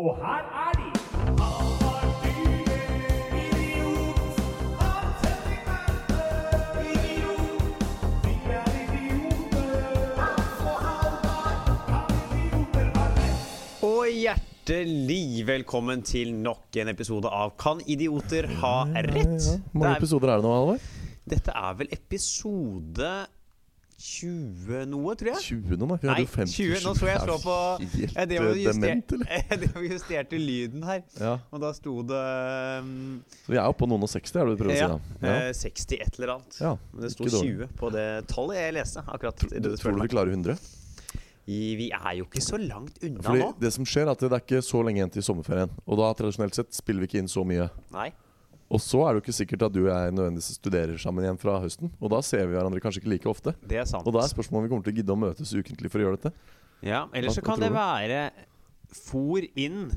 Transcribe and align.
Og 0.00 0.16
her 0.16 0.44
er 0.56 0.72
de! 0.72 0.88
Og 13.82 14.08
hjertelig 14.08 15.46
velkommen 15.46 16.00
til 16.02 16.32
nok 16.32 16.72
en 16.80 16.88
episode 16.88 17.28
av 17.28 17.52
Kan 17.60 17.84
idioter 17.84 18.48
ha 18.62 18.86
rett? 18.96 19.12
Hvor 19.44 19.60
mange 19.76 19.92
er, 19.92 20.00
episoder 20.00 20.32
er 20.32 20.40
det 20.40 20.48
nå, 20.48 20.56
Halvor? 20.56 20.88
dette 21.28 21.52
er 21.52 21.76
vel 21.78 21.92
episode 21.92 23.12
20 24.02 24.86
noe, 24.90 25.12
tror 25.18 25.28
jeg? 25.30 25.42
20 25.62 25.76
noe. 25.78 25.96
Vi 26.02 26.08
hadde 26.10 26.24
jo 26.24 26.30
50 26.32 26.54
20. 26.56 26.80
Nå 26.82 26.92
så 26.98 27.06
jeg 27.06 27.20
slå 27.22 27.36
på 27.42 27.56
drev 28.26 28.46
og 28.48 28.58
eh, 28.58 28.66
dement, 28.72 29.14
eller? 29.16 29.66
og 29.78 29.86
justerte 29.86 30.40
lyden 30.42 30.82
her, 30.88 31.04
Ja. 31.20 31.36
og 31.54 31.62
da 31.62 31.70
sto 31.76 31.94
det 32.08 32.22
um, 32.82 32.90
Så 33.44 33.54
vi 33.54 33.60
er 33.60 33.68
oppe 33.70 33.84
på 33.84 33.88
noen 33.92 34.02
og 34.02 34.10
60, 34.10 34.34
er 34.42 34.50
det 34.50 34.56
du 34.56 34.62
prøver 34.64 34.80
ja, 34.80 34.88
å 34.90 34.98
si? 34.98 35.22
da? 35.22 35.30
Ja. 35.30 35.52
60 35.62 35.98
et 36.02 36.18
eller 36.18 36.34
annet. 36.36 36.58
Ja, 36.64 36.74
Men 36.92 37.06
det 37.06 37.12
sto 37.14 37.26
ikke 37.28 37.36
dårlig. 37.36 37.56
20 37.68 37.76
på 37.82 37.92
det 37.94 38.06
tallet 38.32 38.58
jeg 38.62 38.76
leste. 38.80 39.04
akkurat 39.06 39.38
Tror, 39.42 39.54
du 39.62 39.70
tror 39.78 39.96
du 39.96 40.02
vi 40.02 40.12
klarer 40.16 40.34
100? 40.34 40.58
I- 41.46 41.74
Vi 41.78 41.88
er 41.90 42.12
jo 42.20 42.26
ikke 42.28 42.42
så 42.42 42.58
langt 42.58 42.98
unna 43.02 43.22
Fordi 43.22 43.40
nå. 43.42 43.52
det 43.62 43.72
som 43.74 43.86
skjer 43.86 44.06
er 44.06 44.12
at 44.16 44.20
det 44.22 44.30
er 44.32 44.42
ikke 44.44 44.60
så 44.62 44.82
lenge 44.86 45.00
igjen 45.02 45.10
til 45.14 45.24
sommerferien. 45.26 45.70
Og 45.86 45.98
da 45.98 46.10
tradisjonelt 46.18 46.54
sett 46.58 46.74
spiller 46.74 47.02
vi 47.06 47.10
ikke 47.10 47.22
inn 47.22 47.30
så 47.30 47.42
mye. 47.46 47.66
Nei. 47.94 48.10
Og 48.72 48.80
så 48.80 49.02
er 49.04 49.12
det 49.12 49.20
jo 49.20 49.24
ikke 49.26 49.34
sikkert 49.36 49.62
at 49.66 49.74
du 49.74 49.82
og 49.84 49.90
jeg 49.92 50.12
nødvendigvis 50.16 50.54
studerer 50.56 50.96
sammen 51.00 51.26
igjen 51.26 51.36
fra 51.40 51.58
høsten. 51.60 51.90
Og 52.00 52.08
da 52.14 52.22
ser 52.24 52.46
vi 52.48 52.54
hverandre 52.56 52.80
kanskje 52.80 53.02
ikke 53.02 53.12
like 53.12 53.28
ofte. 53.28 53.52
Det 53.68 53.76
er 53.82 53.84
sant. 53.90 54.06
Og 54.08 54.14
da 54.16 54.22
er 54.24 54.30
spørsmålet 54.32 54.62
om 54.62 54.64
vi 54.64 54.72
kommer 54.72 54.86
til 54.86 54.94
å 54.94 54.98
gidde 55.02 55.12
å 55.12 55.20
møtes 55.20 55.52
ukentlig 55.52 55.90
for 55.92 56.00
å 56.00 56.06
gjøre 56.06 56.16
dette. 56.22 56.32
Ja, 56.88 57.02
Eller 57.12 57.30
så 57.36 57.44
kan 57.44 57.60
det 57.60 57.68
være 57.74 58.22
fôr 58.96 59.44
inn 59.60 59.90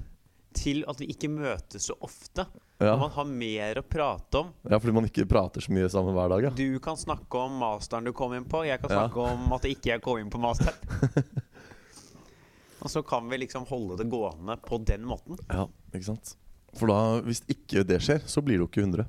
til 0.55 0.83
at 0.91 0.99
vi 0.99 1.07
ikke 1.11 1.31
møtes 1.31 1.87
så 1.89 1.95
ofte. 2.03 2.45
Ja, 2.83 2.91
Når 2.91 2.99
man 3.05 3.13
har 3.15 3.25
mer 3.31 3.79
å 3.79 3.83
prate 3.87 4.41
om. 4.43 4.49
ja 4.69 4.77
fordi 4.83 4.93
man 4.97 5.07
ikke 5.07 5.23
prater 5.31 5.63
så 5.63 5.71
mye 5.71 5.87
sammen 5.91 6.11
hver 6.15 6.29
dag. 6.35 6.43
Ja. 6.43 6.51
Du 6.55 6.79
kan 6.83 6.99
snakke 6.99 7.39
om 7.47 7.55
masteren 7.63 8.03
du 8.03 8.11
kom 8.11 8.33
inn 8.35 8.43
på. 8.43 8.65
Jeg 8.67 8.81
kan 8.83 8.91
Ja. 8.91 9.05
snakke 9.07 9.23
om 9.31 9.53
at 9.55 9.61
det 9.63 9.71
ikke 9.77 9.93
jeg 9.95 10.01
kom 10.03 10.19
inn 10.19 10.29
på 10.29 10.37
masteren. 10.43 10.75
Og 12.85 12.91
så 12.91 13.01
kan 13.07 13.27
vi 13.31 13.37
liksom 13.41 13.65
holde 13.65 13.97
det 14.03 14.09
gående 14.11 14.57
på 14.61 14.77
den 14.85 15.05
måten. 15.07 15.39
ja, 15.49 15.65
ikke 15.95 16.05
sant? 16.11 16.35
For 16.75 16.91
da, 16.91 16.97
hvis 17.25 17.43
ikke 17.51 17.85
det 17.87 18.01
skjer, 18.03 18.23
så 18.27 18.43
blir 18.43 18.59
det 18.59 18.65
jo 18.65 18.71
ikke 18.71 18.83
100. 18.83 19.05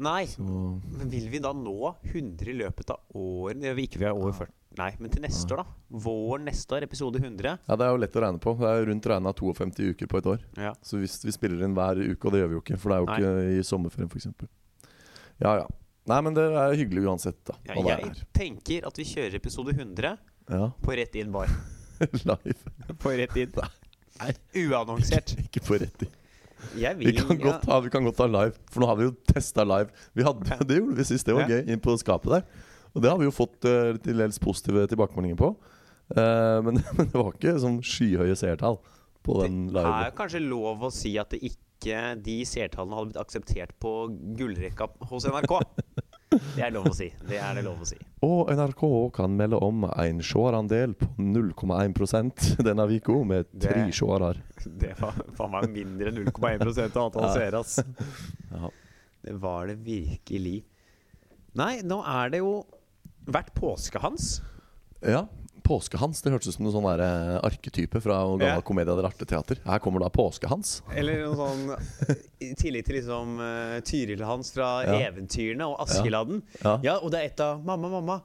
Nei, 0.00 0.22
Så 0.30 0.40
men 0.40 1.10
vil 1.12 1.26
vi 1.28 1.42
da 1.44 1.50
nå 1.52 1.74
100 2.08 2.48
i 2.48 2.54
løpet 2.56 2.92
av 2.94 3.18
året? 3.20 3.60
Det 3.60 3.74
ikke, 3.84 4.00
vi 4.00 4.06
er 4.08 4.16
over 4.16 4.32
40. 4.32 4.54
Nei, 4.78 4.92
men 5.02 5.10
til 5.10 5.24
neste 5.24 5.52
år, 5.52 5.64
da. 5.64 5.96
Vår 6.04 6.40
neste 6.46 6.76
år, 6.76 6.84
episode 6.86 7.18
100. 7.20 7.58
Ja, 7.66 7.76
Det 7.76 7.84
er 7.84 7.90
jo 7.90 7.98
lett 8.00 8.16
å 8.16 8.22
regne 8.22 8.40
på. 8.40 8.54
Det 8.60 8.70
er 8.70 8.86
rundt 8.86 9.08
regna 9.10 9.32
52 9.34 9.90
uker 9.92 10.06
på 10.08 10.20
et 10.22 10.28
år. 10.30 10.44
Ja. 10.56 10.70
Så 10.80 11.00
hvis 11.02 11.18
vi 11.26 11.34
spiller 11.34 11.64
inn 11.66 11.74
hver 11.76 12.00
uke, 12.00 12.22
og 12.30 12.32
det 12.32 12.40
gjør 12.40 12.52
vi 12.52 12.56
jo 12.56 12.62
ikke, 12.62 12.78
for 12.80 12.92
det 12.92 12.96
er 12.96 13.02
jo 13.02 13.10
Nei. 13.10 13.18
ikke 13.18 13.58
i 13.58 13.66
sommerferien 13.66 14.12
f.eks. 14.14 14.30
Ja 15.42 15.56
ja. 15.58 15.66
Nei, 16.10 16.20
men 16.24 16.38
det 16.38 16.46
er 16.48 16.78
hyggelig 16.78 17.04
uansett, 17.10 17.42
da. 17.50 17.58
Ja, 17.68 17.76
jeg 17.98 18.24
tenker 18.32 18.86
at 18.88 18.96
vi 18.96 19.04
kjører 19.10 19.36
episode 19.36 19.74
100. 19.76 20.16
Ja, 20.50 20.70
på 20.80 20.96
rett 20.96 21.18
inn 21.20 21.34
bar. 21.34 21.50
live. 22.30 22.72
På 23.02 23.12
rett 23.12 23.36
inn. 23.36 23.52
Nei. 24.20 24.32
Uannonsert. 24.64 25.36
Ikke 25.44 25.62
på 25.66 25.76
rett 25.82 26.06
i. 26.06 26.08
Jeg 26.78 26.98
Vi 27.00 27.14
kan, 27.16 27.38
ja. 27.40 27.56
ha, 27.66 27.78
vi 27.84 27.92
kan 27.92 28.06
godt 28.06 28.20
ha 28.22 28.28
live, 28.30 28.54
for 28.70 28.82
nå 28.82 28.88
har 28.90 28.98
vi 29.00 29.08
jo 29.08 29.14
testa 29.28 29.64
live. 29.66 29.90
Vi 30.16 30.26
hadde, 30.26 30.58
det 30.68 30.80
gjorde 30.80 30.98
vi 30.98 31.08
sist, 31.08 31.26
det 31.28 31.36
var 31.36 31.50
gøy, 31.50 31.62
inn 31.66 31.82
på 31.82 31.96
skapet 32.00 32.38
der. 32.38 32.68
Og 32.94 33.04
det 33.04 33.12
har 33.12 33.20
vi 33.20 33.28
jo 33.28 33.34
fått 33.34 33.68
uh, 33.70 33.94
til 34.02 34.22
dels 34.22 34.40
positive 34.42 34.86
tilbakemeldinger 34.90 35.38
på. 35.40 35.52
Uh, 36.10 36.58
men, 36.66 36.80
men 36.98 37.10
det 37.10 37.16
var 37.16 37.34
ikke 37.34 37.56
sånn 37.62 37.80
skyhøye 37.86 38.36
seertall 38.38 38.80
på 39.26 39.40
den 39.42 39.66
live. 39.70 39.88
Det 39.88 40.12
er 40.12 40.16
kanskje 40.18 40.44
lov 40.44 40.86
å 40.88 40.92
si 40.94 41.14
at 41.20 41.34
det 41.34 41.42
ikke 41.52 42.00
de 42.20 42.40
seertallene 42.44 42.98
hadde 42.98 43.12
blitt 43.12 43.22
akseptert 43.22 43.76
på 43.80 43.94
gullrekka 44.36 44.90
hos 45.10 45.28
NRK. 45.30 45.60
Det 46.30 46.62
er 46.62 46.70
lov 46.70 46.86
å 46.86 46.94
si. 46.94 47.08
Det 47.26 47.38
er 47.42 47.56
det 47.58 47.64
lov 47.66 47.80
å 47.82 47.86
si. 47.88 47.96
Og 48.22 48.50
NRK 48.54 48.82
kan 49.16 49.32
melde 49.34 49.58
om 49.66 49.82
en 49.90 50.20
seerandel 50.22 50.92
på 50.94 51.08
0,1% 51.18 52.44
denne 52.68 52.86
uka, 52.86 53.16
med 53.26 53.48
tre 53.60 53.86
seere. 53.96 54.34
Det 54.78 54.92
var 55.00 55.18
faen 55.38 55.50
meg 55.56 55.70
mindre 55.74 56.12
enn 56.12 56.20
0,1 56.22 56.62
av 56.94 57.08
antall 57.08 57.26
Ja. 57.26 57.32
seere, 57.34 57.62
ass. 57.64 57.80
Ja. 58.52 58.70
Det 59.26 59.34
var 59.42 59.66
det 59.72 59.78
virkelig. 59.84 60.60
Nei, 61.58 61.80
nå 61.82 61.98
er 62.06 62.30
det 62.30 62.38
jo 62.44 62.52
vært 63.26 63.50
påskehans. 63.58 64.40
Ja, 65.02 65.24
Påskehans. 65.64 66.22
Det 66.24 66.32
hørtes 66.32 66.50
ut 66.52 66.56
som 66.56 66.66
noen 66.66 66.74
sånn 66.74 66.88
eh, 67.04 67.36
arketype 67.46 68.02
fra 68.02 68.18
gammel 68.24 68.46
yeah. 68.46 68.58
Ja. 68.60 68.82
eller 68.94 69.08
arteteater. 69.10 69.60
Teater. 69.60 69.62
Her 69.68 69.78
kommer 69.84 70.02
da 70.02 70.10
Påskehans. 70.12 70.80
Eller 70.96 71.22
noe 71.26 71.36
sånn 71.38 72.16
I 72.42 72.54
tillegg 72.58 72.86
til 72.88 72.98
liksom 72.98 73.36
uh, 73.38 73.78
Tyril-Hans 73.86 74.52
fra 74.56 74.70
Ja. 74.88 74.98
Eventyrene 75.10 75.68
og 75.68 75.80
Askeladden. 75.84 76.42
Ja. 76.64 76.78
Ja, 76.84 76.98
og 77.00 77.12
det 77.14 77.20
er 77.20 77.30
et 77.30 77.42
av 77.44 77.62
Mamma, 77.64 77.90
mamma. 77.92 78.20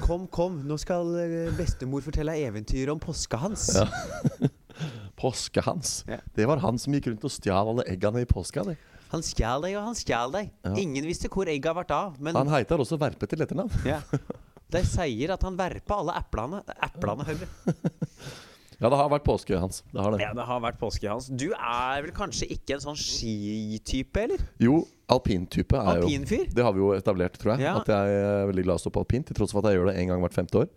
Kom, 0.00 0.24
kom, 0.32 0.62
nå 0.64 0.78
skal 0.80 1.10
eh, 1.20 1.50
bestemor 1.56 2.00
fortelle 2.04 2.32
eventyret 2.40 2.94
om 2.94 3.00
påskehans. 3.02 3.68
Ja. 3.76 4.48
Påskehans. 5.20 5.98
Ja. 6.08 6.22
Det 6.34 6.48
var 6.48 6.62
han 6.64 6.80
som 6.80 6.96
gikk 6.96 7.10
rundt 7.10 7.26
og 7.28 7.34
stjal 7.34 7.74
alle 7.74 7.84
eggene 7.92 8.24
i 8.24 8.28
påska. 8.28 8.64
Det. 8.66 8.78
Han 9.12 9.24
stjal 9.26 9.66
deg, 9.66 9.76
og 9.76 9.90
han 9.90 9.98
stjal 9.98 10.32
deg. 10.32 10.48
Ingen 10.80 11.04
visste 11.04 11.28
hvor 11.28 11.50
har 11.52 11.76
vært 11.76 11.92
av. 11.92 12.16
Men 12.18 12.38
Han 12.40 12.48
heiter 12.48 12.80
også 12.80 12.96
Verpe 13.00 13.28
til 13.28 13.44
etternavn. 13.44 13.84
ja. 13.88 14.00
de 14.72 14.82
sier 14.88 15.34
at 15.34 15.44
han 15.46 15.58
verpa 15.58 16.00
alle 16.02 16.16
eplene. 16.22 16.62
Eplene, 16.88 17.28
hører 17.28 17.46
Ja, 18.82 18.88
det 18.90 18.98
har 18.98 19.10
vært 19.12 19.22
påskehans. 19.22 19.84
Det 19.92 20.02
har 20.02 20.10
det. 20.10 20.24
Ja, 20.24 20.32
det 20.34 20.44
har 20.48 20.62
vært 20.64 20.78
påske 20.80 21.06
hans. 21.06 21.28
Du 21.30 21.52
er 21.54 22.00
vel 22.02 22.10
kanskje 22.16 22.48
ikke 22.50 22.74
en 22.74 22.82
sånn 22.82 22.98
skitype, 22.98 24.24
eller? 24.24 24.42
Jo, 24.58 24.80
alpintype 25.12 25.78
er 25.78 26.00
jo 26.00 26.08
Alpinfyr? 26.08 26.48
Det 26.50 26.64
har 26.66 26.74
vi 26.74 26.82
jo 26.82 26.88
etablert, 26.96 27.38
tror 27.38 27.54
jeg. 27.54 27.68
Ja. 27.68 27.76
At 27.78 27.92
jeg 27.92 28.16
er 28.18 28.50
veldig 28.50 28.64
glad 28.66 28.80
i 28.80 28.82
å 28.82 28.82
stå 28.82 28.90
på 28.96 29.04
alpint, 29.04 29.28
til 29.30 29.38
tross 29.38 29.54
for 29.54 29.62
at 29.62 29.70
jeg 29.70 29.78
gjør 29.78 29.92
det 29.92 29.96
en 30.02 30.10
gang 30.10 30.24
hvert 30.24 30.34
femte 30.34 30.64
år. 30.64 30.72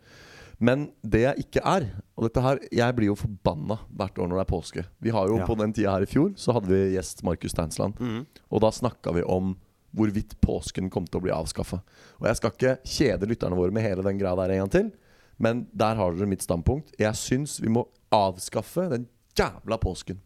Men 0.62 0.86
det 1.04 1.26
jeg 1.26 1.44
ikke 1.50 1.62
er 1.68 1.90
Og 2.16 2.30
dette 2.30 2.40
her, 2.40 2.60
jeg 2.72 2.96
blir 2.96 3.10
jo 3.10 3.18
forbanna 3.20 3.76
hvert 3.92 4.22
år 4.24 4.30
når 4.30 4.38
det 4.38 4.44
er 4.46 4.52
påske. 4.54 4.86
Vi 5.04 5.12
har 5.12 5.28
jo 5.28 5.42
Ja. 5.42 5.48
På 5.50 5.58
den 5.60 5.74
tida 5.76 5.92
her 5.98 6.06
i 6.06 6.08
fjor 6.08 6.30
så 6.40 6.54
hadde 6.56 6.70
vi 6.70 6.94
gjest 6.94 7.26
Markus 7.28 7.52
Steinsland. 7.52 8.00
Mm. 8.00 8.22
Og 8.52 8.62
da 8.64 8.70
snakka 8.72 9.12
vi 9.18 9.24
om 9.24 9.58
hvorvidt 9.96 10.36
påsken 10.44 10.90
kom 10.94 11.08
til 11.08 11.20
å 11.20 11.26
bli 11.26 11.34
avskaffa. 11.36 11.82
Og 12.20 12.30
jeg 12.30 12.40
skal 12.40 12.54
ikke 12.54 12.76
kjede 12.84 13.30
lytterne 13.30 13.58
våre 13.58 13.74
med 13.76 13.86
hele 13.86 14.06
den 14.06 14.20
greia 14.20 14.36
der 14.40 14.56
en 14.56 14.64
gang 14.66 14.74
til, 14.76 14.94
men 15.42 15.66
der 15.76 15.98
har 16.00 16.16
dere 16.16 16.30
mitt 16.32 16.46
standpunkt. 16.46 16.94
Jeg 17.00 17.16
syns 17.20 17.58
vi 17.64 17.72
må 17.72 17.86
avskaffe 18.16 18.88
den 18.92 19.08
jævla 19.36 19.80
påsken. 19.82 20.22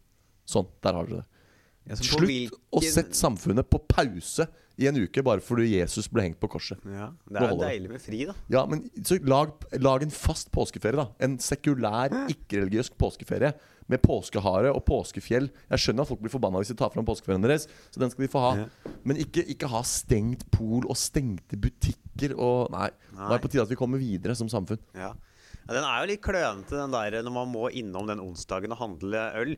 Sånn, 0.48 0.68
der 0.84 0.98
har 0.98 1.08
dere 1.08 1.22
det. 1.22 1.26
Ja, 1.90 1.96
Slutt 1.96 2.58
å 2.76 2.82
sette 2.84 3.16
samfunnet 3.16 3.70
på 3.72 3.80
pause 3.90 4.46
i 4.80 4.88
en 4.88 4.96
uke 5.02 5.22
bare 5.26 5.42
fordi 5.44 5.74
Jesus 5.74 6.08
ble 6.08 6.24
hengt 6.24 6.38
på 6.40 6.48
korset. 6.54 6.80
Ja, 6.88 7.10
Det 7.28 7.42
er 7.44 7.58
deilig 7.60 7.90
med 7.92 8.00
fri, 8.02 8.22
da. 8.28 8.34
Ja, 8.52 8.62
men 8.70 8.86
så 9.04 9.18
lag, 9.28 9.52
lag 9.76 10.06
en 10.06 10.14
fast 10.14 10.50
påskeferie, 10.54 10.96
da. 10.96 11.10
En 11.20 11.36
sekulær, 11.42 12.14
ikke-religiøs 12.32 12.92
påskeferie. 13.00 13.52
Med 13.90 13.98
påskehare 14.04 14.70
og 14.70 14.84
påskefjell. 14.86 15.48
Jeg 15.72 15.82
skjønner 15.82 16.06
at 16.06 16.10
folk 16.12 16.20
blir 16.22 16.30
forbanna 16.30 16.60
hvis 16.62 16.70
de 16.70 16.76
tar 16.78 16.92
fram 16.94 17.06
påskeferien 17.08 17.42
deres, 17.42 17.64
så 17.90 17.98
den 17.98 18.12
skal 18.12 18.22
de 18.22 18.30
få 18.30 18.42
ha. 18.44 18.52
Ja. 18.60 18.92
Men 19.02 19.18
ikke, 19.18 19.42
ikke 19.50 19.70
ha 19.72 19.80
stengt 19.82 20.44
pol 20.54 20.86
og 20.86 20.94
stengte 20.98 21.58
butikker 21.58 22.36
og 22.38 22.70
Nei. 22.70 22.86
Nå 23.16 23.26
er 23.26 23.34
det 23.34 23.42
på 23.42 23.50
tide 23.50 23.64
at 23.66 23.72
vi 23.72 23.78
kommer 23.80 23.98
videre 24.00 24.36
som 24.38 24.48
samfunn. 24.52 24.78
Ja. 24.94 25.10
ja, 25.10 25.70
Den 25.74 25.82
er 25.82 26.04
jo 26.04 26.10
litt 26.12 26.22
klønete, 26.22 26.76
den 26.78 26.94
der 26.94 27.18
når 27.26 27.34
man 27.40 27.50
må 27.50 27.66
innom 27.74 28.06
den 28.06 28.22
onsdagen 28.22 28.70
og 28.76 28.78
handle 28.78 29.26
øl. 29.42 29.56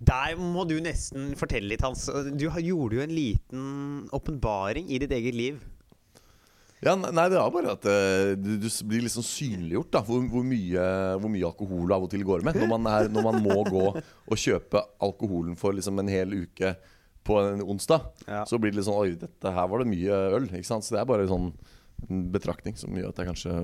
Der 0.00 0.34
må 0.40 0.64
du 0.66 0.78
nesten 0.82 1.34
fortelle 1.38 1.68
litt, 1.74 1.82
Hans. 1.84 2.06
Du 2.34 2.46
gjorde 2.48 2.96
jo 2.96 3.02
en 3.04 3.12
liten 3.14 3.66
åpenbaring 4.14 4.88
i 4.90 4.98
ditt 5.02 5.12
eget 5.14 5.34
liv. 5.36 5.60
Ja, 6.82 6.96
nei, 6.98 7.28
det 7.30 7.36
er 7.38 7.50
bare 7.54 7.76
at 7.76 7.84
eh, 7.86 8.32
du, 8.34 8.56
du 8.58 8.66
blir 8.90 9.04
liksom 9.04 9.22
synliggjort 9.22 9.92
da 9.94 10.00
hvor, 10.02 10.24
hvor, 10.32 10.42
mye, 10.42 10.86
hvor 11.22 11.30
mye 11.30 11.46
alkohol 11.46 11.84
du 11.86 11.94
av 11.94 12.08
og 12.08 12.10
til 12.10 12.24
går 12.26 12.42
med. 12.42 12.58
Når 12.58 12.72
man, 12.72 12.88
er, 12.90 13.06
når 13.12 13.26
man 13.28 13.38
må 13.44 13.60
gå 13.68 13.84
og 13.94 14.34
kjøpe 14.42 14.82
alkoholen 15.06 15.54
for 15.60 15.76
liksom 15.78 16.02
en 16.02 16.10
hel 16.10 16.34
uke 16.40 16.72
på 17.22 17.36
en 17.38 17.62
onsdag, 17.62 18.08
Ja. 18.26 18.42
så 18.50 18.58
blir 18.58 18.72
det 18.74 18.80
litt 18.80 18.88
sånn 18.88 18.98
Oi, 18.98 19.12
dette 19.20 19.52
her 19.54 19.68
var 19.70 19.84
det 19.84 19.92
mye 19.92 20.18
øl. 20.40 20.48
Ikke 20.50 20.66
sant? 20.72 20.82
Så 20.82 20.96
det 20.96 21.04
er 21.04 21.10
bare 21.12 21.28
sånn 21.30 21.52
en 22.08 22.24
betraktning 22.34 22.74
som 22.74 22.98
gjør 22.98 23.12
at 23.14 23.22
jeg 23.22 23.30
kanskje 23.30 23.54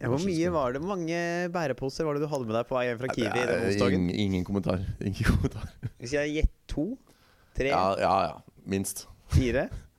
Ja, 0.00 0.08
hvor 0.08 0.22
mye 0.24 0.50
var 0.54 0.72
det? 0.72 0.80
Mange 0.80 1.18
bæreposer 1.52 2.06
var 2.08 2.16
det 2.16 2.24
du 2.24 2.30
hadde 2.32 2.48
med 2.48 2.56
deg 2.56 2.68
på 2.70 2.76
vei 2.78 2.86
hjem 2.88 3.00
fra 3.02 3.12
Kiwi 3.12 3.28
den 3.36 3.66
onsdagen? 3.68 4.00
ingen, 4.08 4.16
ingen 4.24 4.46
kommentar. 4.48 4.80
Ingen 5.04 5.26
kommentar. 5.28 5.68
Hvis 6.00 6.14
jeg 6.16 6.32
gjetter 6.38 6.72
to? 6.72 6.86
Tre? 7.58 7.68
Ja, 7.68 7.84
ja, 8.00 8.14
ja. 8.30 8.34
Minst. 8.64 9.06
Fire? 9.34 9.68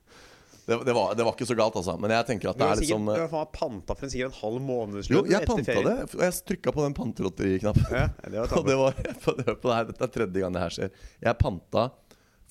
Det, 0.62 0.76
det, 0.86 0.92
var, 0.94 1.14
det 1.18 1.24
var 1.26 1.34
ikke 1.34 1.46
så 1.48 1.54
galt, 1.58 1.74
altså. 1.74 1.96
Men 1.98 2.12
jeg 2.14 2.26
tenker 2.28 2.52
at 2.52 2.58
det 2.60 2.62
er 2.62 2.76
litt 2.78 2.84
liksom 2.84 3.08
du 3.10 3.22
har 3.32 3.48
panta 3.50 3.96
for 3.98 4.06
en 4.06 4.12
sikkert 4.12 4.30
en 4.30 4.36
halv 4.38 4.60
Jo, 4.60 4.66
månedslønn 4.68 5.26
jeg 5.26 5.40
etter 5.40 5.48
panta 5.50 5.64
ferien. 5.66 5.88
det. 5.88 6.04
og 6.14 6.22
Jeg 6.22 6.36
trykka 6.52 6.74
på 6.76 6.84
den 6.84 6.94
pantelotteriknappen. 6.94 7.88
Ja, 7.98 8.04
det 8.30 8.38
var 8.38 8.54
Og 8.62 8.68
det 8.70 8.76
var, 8.78 9.00
på 9.18 9.34
det 9.34 9.74
her, 9.74 9.88
Dette 9.90 10.06
er 10.06 10.12
tredje 10.14 10.44
gang 10.44 10.54
det 10.54 10.62
her 10.62 10.76
skjer. 10.76 10.92
Jeg 11.26 11.38
panta 11.42 11.88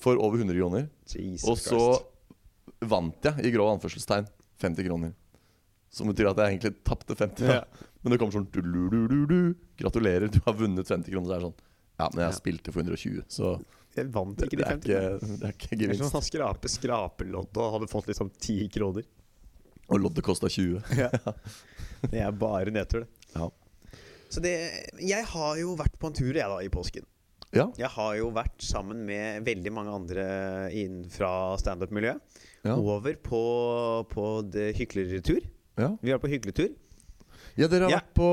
for 0.02 0.20
over 0.20 0.42
100 0.44 0.58
kroner. 0.60 0.86
Jesus 1.08 1.48
Og 1.48 1.56
så 1.64 1.80
Christ. 1.80 2.76
vant 2.92 3.30
jeg, 3.30 3.46
i 3.48 3.54
grå 3.56 3.70
anførselstegn, 3.72 4.28
50 4.60 4.88
kroner. 4.90 5.16
Som 5.92 6.08
betyr 6.08 6.30
at 6.30 6.38
jeg 6.40 6.54
egentlig 6.56 6.72
tapte 6.88 7.14
50. 7.18 7.44
Da. 7.46 7.58
Ja. 7.60 7.88
Men 8.02 8.14
det 8.14 8.18
kommer 8.22 8.32
sånn 8.38 8.48
du-du-du-du-du. 8.50 9.54
Gratulerer, 9.78 10.30
du 10.32 10.38
har 10.46 10.56
vunnet 10.56 10.88
50 10.88 11.12
kroner. 11.12 11.28
Så 11.28 11.34
er 11.36 11.38
det 11.42 11.46
sånn 11.50 11.58
Ja, 12.00 12.06
men 12.14 12.22
jeg 12.24 12.32
Ja. 12.32 12.38
spilte 12.38 12.72
for 12.72 12.80
120, 12.82 13.22
så 13.28 13.50
Jeg 13.94 14.08
vant 14.10 14.40
ikke 14.40 14.56
de 14.56 14.62
er 14.64 14.70
50. 14.72 14.88
ikke, 14.88 15.38
det 15.38 15.48
er 15.48 15.52
ikke 15.52 15.76
gevinst. 15.78 16.00
sånn 16.00 16.08
at 16.08 16.16
han 16.16 16.28
skraper 16.30 16.72
skrapelodd 16.72 17.58
og 17.60 17.72
hadde 17.76 17.90
fått 17.92 18.08
liksom 18.08 18.30
10 18.40 18.68
kroner. 18.72 19.04
Og 19.92 20.00
loddet 20.00 20.24
kosta 20.24 20.48
20. 20.56 20.80
Det 22.10 22.20
er 22.24 22.32
bare 22.32 22.72
nedtur, 22.72 23.04
det. 23.04 23.08
Ja. 23.36 23.50
Så 24.32 24.40
det 24.40 24.54
Jeg 24.98 25.24
har 25.28 25.56
jo 25.60 25.76
vært 25.76 25.98
på 26.00 26.08
en 26.08 26.16
tur, 26.16 26.32
jeg, 26.32 26.48
da, 26.48 26.56
i 26.64 26.72
påsken. 26.72 27.04
Ja, 27.52 27.66
Jeg 27.76 27.90
har 27.92 28.14
jo 28.16 28.30
vært 28.32 28.62
sammen 28.64 29.04
med 29.04 29.44
veldig 29.44 29.70
mange 29.76 29.92
andre 29.92 30.24
inn 30.72 31.02
fra 31.12 31.52
standup-miljøet. 31.60 32.18
ja, 32.64 32.74
Over 32.80 33.12
på, 33.20 33.42
på 34.08 34.24
det 34.50 34.70
hyklertur. 34.78 35.42
Ja. 35.78 35.90
Vi 36.02 36.10
var 36.12 36.18
på 36.22 36.28
hyggelig 36.32 36.54
tur. 36.54 36.68
ja 37.56 37.66
dere 37.68 37.84
har 37.88 37.90
Ja. 37.90 37.98
vært 38.00 38.14
på 38.16 38.28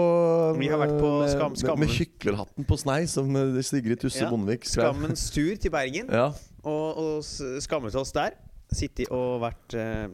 Vi 0.59 0.67
har 0.71 0.79
vært 0.79 0.99
på 0.99 1.09
med, 1.21 1.29
Skam- 1.29 1.55
med, 1.77 1.79
med 1.85 1.89
kyklerhatten 1.95 2.65
på 2.67 2.77
snei, 2.79 3.05
som 3.07 3.29
eh, 3.35 3.61
Sigrid 3.61 3.99
Tusse 3.99 4.21
Ja, 4.23 4.29
Bondevik 4.29 4.65
skrev. 4.65 4.93
Skammens 4.93 5.29
tur 5.31 5.55
til 5.55 5.71
Bergen. 5.71 6.07
Ja, 6.11 6.31
Og, 6.63 6.97
og 6.97 7.23
skammet 7.63 7.95
oss 7.95 8.11
der. 8.11 8.35
Sittet 8.71 9.09
og 9.09 9.39
vært 9.41 9.73
eh, 9.73 10.07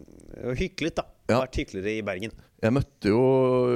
og 0.48 0.56
hyklet, 0.56 0.95
da. 0.95 1.04
Ja. 1.27 1.42
Vært 1.42 1.57
hyklere 1.60 1.98
i 1.98 2.01
Bergen. 2.06 2.31
Jeg 2.63 2.72
møtte 2.74 3.10
jo 3.12 3.19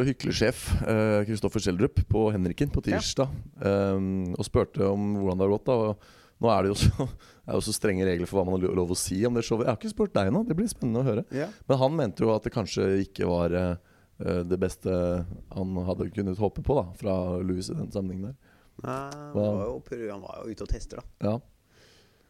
hyklersjef 0.08 0.62
Kristoffer 0.80 1.26
Kristoffer 1.28 1.60
Schjelderup 1.66 2.00
på 2.10 2.22
Henriken 2.32 2.70
på 2.74 2.82
tirsdag. 2.86 3.30
Um, 3.62 4.32
og 4.38 4.46
spurte 4.48 4.86
om 4.88 5.18
hvordan 5.20 5.38
det 5.42 5.46
har 5.46 5.52
gått. 5.58 5.66
da 5.68 5.76
Og 5.92 6.08
Nå 6.40 6.50
er 6.54 6.64
det 6.64 6.72
jo 6.72 6.78
så, 6.80 7.08
det 7.50 7.56
er 7.56 7.64
jo 7.64 7.66
så 7.66 7.74
strenge 7.74 8.06
regler 8.06 8.30
for 8.30 8.38
hva 8.38 8.46
man 8.46 8.62
har 8.62 8.76
lov 8.78 8.92
å 8.94 8.96
si 9.00 9.16
om 9.26 9.34
det 9.34 9.42
showet. 9.42 9.66
Jeg 9.66 9.74
har 9.74 9.78
ikke 9.80 9.90
spurt 9.90 10.12
deg 10.14 10.28
nå, 10.30 10.44
det 10.46 10.54
blir 10.58 10.68
spennende 10.70 11.02
å 11.02 11.08
høre. 11.08 11.24
Yeah. 11.34 11.56
Men 11.66 11.80
han 11.82 11.96
mente 11.98 12.22
jo 12.22 12.30
at 12.30 12.46
det 12.46 12.52
kanskje 12.54 12.84
ikke 13.08 13.26
var 13.26 13.56
eh, 13.58 13.72
eh, 14.22 14.42
det 14.46 14.60
beste 14.62 14.94
han 15.56 15.80
hadde 15.88 16.12
kunnet 16.14 16.38
håpe 16.38 16.62
på 16.62 16.78
da 16.78 16.84
fra 17.00 17.16
Louis 17.42 17.72
i 17.74 17.78
den 17.80 17.90
sammenhengen 17.90 18.30
der. 18.30 18.54
Nei, 18.86 19.00
han, 19.34 19.34
var 19.34 19.64
jo, 19.66 19.82
han 20.12 20.22
var 20.28 20.44
jo 20.44 20.54
ute 20.54 20.68
og 20.68 20.70
tester, 20.76 21.02
da. 21.02 21.32
Ja. 21.32 21.34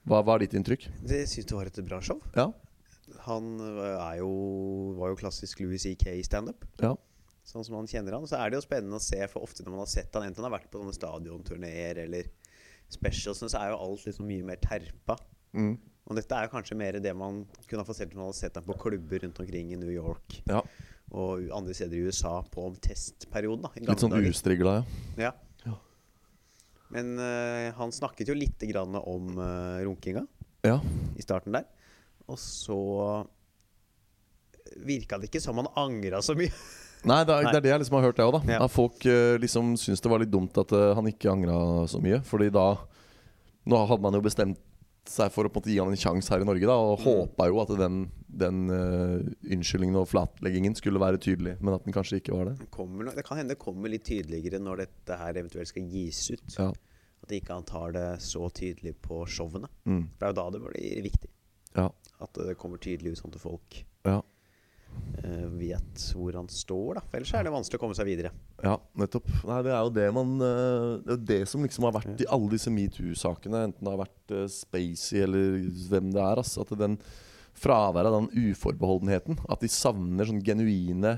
Hva, 0.08 0.24
hva 0.24 0.38
er 0.38 0.46
ditt 0.46 0.56
inntrykk? 0.56 0.88
Det 1.12 1.20
syns 1.28 1.52
du 1.52 1.58
var 1.58 1.68
et 1.68 1.84
bra 1.84 2.00
show. 2.00 2.24
Ja. 2.40 2.48
Han 3.28 3.52
er 3.60 4.22
jo, 4.22 4.32
var 5.02 5.12
jo 5.12 5.20
klassisk 5.20 5.60
Louis 5.66 5.84
i 5.84 5.98
standup. 6.24 6.64
Ja. 6.80 6.96
Sånn 7.44 7.68
som 7.68 7.76
man 7.76 7.92
kjenner 7.92 8.16
han. 8.16 8.28
Så 8.30 8.40
er 8.40 8.54
det 8.54 8.62
jo 8.62 8.64
spennende 8.64 9.04
å 9.04 9.04
se, 9.04 9.20
for 9.28 9.44
ofte 9.44 9.68
når 9.68 9.76
man 9.76 9.84
har 9.84 9.92
sett 9.92 10.16
han 10.16 10.30
enten 10.30 10.40
han 10.46 10.48
har 10.48 10.62
vært 10.62 10.72
på 10.72 10.80
sånne 10.80 10.96
stadionturneer 10.96 12.06
eller 12.06 12.32
specialsene, 12.90 13.52
så 13.52 13.62
er 13.62 13.74
jo 13.74 13.80
alt 13.86 14.06
liksom 14.08 14.28
mye 14.30 14.46
mer 14.48 14.60
terpa. 14.64 15.18
Mm. 15.54 15.76
Og 16.10 16.18
dette 16.18 16.36
er 16.36 16.48
jo 16.48 16.54
kanskje 16.56 16.78
mer 16.78 16.98
det 17.02 17.14
man 17.18 17.44
kunne 17.68 17.84
ha 17.84 17.88
fått 17.88 18.00
sett 18.00 18.14
når 18.14 18.22
man 18.22 18.32
hadde 18.32 18.40
sett 18.40 18.56
dem 18.58 18.66
på 18.66 18.78
klubber 18.82 19.22
rundt 19.26 19.42
omkring 19.44 19.74
i 19.74 19.78
New 19.78 19.92
York 19.94 20.40
ja. 20.50 20.64
og 21.14 21.52
andre 21.54 21.76
steder 21.78 22.00
i 22.00 22.10
USA 22.10 22.40
på 22.50 22.66
testperioden. 22.82 23.68
da 23.68 23.92
Litt 23.92 24.06
sånn 24.06 24.18
ustrigla, 24.18 24.80
ja. 24.80 25.28
Ja. 25.28 25.34
Ja. 25.68 25.76
Men 26.96 27.14
uh, 27.22 27.70
han 27.78 27.94
snakket 27.94 28.32
jo 28.32 28.38
lite 28.38 28.70
grann 28.72 28.98
om 28.98 29.36
uh, 29.38 29.82
runkinga 29.86 30.26
Ja. 30.66 30.80
i 31.14 31.26
starten 31.26 31.54
der. 31.54 31.70
Og 32.26 32.42
så 32.42 32.80
virka 34.86 35.18
det 35.18 35.30
ikke 35.30 35.42
som 35.44 35.62
han 35.62 35.70
angra 35.78 36.24
så 36.26 36.36
mye. 36.38 36.54
Nei, 37.08 37.22
det 37.24 37.32
er, 37.36 37.44
Nei. 37.46 37.52
det 37.54 37.58
er 37.60 37.64
det 37.64 37.70
jeg 37.72 37.80
liksom 37.84 37.96
har 38.00 38.08
hørt, 38.10 38.18
jeg 38.20 38.28
òg. 38.34 38.48
Ja. 38.50 38.58
At 38.66 38.72
folk 38.74 39.06
eh, 39.08 39.38
liksom 39.40 39.76
syns 39.80 40.02
det 40.04 40.10
var 40.12 40.20
litt 40.20 40.32
dumt 40.34 40.58
at 40.60 40.72
eh, 40.76 40.94
han 40.98 41.08
ikke 41.08 41.32
angra 41.32 41.60
så 41.88 42.02
mye. 42.04 42.20
Fordi 42.28 42.50
da 42.52 42.74
Nå 43.70 43.78
hadde 43.86 44.02
man 44.02 44.16
jo 44.18 44.22
bestemt 44.24 44.58
seg 45.10 45.32
for 45.34 45.46
å 45.46 45.50
på 45.52 45.60
en 45.60 45.62
måte 45.62 45.70
gi 45.72 45.78
han 45.82 45.90
en 45.92 45.98
sjanse 46.00 46.30
her 46.32 46.42
i 46.42 46.46
Norge, 46.48 46.66
da 46.66 46.76
og 46.80 47.00
Mm. 47.00 47.06
håpa 47.06 47.48
jo 47.50 47.60
at 47.62 47.72
den, 47.80 47.98
den 48.28 48.60
uh, 48.70 49.22
unnskyldningen 49.52 49.98
og 50.00 50.08
flatleggingen 50.10 50.76
skulle 50.78 51.00
være 51.02 51.18
tydelig, 51.22 51.56
men 51.62 51.74
at 51.76 51.84
den 51.86 51.94
kanskje 51.94 52.20
ikke 52.22 52.34
var 52.36 52.46
det. 52.50 52.56
Det, 52.64 52.70
kommer, 52.74 53.10
det 53.16 53.24
kan 53.28 53.38
hende 53.38 53.54
det 53.56 53.60
kommer 53.62 53.90
litt 53.90 54.06
tydeligere 54.06 54.60
når 54.62 54.84
dette 54.86 55.18
her 55.18 55.38
eventuelt 55.42 55.70
skal 55.72 55.86
gis 55.92 56.24
ut. 56.34 56.46
Ja. 56.58 56.70
At 57.26 57.34
ikke 57.36 57.54
han 57.58 57.66
tar 57.68 57.92
det 57.96 58.08
så 58.26 58.50
tydelig 58.54 58.96
på 59.06 59.22
showene. 59.28 59.70
Mm. 59.86 60.04
For 60.14 60.20
det 60.20 60.30
er 60.30 60.34
jo 60.34 60.40
da 60.40 60.48
det 60.56 60.62
blir 60.66 61.04
viktig. 61.10 61.32
Ja. 61.76 61.88
At 62.24 62.34
det 62.50 62.58
kommer 62.58 62.82
tydelig 62.82 63.14
ut 63.14 63.22
sånn 63.22 63.34
til 63.36 63.44
folk 63.44 63.84
Ja. 64.08 64.22
Eh, 65.24 65.46
vet 65.60 66.04
hvor 66.16 66.36
han 66.40 66.48
står. 66.52 67.00
da 67.00 67.02
For 67.06 67.20
ellers 67.20 67.34
er 67.34 67.44
det 67.48 67.54
vanskelig 67.54 67.80
å 67.80 67.84
komme 67.84 67.98
seg 67.98 68.10
videre. 68.10 68.32
Ja, 68.64 68.76
nettopp. 69.00 69.28
Nei, 69.48 69.62
det 69.66 69.72
er 69.74 69.82
jo 69.86 69.94
det 69.96 70.08
man 70.16 70.36
eh, 70.42 71.00
Det 71.06 71.16
er 71.18 71.26
det 71.32 71.40
som 71.52 71.64
liksom 71.64 71.88
har 71.88 71.96
vært 72.00 72.22
i 72.22 72.30
alle 72.30 72.50
disse 72.54 72.72
metoo-sakene, 72.74 73.66
enten 73.70 73.86
det 73.88 73.94
har 73.96 74.04
vært 74.06 74.36
eh, 74.36 74.46
Spacey 74.52 75.24
eller 75.24 75.60
hvem 75.90 76.12
det 76.16 76.22
er. 76.24 76.44
Altså, 76.44 76.62
at 76.66 76.76
den 76.80 77.00
fraværet 77.60 78.08
av 78.08 78.22
den 78.22 78.52
uforbeholdenheten, 78.52 79.40
at 79.52 79.60
de 79.64 79.68
savner 79.72 80.30
sånn 80.30 80.44
genuine 80.46 81.18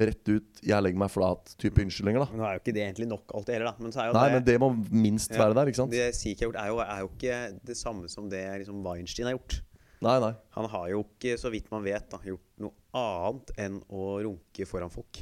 rett 0.00 0.28
ut 0.28 0.60
'jeg 0.62 0.82
legger 0.82 0.98
meg 1.02 1.10
flat'-type 1.10 1.82
unnskyldninger. 1.82 2.20
da 2.22 2.36
Nå 2.36 2.44
er 2.46 2.52
jo 2.54 2.60
ikke 2.62 2.74
det 2.74 2.84
egentlig 2.86 3.08
nok 3.10 3.32
alltid 3.34 3.54
heller, 3.54 3.72
da. 3.72 3.76
Men 3.80 3.90
Nei, 3.90 4.28
det, 4.28 4.32
men 4.32 4.44
det 4.44 4.60
må 4.60 4.68
minst 4.90 5.30
Ja. 5.32 5.38
være 5.44 5.54
der, 5.54 5.66
ikke 5.66 5.80
sant? 5.82 5.90
det 5.90 6.14
CK 6.14 6.40
har 6.40 6.46
gjort, 6.52 6.60
er 6.62 6.68
jo, 6.68 6.78
er 6.78 7.00
jo 7.00 7.08
ikke 7.10 7.64
det 7.64 7.76
samme 7.76 8.08
som 8.08 8.28
det 8.30 8.44
liksom 8.60 8.84
Weinstein 8.84 9.26
har 9.26 9.34
gjort. 9.36 9.60
Nei, 10.00 10.16
nei. 10.22 10.32
Han 10.56 10.68
har 10.72 10.86
jo 10.94 11.02
ikke, 11.04 11.34
så 11.40 11.50
vidt 11.52 11.68
man 11.72 11.84
vet, 11.84 12.06
da, 12.12 12.20
gjort 12.24 12.46
noe 12.62 12.72
annet 12.96 13.50
enn 13.60 13.76
å 13.92 14.14
runke 14.24 14.66
foran 14.68 14.92
folk. 14.92 15.20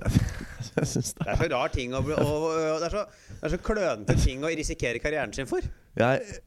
Jeg 0.00 0.86
syns 0.88 1.10
det 1.18 1.24
Det 1.26 1.32
er 1.32 1.38
så 1.42 1.46
rar 1.52 1.72
ting 1.74 1.92
å 1.96 2.00
bli 2.04 2.14
å, 2.16 2.24
å 2.24 2.76
Det 2.80 2.86
er 2.86 2.94
så, 2.94 3.02
det 3.28 3.48
er 3.48 3.52
så 3.52 3.58
klønete 3.60 4.14
ting 4.22 4.44
å 4.46 4.52
risikere 4.54 5.00
karrieren 5.02 5.34
sin 5.34 5.48
for. 5.50 5.64
jeg, 5.98 6.38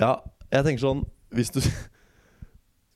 Ja, 0.00 0.14
jeg 0.48 0.64
tenker 0.64 0.80
sånn 0.86 1.02
Hvis 1.34 1.50
du 1.52 1.58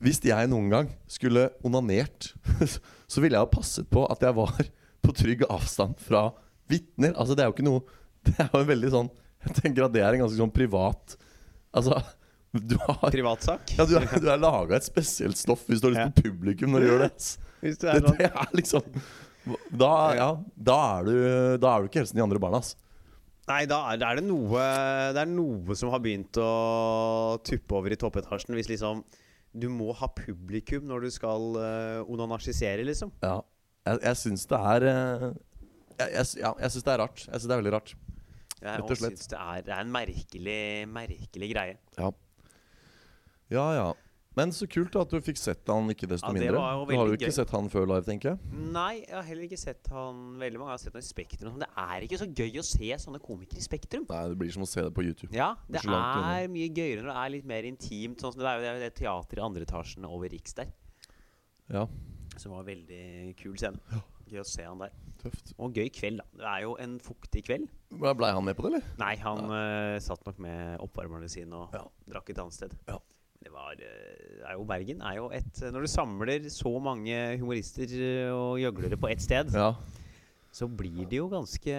Hvis 0.01 0.21
jeg 0.25 0.49
noen 0.49 0.71
gang 0.71 0.89
skulle 1.11 1.49
onanert, 1.67 2.31
så 3.11 3.21
ville 3.21 3.37
jeg 3.37 3.45
ha 3.45 3.51
passet 3.51 3.91
på 3.91 4.07
at 4.09 4.25
jeg 4.25 4.37
var 4.39 4.57
på 5.05 5.13
trygg 5.19 5.45
avstand 5.51 5.99
fra 6.01 6.29
vitner. 6.71 7.13
Altså, 7.13 7.35
det 7.37 7.45
er 7.45 7.51
jo 7.51 7.57
ikke 7.57 7.67
noe 7.67 7.85
Det 8.25 8.39
er 8.41 8.49
jo 8.49 8.63
en 8.63 8.71
veldig 8.71 8.93
sånn 8.95 9.11
Jeg 9.45 9.59
tenker 9.59 9.85
at 9.85 9.93
det 9.93 10.01
er 10.01 10.15
en 10.17 10.25
ganske 10.25 10.39
sånn 10.39 10.55
privat 10.55 11.17
Altså, 11.75 11.99
du 12.71 12.77
har 12.81 13.11
Privatsak. 13.11 13.75
ja, 13.77 13.85
du 13.87 13.95
er, 13.99 14.07
du 14.23 14.29
er 14.31 14.41
laga 14.41 14.79
et 14.79 14.87
spesielt 14.87 15.39
stoff 15.39 15.65
hvis 15.69 15.83
du 15.83 15.89
har 15.89 15.95
lyst 15.97 16.21
på 16.21 16.29
publikum 16.31 16.75
når 16.75 16.85
du 16.85 16.89
gjør 16.91 17.05
det. 17.07 17.11
Hvis 17.65 17.79
du 17.81 17.87
er 17.89 18.03
sånn. 18.03 18.17
det 18.19 18.27
er 18.29 18.49
liksom 18.53 18.97
da, 19.73 19.93
ja, 20.13 20.27
da, 20.53 20.75
er 20.99 21.07
du, 21.07 21.15
da 21.61 21.71
er 21.71 21.81
du 21.81 21.87
ikke 21.89 22.03
helsen 22.03 22.19
de 22.19 22.21
andre 22.21 22.41
barna. 22.41 22.59
ass. 22.61 22.75
Nei, 23.49 23.63
da 23.69 23.79
er, 23.91 24.01
er 24.01 24.19
det 24.19 24.25
noe 24.25 24.61
Det 25.13 25.21
er 25.21 25.29
noe 25.29 25.77
som 25.77 25.91
har 25.93 26.01
begynt 26.01 26.37
å 26.41 26.49
tuppe 27.45 27.77
over 27.77 27.93
i 27.93 27.97
toppetasjen. 28.01 28.53
Hvis 28.57 28.69
liksom 28.69 29.03
du 29.55 29.67
må 29.71 29.93
ha 29.95 30.09
publikum 30.11 30.87
når 30.89 31.05
du 31.05 31.11
skal 31.15 31.57
uh, 31.57 32.11
onanasjisere, 32.11 32.83
liksom. 32.89 33.13
Ja. 33.23 33.39
Jeg, 33.85 34.01
jeg 34.01 34.17
syns 34.17 34.47
det 34.49 34.57
er 34.57 34.83
eh, 34.89 35.25
Jeg, 35.99 36.07
jeg, 36.09 36.29
ja, 36.41 36.51
jeg 36.57 36.73
syns 36.73 36.85
det 36.87 36.93
er 36.95 37.01
rart. 37.03 37.21
Jeg 37.21 37.33
synes 37.35 37.47
det 37.47 37.55
er 37.55 37.61
veldig 37.61 37.73
rart. 37.75 37.95
Jeg 38.55 38.65
Rett 38.65 38.89
og 38.89 38.97
slett. 38.97 39.19
synes 39.19 39.31
det 39.31 39.39
er, 39.39 39.65
det 39.67 39.73
er 39.75 39.83
en 39.83 39.91
merkelig, 39.93 40.61
merkelig 40.89 41.49
greie. 41.51 41.77
Ja. 41.99 42.09
Ja 43.53 43.67
ja. 43.75 43.93
Men 44.35 44.51
så 44.51 44.65
kult 44.67 44.91
at 44.99 45.07
du 45.13 45.21
fikk 45.23 45.37
sett 45.39 45.63
han 45.71 45.87
ikke 45.93 46.09
desto 46.11 46.27
Ja, 46.27 46.33
mindre. 46.35 46.51
Du 46.59 46.91
har 46.97 47.07
jo 47.07 47.13
ikke 47.15 47.29
gøy. 47.29 47.35
sett 47.37 47.51
han 47.55 47.69
før 47.71 47.85
live, 47.87 48.03
tenker 48.03 48.33
jeg. 48.33 48.39
Nei, 48.75 48.97
jeg 49.05 49.15
har 49.15 49.23
heller 49.23 49.45
ikke 49.47 49.59
sett 49.61 49.87
han 49.87 50.17
Veldig 50.41 50.59
mange 50.59 50.73
Jeg 50.73 50.75
har 50.75 50.81
sett 50.83 50.97
han 50.97 51.05
i 51.05 51.07
Spektrum. 51.07 51.59
Det 51.61 51.69
er 51.85 52.03
ikke 52.03 52.19
så 52.19 52.27
gøy 52.35 52.59
å 52.59 52.65
se 52.67 52.89
sånne 53.05 53.21
komikere 53.23 53.61
i 53.61 53.63
Spektrum. 53.63 54.03
Nei, 54.09 54.23
det 54.33 54.37
blir 54.41 54.51
som 54.51 54.65
å 54.65 54.67
se 54.67 54.83
det 54.83 54.91
på 54.97 55.05
YouTube. 55.07 55.31
Ja, 55.31 55.53
det 55.69 55.85
det 55.85 55.87
er, 55.87 56.43
er 56.43 56.51
mye 56.51 56.67
gøyere 56.67 57.05
når 57.05 57.13
det 57.13 57.21
er 57.23 57.31
litt 57.37 57.47
mer 57.53 57.63
intimt. 57.71 58.19
Sånn 58.19 58.35
som 58.35 58.43
det 58.43 58.51
er 58.51 58.59
jo 58.59 58.65
det, 58.83 58.89
er 58.91 58.97
teateret 58.99 59.39
i 59.39 59.45
andre 59.47 59.63
etasjen 59.69 60.09
over 60.11 60.27
Riks 60.35 60.53
der. 60.59 60.73
Ja, 61.71 61.87
Som 62.35 62.51
var 62.57 62.67
veldig 62.67 63.37
kul 63.39 63.55
scene. 63.55 63.79
Gøy 64.27 64.41
å 64.41 64.47
se 64.51 64.67
han 64.67 64.83
der. 64.83 64.91
tøft. 65.23 65.53
Og 65.63 65.71
gøy 65.79 65.87
kveld, 65.95 66.19
da. 66.19 66.25
Det 66.43 66.51
er 66.57 66.61
jo 66.67 66.75
en 66.83 66.99
fuktig 66.99 67.45
kveld. 67.47 67.69
Blei 67.95 68.33
han 68.35 68.43
med 68.43 68.57
på 68.59 68.67
det, 68.67 68.73
eller? 68.75 68.83
Nei, 68.99 69.15
han 69.23 69.47
eh, 69.47 69.99
satt 70.03 70.25
nok 70.27 70.43
med 70.43 70.75
oppvarmerne 70.83 71.29
sine 71.31 71.53
og 71.55 71.71
Ja. 71.73 71.85
drakk 72.09 72.29
et 72.35 72.37
annet 72.43 72.53
sted. 72.59 72.75
Ja. 72.89 72.99
Det 73.45 73.51
var 73.53 73.75
det 73.77 73.89
er 74.45 74.55
jo 74.57 74.63
Bergen 74.65 75.01
er 75.05 75.19
jo 75.19 75.27
et 75.33 75.59
Når 75.71 75.85
du 75.85 75.89
samler 75.91 76.47
så 76.49 76.71
mange 76.81 77.13
humorister 77.39 77.85
eh, 77.93 78.31
og 78.33 78.57
gjøglere 78.61 78.97
på 78.97 79.11
ett 79.13 79.21
sted, 79.21 79.51
Ja. 79.53 79.71
så 80.51 80.65
blir 80.67 81.05
det 81.05 81.19
jo 81.21 81.27
ganske 81.29 81.75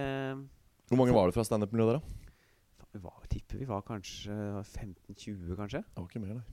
Hvor 0.87 1.01
mange 1.01 1.15
var 1.17 1.27
det 1.27 1.35
fra 1.35 1.45
standup-miljøet 1.47 1.97
der, 1.97 1.99
da? 1.99 2.87
Vi 2.97 3.01
var, 3.03 3.19
tipper 3.29 3.59
vi 3.61 3.67
var 3.69 3.83
kanskje 3.85 4.33
15-20, 4.63 5.57
kanskje? 5.59 5.83
Det 5.83 5.99
var 6.01 6.07
ikke 6.09 6.23
mer, 6.23 6.39
nei. 6.39 6.47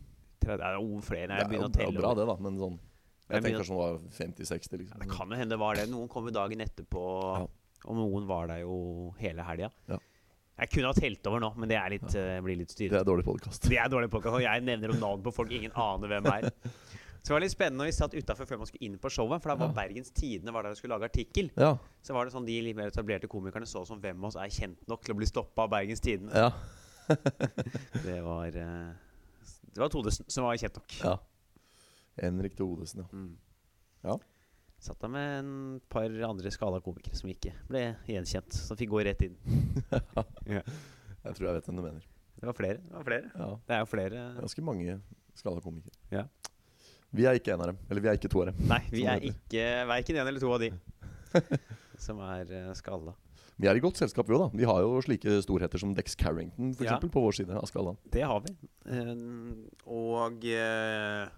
30, 0.44 0.58
det 0.60 0.66
er 0.68 0.74
jo 0.76 0.98
flere 1.06 1.28
når 1.30 1.38
Det 1.38 1.38
jeg 1.38 1.46
er 1.46 1.52
begynner 1.54 1.70
å 1.70 1.76
det 1.78 1.84
er 1.86 1.88
jo 1.94 2.02
bra, 2.02 2.14
det, 2.20 2.26
da. 2.28 2.36
Men 2.44 2.58
sånn 2.60 2.80
Jeg 2.80 3.38
Jeg 3.38 3.44
tenker 3.46 3.62
kanskje 3.62 3.76
det 3.76 3.84
var 3.84 4.00
50-60, 4.18 4.80
liksom. 4.82 4.98
Ja, 4.98 5.04
det 5.06 5.12
kan 5.14 5.30
jo 5.32 5.38
hende 5.40 5.54
det 5.56 5.60
var 5.62 5.78
det. 5.80 5.86
Noen 5.94 6.10
kom 6.12 6.26
jo 6.28 6.34
dagen 6.36 6.60
etterpå, 6.66 7.04
Ja. 7.38 7.46
og 7.86 7.96
noen 7.96 8.26
var 8.28 8.50
der 8.52 8.66
jo 8.66 9.14
hele 9.22 9.46
helga. 9.48 9.70
Ja. 9.88 9.98
Jeg 10.60 10.70
kunne 10.70 10.90
ha 10.92 10.94
telt 10.94 11.28
over 11.28 11.42
nå, 11.42 11.50
men 11.58 11.70
det 11.72 11.78
er 11.80 11.90
litt, 11.96 12.16
eh, 12.16 12.40
blir 12.46 12.60
litt 12.60 12.74
Det 12.78 12.92
er 12.94 13.04
dårlig 13.08 13.26
podkast. 13.26 13.66
Det 13.70 13.78
er 13.82 13.88
dårlig 13.90 14.10
podcast, 14.14 14.36
og 14.38 14.44
jeg 14.44 14.62
nevner 14.62 14.94
om 14.94 15.00
navn 15.02 15.24
på 15.26 15.34
folk 15.34 15.52
ingen 15.52 15.72
aner 15.74 16.12
hvem 16.12 16.28
er. 16.30 16.50
Så 17.24 17.32
det 17.32 17.34
var 17.38 17.40
litt 17.46 17.54
spennende 17.56 17.80
når 17.82 17.88
vi 17.90 17.96
satt 17.96 18.14
utafor 18.20 18.46
før 18.46 18.60
man 18.62 18.68
skulle 18.70 18.84
inn 18.86 18.98
på 19.02 19.10
showet. 19.10 19.42
For 19.42 19.50
da 19.50 19.56
var 19.56 19.70
Ja. 19.72 19.76
Bergens 19.80 20.12
Tidende 20.12 20.54
var 20.54 20.64
der 20.68 20.76
og 20.76 20.78
skulle 20.78 20.94
lage 20.98 21.08
artikkel. 21.10 21.50
Ja. 21.58 21.78
Så 22.04 22.14
var 22.14 22.26
det 22.28 22.34
sånn 22.36 22.46
de 22.46 22.58
litt 22.62 22.76
mer 22.76 22.92
etablerte 22.92 23.30
komikerne 23.32 23.66
så 23.66 23.86
som 23.88 24.02
hvem 24.04 24.20
av 24.20 24.26
oss 24.30 24.36
er 24.36 24.52
kjent 24.52 24.84
nok 24.92 25.02
til 25.02 25.16
å 25.16 25.18
bli 25.18 25.26
stoppa 25.26 25.64
av 25.64 25.70
Bergens 25.72 26.04
Tidende. 26.04 26.36
ja. 26.36 26.52
Det 28.04 28.20
var 28.24 28.48
eh, 28.48 28.92
Det 29.74 29.80
var 29.82 29.90
Todesen 29.92 30.26
som 30.32 30.46
var 30.46 30.56
kjent 30.60 30.76
nok. 30.78 30.94
ja. 31.04 31.18
Henrik 32.22 32.56
Todesen, 32.56 33.02
ja. 33.02 33.08
Mm. 33.12 33.38
Ja. 34.04 34.18
Satt 34.84 35.00
der 35.00 35.12
med 35.14 35.38
en 35.40 35.52
par 35.92 36.12
andre 36.28 36.52
skada 36.52 36.82
komikere 36.84 37.16
som 37.16 37.30
ikke 37.32 37.54
ble 37.70 37.86
gjenkjent. 38.10 38.52
Som 38.68 38.76
fikk 38.80 38.92
gå 38.92 39.04
rett 39.08 39.22
inn. 39.24 39.38
Jeg 41.24 41.38
tror 41.38 41.48
jeg 41.48 41.56
vet 41.56 41.68
hvem 41.70 41.78
du 41.80 41.84
mener. 41.86 42.08
Det 42.36 42.50
var 42.50 42.56
flere. 42.58 42.80
Det 42.84 42.98
var 42.98 43.06
flere. 43.08 43.30
Ja, 43.40 43.46
Det 43.64 43.76
er 43.78 43.80
jo 43.80 43.88
flere 43.88 44.24
Ganske 44.42 44.64
mange 44.68 44.96
skalla 45.40 45.62
komikere. 45.64 45.96
Ja. 46.12 46.26
Vi 47.16 47.24
er 47.30 47.38
ikke 47.40 47.54
en 47.54 47.62
av 47.64 47.70
dem. 47.72 47.78
Eller 47.88 48.04
vi 48.04 48.10
er 48.12 48.18
ikke 48.20 48.32
to 48.34 48.42
av 48.44 48.50
dem. 48.52 48.60
Nei, 48.68 48.82
vi 48.92 49.06
er 49.08 49.24
ikke 49.30 49.64
verken 49.88 50.20
en 50.20 50.28
eller 50.34 50.44
to 50.44 50.52
av 50.52 50.60
de 50.66 50.72
som 52.04 52.20
er 52.26 52.52
uh, 52.52 52.74
skalla. 52.76 53.14
Vi 53.62 53.70
er 53.70 53.78
i 53.78 53.84
godt 53.86 54.02
selskap, 54.02 54.28
vi 54.28 54.34
òg, 54.36 54.48
da. 54.50 54.58
Vi 54.58 54.66
har 54.68 54.82
jo 54.84 54.98
slike 55.06 55.38
storheter 55.46 55.80
som 55.80 55.94
Dex 55.96 56.18
Carrington 56.20 56.74
for 56.74 56.84
Ja. 56.84 56.90
eksempel, 56.98 57.12
på 57.14 57.22
vår 57.24 57.38
side 57.38 57.56
av 57.56 57.70
skalaen. 57.70 58.00
Det 58.12 58.26
har 58.26 58.42
vi. 58.44 58.54
Eh, 58.90 59.12
og 59.94 60.44
eh, 60.50 61.30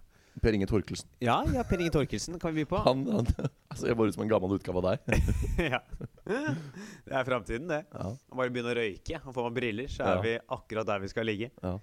Per 0.43 0.53
Inge 0.57 0.67
Torkelsen. 0.67 1.07
Ja, 1.23 1.37
ja, 1.53 1.63
Per 1.67 1.79
Inge 1.79 1.93
Torkelsen 1.95 2.39
kan 2.41 2.53
vi 2.53 2.63
by 2.65 2.69
på. 2.73 2.79
Han, 2.85 3.05
han 3.07 3.29
altså, 3.71 3.87
jeg 3.87 3.97
bare 3.97 4.11
ut 4.11 4.17
som 4.17 4.23
en 4.25 4.31
gammel 4.31 4.55
utgave 4.57 4.81
av 4.81 4.87
deg. 4.89 5.19
ja. 5.73 5.79
Det 6.25 7.13
er 7.15 7.27
framtiden, 7.27 7.67
det. 7.71 7.81
Ja, 7.93 8.09
Bare 8.35 8.51
begynne 8.53 8.73
å 8.73 8.77
røyke, 8.79 9.21
og 9.23 9.35
får 9.35 9.47
man 9.49 9.55
briller, 9.55 9.87
så 9.91 10.03
Ja. 10.03 10.15
er 10.17 10.23
vi 10.25 10.33
akkurat 10.57 10.89
der 10.89 11.03
vi 11.05 11.11
skal 11.13 11.29
ligge. 11.29 11.51
ja. 11.63 11.77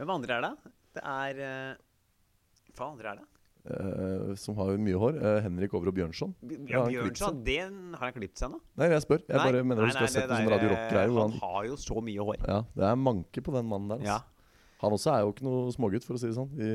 Hvem 0.00 0.10
andre 0.14 0.34
er 0.38 0.44
det? 0.48 0.72
Det 0.96 1.02
er 1.04 1.38
uh, 1.44 2.72
Hva 2.78 2.86
andre 2.90 3.10
er 3.12 3.20
det? 3.20 3.26
Uh, 3.62 4.32
som 4.40 4.56
har 4.58 4.72
mye 4.82 4.98
hår. 4.98 5.18
Uh, 5.22 5.36
Henrik 5.44 5.74
Over 5.78 5.92
og 5.92 5.94
Bjørnson. 5.94 6.32
Ja, 6.42 6.80
Ja, 6.80 6.80
Bjørnson, 6.88 7.42
den 7.46 7.76
har 7.94 8.08
han 8.08 8.16
klippet 8.16 8.40
seg 8.42 8.50
nå? 8.50 8.58
Nei, 8.80 8.88
jeg 8.90 9.04
spør. 9.04 9.22
Jeg 9.28 9.38
bare 9.38 9.62
mener 9.62 9.86
du 9.86 9.92
skal 9.94 10.08
nei, 10.08 10.14
det 10.16 10.24
det, 10.32 10.50
Radio 10.56 10.72
Rock-greier. 10.72 11.12
Han 11.12 11.36
Han, 11.36 11.38
har 11.44 11.68
jo 11.68 11.76
så 11.78 12.02
mye 12.02 12.26
hår. 12.32 12.40
ja, 12.48 12.58
det 12.74 12.88
er 12.88 12.98
manke 12.98 13.44
på 13.44 13.54
den 13.54 13.68
mannen 13.70 13.94
der. 13.94 14.02
Ja. 14.08 14.16
Altså. 14.18 14.28
Han 14.82 14.96
også 14.98 15.12
er 15.14 15.20
jo 15.22 15.30
ikke 15.36 15.46
noe 15.46 15.70
smågutt, 15.76 16.08
for 16.08 16.18
å 16.18 16.22
si 16.24 16.26
det 16.32 16.34
sånn. 16.40 16.50
I 16.58 16.72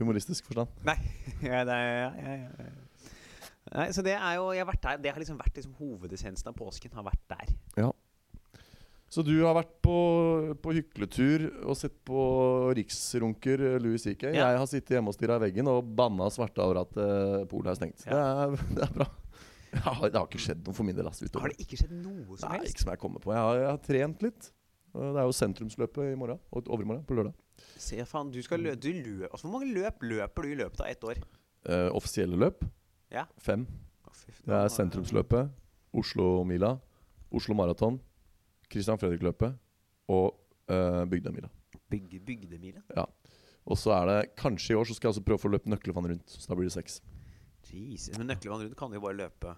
humoristisk 0.00 0.48
forstand. 0.48 0.72
Nei, 0.86 0.98
ja, 1.50 1.62
det 1.66 1.76
er, 1.76 1.92
ja, 2.00 2.34
ja, 2.36 2.66
ja. 2.66 3.12
Nei, 3.74 3.88
så 3.90 4.02
det 4.06 4.14
er 4.14 4.36
jo 4.38 4.50
Jeg 4.54 4.62
har 4.62 4.68
vært 4.68 4.84
der. 4.84 4.98
Det 5.02 5.12
har 5.12 5.22
liksom 5.22 5.38
vært 5.40 5.56
liksom 5.58 5.72
hovedessensen 5.80 6.50
av 6.52 6.58
påsken. 6.58 6.92
Har 6.94 7.06
vært 7.08 7.24
der. 7.32 7.54
Ja. 7.82 7.90
Så 9.10 9.22
du 9.22 9.32
har 9.44 9.54
vært 9.54 9.74
på, 9.86 9.96
på 10.62 10.72
hykletur 10.74 11.46
og 11.62 11.76
sett 11.78 11.94
på 12.06 12.22
riksrunker 12.76 13.62
eh, 13.62 13.76
Louis 13.82 14.02
C.K. 14.02 14.32
Ja. 14.34 14.50
Jeg 14.50 14.60
har 14.62 14.70
sittet 14.70 14.96
hjemme 14.96 15.12
og 15.12 15.16
stirra 15.16 15.38
i 15.38 15.44
veggen 15.46 15.70
og 15.70 15.86
banna 15.98 16.26
svarte 16.34 16.64
over 16.64 16.82
at 16.82 16.98
uh, 16.98 17.44
polet 17.50 17.70
er 17.72 17.78
stengt. 17.78 18.02
Det, 18.02 18.18
er, 18.18 18.56
det 18.76 18.82
er 18.88 18.96
bra. 18.98 19.08
Har, 19.76 20.02
det 20.08 20.18
har 20.18 20.26
ikke 20.26 20.42
skjedd 20.42 20.62
noe 20.66 20.74
for 20.74 20.88
min 20.88 20.96
del. 20.96 21.08
Har 21.10 21.52
det 21.52 21.58
ikke 21.62 21.78
skjedd 21.78 21.94
noe 21.94 22.38
som 22.38 22.50
helst? 22.50 22.66
Nei, 22.66 22.72
ikke 22.72 22.82
som 22.82 22.92
jeg 22.94 23.02
kommer 23.02 23.22
på. 23.22 23.34
Jeg 23.34 23.46
har, 23.46 23.60
jeg 23.60 23.70
har 23.70 23.82
trent 23.86 24.26
litt. 24.26 24.50
Og 24.96 25.12
Det 25.12 25.20
er 25.20 25.26
jo 25.28 25.34
sentrumsløpet 25.36 26.12
i 26.12 26.16
morgen 26.16 26.38
og 26.52 26.68
overmorgen 26.72 27.04
på 27.04 27.16
lørdag. 27.18 27.34
Se, 27.76 27.98
faen, 28.08 28.30
du 28.32 28.40
skal 28.44 28.60
løpe, 28.64 28.80
du 28.80 28.92
løp. 28.92 29.28
altså, 29.32 29.46
Hvor 29.48 29.58
mange 29.58 29.72
løp 29.74 30.02
løper 30.02 30.42
du 30.42 30.48
i 30.48 30.56
løpet 30.56 30.80
av 30.80 30.88
ett 30.88 31.04
år? 31.04 31.20
Eh, 31.68 31.88
offisielle 31.92 32.36
løp 32.36 32.64
Ja. 33.12 33.26
fem. 33.38 33.66
Det 34.46 34.54
er 34.54 34.68
sentrumsløpet, 34.72 35.50
Oslo-mila, 35.94 36.78
Oslo 37.32 37.54
Maraton, 37.54 38.00
Christian 38.70 38.98
Fredrik-løpet 38.98 39.56
og 40.08 40.34
eh, 40.68 41.04
Bygdemila. 41.04 41.48
Bygge, 41.90 42.82
Ja. 42.96 43.04
Og 43.66 43.76
så 43.76 43.90
er 43.92 44.06
det 44.06 44.36
kanskje 44.36 44.70
i 44.72 44.76
år 44.78 44.84
så 44.86 44.94
skal 44.94 45.08
jeg 45.10 45.16
også 45.16 45.24
prøve 45.26 45.38
å 45.40 45.42
få 45.42 45.50
løpt 45.50 45.66
Nøklevann 45.66 46.06
rundt. 46.08 46.26
Så 46.30 46.48
da 46.48 46.54
blir 46.54 46.68
det 46.68 46.72
seks. 46.72 47.00
Jeez. 47.66 48.16
Men 48.18 48.28
Nøklevann 48.28 48.62
rundt 48.62 48.76
kan 48.78 48.92
jo 48.94 49.00
bare 49.00 49.16
løpe. 49.18 49.56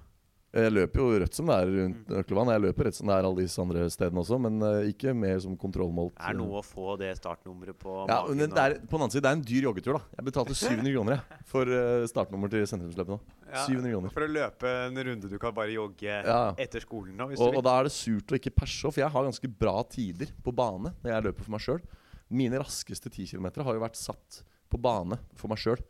Jeg 0.48 0.72
løper 0.72 0.96
jo 1.02 1.06
rødt 1.20 1.34
som 1.36 1.46
det 1.50 1.56
er 1.60 1.66
rundt 1.68 1.96
Mm. 2.08 2.14
Nøklevann. 2.16 2.48
Jeg 2.54 2.62
løper 2.64 2.86
rett 2.88 2.96
som 2.96 3.06
det 3.10 3.14
er 3.18 3.26
alle 3.28 3.42
disse 3.44 3.60
andre 3.60 3.82
stedene 3.92 4.22
også, 4.22 4.38
men 4.40 4.54
eh, 4.64 4.86
ikke 4.94 5.12
mer 5.14 5.38
som 5.44 5.56
kontrollmålt. 5.60 6.14
Er 6.16 6.32
det 6.32 6.38
noe 6.40 6.62
å 6.62 6.64
få 6.64 6.94
det 6.96 7.10
startnummeret 7.18 7.76
på 7.78 8.06
ja, 8.08 8.22
magen? 8.22 8.38
men 8.40 8.54
det 8.56 8.62
er, 8.64 8.76
På 8.88 8.96
den 8.96 9.04
annen 9.04 9.12
side, 9.12 9.22
det 9.26 9.28
er 9.28 9.36
en 9.36 9.44
dyr 9.44 9.66
joggetur, 9.68 9.98
da. 9.98 10.02
Jeg 10.16 10.24
betalte 10.30 10.56
700 10.62 10.94
kroner 10.94 11.12
jeg, 11.18 11.42
for 11.52 11.68
eh, 11.68 12.06
startnummer 12.08 12.48
til 12.54 12.64
sentrumsløpet 12.70 13.12
nå. 13.12 13.18
Ja, 13.52 13.66
700 13.68 13.92
kroner. 13.92 14.14
For 14.16 14.24
å 14.24 14.30
løpe 14.38 14.72
en 14.86 15.02
runde 15.10 15.28
du 15.28 15.36
kan 15.38 15.54
bare 15.60 15.74
jogge 15.76 16.08
Ja. 16.24 16.40
etter 16.56 16.80
skolen 16.80 17.12
nå, 17.20 17.28
hvis 17.34 17.44
Og, 17.44 17.60
og 17.60 17.64
da 17.68 17.76
er 17.82 17.90
det 17.90 17.92
surt 17.98 18.32
å 18.32 18.40
ikke 18.40 18.54
perse, 18.56 18.88
for 18.88 19.02
jeg 19.04 19.12
har 19.12 19.28
ganske 19.28 19.52
bra 19.52 19.76
tider 19.84 20.32
på 20.44 20.54
bane 20.56 20.94
når 21.04 21.12
jeg 21.12 21.26
løper 21.28 21.44
for 21.44 21.58
meg 21.58 21.60
sjøl. 21.66 21.84
Mine 22.32 22.58
raskeste 22.64 23.12
10 23.12 23.36
km 23.36 23.52
har 23.68 23.76
jo 23.76 23.84
vært 23.84 23.96
satt 24.00 24.42
på 24.72 24.80
bane 24.80 25.20
for 25.36 25.48
meg 25.52 25.60
sjøl. 25.60 25.80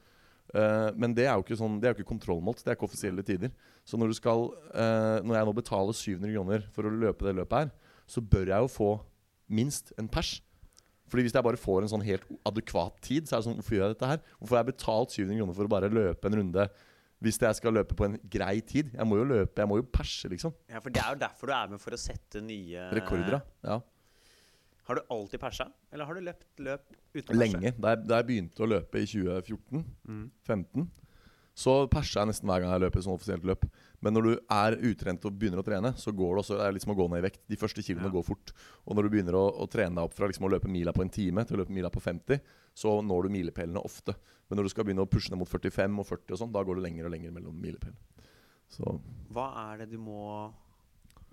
Men 0.97 1.13
det 1.13 1.27
er 1.27 1.35
jo 1.37 1.43
ikke 1.45 1.59
sånn 1.61 1.75
Det 1.77 1.89
er 1.89 1.93
jo 1.93 1.99
ikke 1.99 2.13
kontrollmålt. 2.15 2.63
Det 2.65 2.73
er 2.73 2.79
ikke 2.79 2.89
offisielle 2.89 3.25
tider. 3.27 3.53
Så 3.85 4.01
når 4.01 4.13
du 4.13 4.17
skal 4.17 4.47
uh, 4.73 5.21
Når 5.21 5.37
jeg 5.37 5.49
nå 5.49 5.55
betaler 5.59 5.97
700 5.97 6.35
kroner 6.35 6.67
for 6.73 6.89
å 6.89 6.93
løpe 7.05 7.27
det 7.27 7.35
løpet 7.37 7.59
her, 7.59 7.95
så 8.09 8.25
bør 8.25 8.53
jeg 8.53 8.65
jo 8.65 8.71
få 8.73 8.91
minst 9.53 9.93
en 10.01 10.09
pers. 10.09 10.39
Fordi 11.09 11.25
hvis 11.25 11.37
jeg 11.37 11.45
bare 11.45 11.61
får 11.61 11.85
en 11.85 11.93
sånn 11.95 12.05
helt 12.05 12.25
adekvat 12.49 12.99
tid, 13.05 13.29
så 13.29 13.37
er 13.37 13.41
det 13.41 13.49
sånn 13.49 13.59
Hvorfor 13.61 13.77
gjør 13.77 13.87
jeg 13.87 13.97
dette 13.97 14.11
her? 14.13 14.23
Hvorfor 14.39 14.57
har 14.57 14.65
jeg 14.65 14.73
betalt 14.75 15.17
700 15.17 15.41
kroner 15.41 15.59
for 15.59 15.69
å 15.69 15.75
bare 15.77 15.93
løpe 15.93 16.31
en 16.31 16.41
runde 16.43 16.69
hvis 17.19 17.41
jeg 17.43 17.59
skal 17.59 17.75
løpe 17.75 17.97
på 17.99 18.07
en 18.07 18.19
grei 18.31 18.59
tid? 18.63 18.93
Jeg 18.95 19.09
må 19.09 19.19
jo 19.19 19.25
løpe, 19.27 19.59
jeg 19.59 19.71
må 19.71 19.81
jo 19.81 19.87
perse, 19.91 20.29
liksom. 20.31 20.53
Ja, 20.71 20.83
for 20.85 20.95
Det 20.95 21.03
er 21.03 21.17
jo 21.17 21.23
derfor 21.25 21.51
du 21.51 21.55
er 21.57 21.73
med 21.73 21.83
for 21.83 21.97
å 21.97 21.99
sette 21.99 22.43
nye 22.45 22.91
Rekorder, 22.95 23.41
ja. 23.67 23.81
Har 24.89 24.97
du 24.97 25.03
alltid 25.13 25.41
persa, 25.43 25.67
eller 25.93 26.09
har 26.09 26.17
du 26.17 26.21
løpt 26.25 26.63
løp 26.65 26.87
uten 27.13 27.27
perse? 27.29 27.39
Lenge. 27.43 27.75
Da 27.77 27.93
jeg, 27.93 28.07
da 28.09 28.21
jeg 28.23 28.27
begynte 28.31 28.65
å 28.65 28.69
løpe 28.71 29.03
i 29.03 29.09
2014-15, 29.11 30.87
så 31.59 31.73
persa 31.91 32.23
jeg 32.23 32.31
nesten 32.31 32.47
hver 32.49 32.63
gang 32.63 32.71
jeg 32.71 32.83
løper 32.85 33.03
sånn 33.03 33.17
offisielt 33.19 33.45
løp. 33.49 33.65
Men 34.01 34.15
når 34.15 34.23
du 34.29 34.33
er 34.55 34.77
utrent 34.93 35.25
og 35.27 35.35
begynner 35.41 35.59
å 35.61 35.67
trene, 35.67 35.91
så 35.99 36.13
går 36.15 36.37
det 36.39 36.43
også 36.45 36.57
Det 36.61 36.67
er 36.69 36.75
liksom 36.77 36.93
å 36.95 36.97
gå 37.01 37.09
ned 37.11 37.19
i 37.19 37.27
vekt. 37.27 37.41
De 37.51 37.59
første 37.59 37.83
kiloene 37.83 38.07
Ja. 38.07 38.15
går 38.15 38.25
fort. 38.29 38.53
Og 38.87 38.95
når 38.95 39.03
du 39.03 39.09
begynner 39.17 39.35
å, 39.35 39.45
å 39.59 39.67
trene 39.69 39.97
deg 39.99 40.05
opp 40.07 40.15
fra 40.15 40.29
liksom 40.31 40.47
å 40.47 40.53
løpe 40.55 40.71
mila 40.71 40.93
på 40.95 41.03
en 41.03 41.11
time 41.11 41.45
til 41.45 41.57
å 41.59 41.61
løpe 41.65 41.75
mila 41.75 41.91
på 41.91 42.01
50, 42.01 42.41
så 42.79 43.03
når 43.03 43.27
du 43.27 43.35
milepælene 43.35 43.83
ofte. 43.83 44.15
Men 44.49 44.57
når 44.57 44.63
du 44.63 44.69
skal 44.71 44.85
begynne 44.87 45.03
å 45.03 45.11
pushe 45.11 45.31
ned 45.35 45.39
mot 45.43 45.49
45 45.51 45.99
og 45.99 46.07
40 46.07 46.33
og 46.33 46.39
sånn, 46.39 46.53
da 46.55 46.63
går 46.63 46.79
det 46.79 46.87
lenger 46.87 47.05
og 47.11 47.13
lenger 47.13 47.35
mellom 47.35 47.59
milepælene. 47.61 47.99
Hva 49.35 49.49
er 49.73 49.79
det 49.83 49.91
du 49.91 49.99
må 49.99 50.53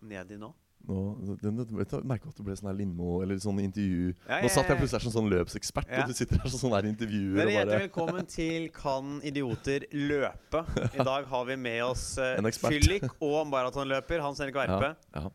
ned 0.02 0.32
i 0.32 0.38
nå? 0.42 0.54
Nå 0.86 1.38
den, 1.42 1.62
du, 1.62 1.78
jeg 1.82 2.02
merker 2.08 2.32
at 2.32 2.40
det 2.40 2.46
ble 2.46 2.56
sånn 2.58 2.70
her 2.70 2.78
Lindmo 2.78 3.20
Eller 3.24 3.40
sånn 3.42 3.62
intervju 3.64 4.12
Ja, 4.14 4.42
Nå 4.44 4.50
ja, 4.50 4.52
satt 4.54 4.70
jeg 4.70 4.80
plutselig 4.80 5.00
her 5.00 5.06
som 5.08 5.16
sånn 5.16 5.32
løpsekspert, 5.34 5.90
Ja. 5.90 6.04
og 6.04 6.12
du 6.12 6.18
sitter 6.18 6.42
her 6.44 6.52
som 6.54 6.62
sånn 6.62 6.76
her 6.78 6.90
intervjuer 6.90 7.40
Dere 7.40 7.48
er 7.48 7.58
hjertelig 7.60 7.88
velkommen 7.88 8.30
til 8.30 8.68
Kan 8.76 9.16
idioter 9.26 9.88
løpe. 9.96 10.62
I 11.00 11.08
dag 11.08 11.26
har 11.32 11.50
vi 11.50 11.58
med 11.60 11.82
oss 11.88 12.06
uh, 12.22 12.38
fyllik 12.62 13.08
og 13.20 13.42
maratonløper 13.50 14.24
Hans 14.24 14.42
Henrik 14.44 14.58
Verpe. 14.62 14.94
Ja, 15.16 15.26
ja. 15.26 15.34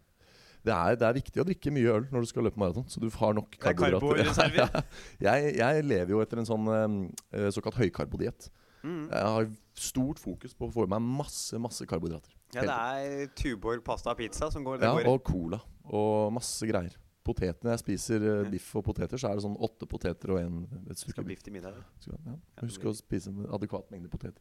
Det, 0.60 0.72
er, 0.74 0.96
det 1.00 1.06
er 1.08 1.16
viktig 1.16 1.40
å 1.40 1.46
drikke 1.48 1.72
mye 1.72 1.92
øl 1.96 2.08
når 2.12 2.24
du 2.24 2.28
skal 2.28 2.44
løpe 2.44 2.60
maraton, 2.60 2.84
så 2.92 3.00
du 3.00 3.08
har 3.14 3.36
nok 3.36 3.56
er 3.56 3.76
karbohydrater. 3.80 4.82
jeg, 5.26 5.54
jeg 5.56 5.86
lever 5.86 6.12
jo 6.12 6.20
etter 6.20 6.42
en 6.42 6.48
sånn 6.48 6.68
eh, 6.76 7.46
såkalt 7.54 7.78
høykarbodiett. 7.80 8.50
Mm. 8.84 9.06
Jeg 9.08 9.32
har 9.36 9.48
stort 9.80 10.20
fokus 10.20 10.52
på 10.56 10.68
å 10.68 10.74
få 10.74 10.84
i 10.84 10.92
meg 10.92 11.04
masse 11.04 11.56
masse 11.60 11.86
karbohydrater. 11.88 12.36
Ja, 12.54 12.62
det 12.66 12.70
er 12.74 13.26
Tuborg 13.38 13.84
pasta 13.86 14.10
og 14.10 14.18
pizza 14.18 14.50
som 14.50 14.64
går. 14.66 14.78
Det 14.82 14.88
Ja, 14.88 14.94
går. 14.96 15.06
og 15.12 15.22
cola. 15.24 15.60
Og 15.90 16.32
masse 16.32 16.66
greier. 16.66 16.96
Potetene 17.24 17.74
jeg 17.76 17.78
spiser 17.82 18.22
uh, 18.24 18.48
biff 18.50 18.70
og 18.76 18.84
poteter, 18.84 19.18
så 19.20 19.28
er 19.30 19.34
det 19.36 19.44
sånn 19.44 19.56
åtte 19.60 19.86
poteter 19.86 20.30
og 20.32 20.38
en, 20.40 20.56
Skal 20.96 21.22
biff. 21.24 21.42
til 21.44 21.52
middag. 21.52 21.76
Ja, 22.08 22.16
Husk 22.62 22.80
å 22.88 22.94
spise 22.96 23.30
med 23.30 23.46
adekvat 23.52 23.90
mengde 23.92 24.08
poteter. 24.10 24.40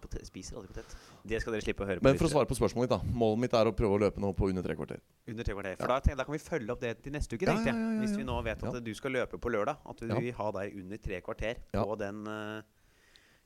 Potet, 0.00 0.24
spiser 0.26 0.56
aldri 0.56 0.72
potet. 0.72 0.94
Det 1.28 1.38
skal 1.42 1.52
dere 1.52 1.62
slippe 1.62 1.84
å 1.84 1.86
høre 1.86 2.00
på. 2.00 2.04
Men 2.08 2.16
for 2.18 2.24
å 2.26 2.30
svare 2.32 2.48
på 2.48 2.56
spørsmålet 2.56 2.88
ditt, 2.88 2.98
da. 2.98 3.14
Målet 3.20 3.38
mitt 3.44 3.52
er 3.54 3.68
å 3.68 3.72
prøve 3.76 3.98
å 3.98 4.00
løpe 4.00 4.18
nå 4.20 4.32
på 4.34 4.48
under 4.48 4.64
tre 4.64 4.74
kvarter. 4.74 5.00
Under 5.28 5.44
tre 5.44 5.54
kvarter. 5.54 5.76
For 5.76 5.86
da, 5.92 5.98
tenker 6.00 6.14
jeg, 6.14 6.18
da 6.18 6.24
kan 6.24 6.32
vi 6.32 6.38
følge 6.40 6.72
opp 6.72 6.80
det 6.80 6.92
til 7.04 7.12
neste 7.12 7.36
uke, 7.36 7.46
tenkte 7.46 7.68
jeg. 7.68 7.76
ja, 7.76 7.80
ja, 7.84 7.92
ja, 7.94 8.00
Hvis 8.00 8.10
ja. 8.16 8.16
vi 8.16 8.24
nå 8.24 8.42
vet 8.42 8.64
at 8.64 8.74
Ja. 8.74 8.80
du 8.80 8.94
skal 8.94 9.12
løpe 9.12 9.38
på 9.38 9.52
lørdag. 9.52 9.76
At 9.86 10.00
vi 10.00 10.08
vil 10.26 10.32
ha 10.40 10.50
deg 10.56 10.76
under 10.82 10.96
tre 10.96 11.20
kvarter 11.20 11.56
Ja. 11.74 11.84
på 11.84 11.98
den 12.00 12.26
uh, 12.26 12.62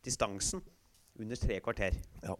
distansen. 0.07 0.63
Under 1.19 1.37
tre 1.37 1.61
kvarter. 1.61 1.95
Ja. 2.23 2.35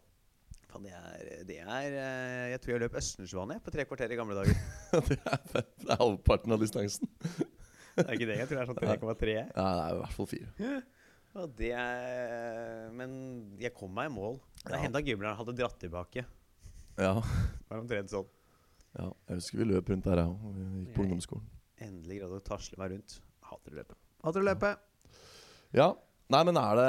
Faen, 0.75 0.83
det 0.89 0.93
er, 0.99 1.45
det 1.47 1.57
er 1.63 1.95
eh, 1.95 2.45
Jeg 2.51 2.61
tror 2.65 2.73
jeg 2.75 2.81
løp 2.83 2.97
Østensjøvannet 2.99 3.63
på 3.63 3.71
tre 3.75 3.85
kvarter 3.87 4.11
i 4.11 4.17
gamle 4.19 4.35
dager. 4.41 4.59
det, 5.09 5.19
er, 5.23 5.45
det 5.55 5.93
er 5.95 6.01
halvparten 6.01 6.55
av 6.57 6.59
distansen. 6.65 7.07
Det 7.95 8.03
er 8.09 8.17
ikke 8.17 8.27
det? 8.27 8.39
Jeg 8.41 8.49
tror 8.51 8.59
det 8.59 8.63
er 8.65 8.71
sånn 8.73 8.81
3,3. 8.83 9.35
Ja, 9.39 9.67
det 9.71 9.85
er 9.85 9.95
i 9.95 10.01
hvert 10.03 10.17
fall 10.17 10.29
fire. 10.33 10.79
Ja, 11.35 11.45
det 11.61 11.71
er 11.79 12.91
Men 12.99 13.13
jeg 13.63 13.71
kom 13.79 13.95
meg 13.95 14.11
i 14.11 14.15
mål. 14.17 14.41
Det 14.65 14.73
Ja. 14.75 14.81
hendte 14.83 14.99
at 15.03 15.07
Gymleren 15.07 15.39
hadde 15.39 15.55
dratt 15.59 15.79
tilbake. 15.83 16.25
Ja. 16.99 17.13
Det 17.23 17.71
var 17.71 17.81
omtrent 17.85 18.11
sånn. 18.11 18.27
ja. 18.99 19.09
Jeg 19.31 19.39
husker 19.41 19.59
vi 19.63 19.69
løp 19.71 19.89
rundt 19.95 20.05
der, 20.11 20.23
jeg 20.25 20.31
òg. 20.33 20.59
Gikk 20.59 20.91
på 20.95 21.03
Jeg- 21.03 21.07
ungdomsskolen. 21.07 21.47
Endelig 21.87 22.19
greide 22.21 22.39
å 22.41 22.45
tasle 22.51 22.79
meg 22.83 22.93
rundt. 22.97 23.17
Hater 23.51 23.71
å 23.75 23.79
løpe. 23.81 23.97
Hater 24.25 24.43
å 24.43 24.49
løpe. 24.51 24.75
Ja. 25.75 25.89
Nei, 26.35 26.41
men 26.51 26.59
er 26.61 26.79
det, 26.81 26.89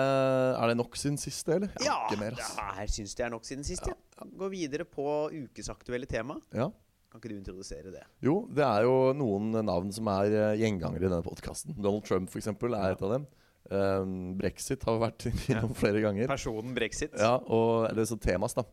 er 0.58 0.72
det 0.72 0.78
nok 0.80 0.98
siden 1.00 1.20
siste, 1.22 1.60
eller? 1.60 1.70
Jeg 1.78 1.86
Ja, 1.88 2.00
ikke 2.08 2.18
mer, 2.24 2.36
det 2.40 2.48
her 2.80 2.90
syns 2.92 3.14
jeg 3.16 3.26
er 3.28 3.34
nok 3.36 3.46
siden 3.48 3.64
sist. 3.68 3.86
Ja. 3.88 4.26
Gå 4.42 4.50
videre 4.54 4.88
på 4.90 5.06
ukesaktuelle 5.32 6.10
tema. 6.10 6.40
Ja. 6.56 6.72
Kan 7.12 7.22
ikke 7.22 7.32
du 7.32 7.38
introdusere 7.38 7.94
det? 7.94 8.02
Jo, 8.26 8.42
det 8.52 8.66
er 8.66 8.84
jo 8.88 8.96
noen 9.16 9.54
navn 9.64 9.94
som 9.96 10.10
er 10.12 10.34
eh, 10.36 10.58
gjengangere 10.64 11.06
i 11.06 11.12
denne 11.12 11.24
podkasten. 11.24 11.78
Donald 11.78 12.04
Trump, 12.08 12.28
for 12.34 12.42
eksempel, 12.42 12.74
er 12.76 12.90
Ja. 12.92 12.98
et 12.98 13.06
av 13.06 13.14
dem. 13.16 13.28
Um, 13.72 14.10
Brexit 14.38 14.84
har 14.86 15.00
vært 15.02 15.24
innom 15.50 15.72
flere 15.78 16.02
ganger. 16.04 16.28
Personen 16.30 16.76
brexit. 16.76 17.16
Ja, 17.18 17.38
og 17.40 17.88
eller 17.90 18.06
så 18.10 18.18
temas, 18.22 18.54
da. 18.58 18.66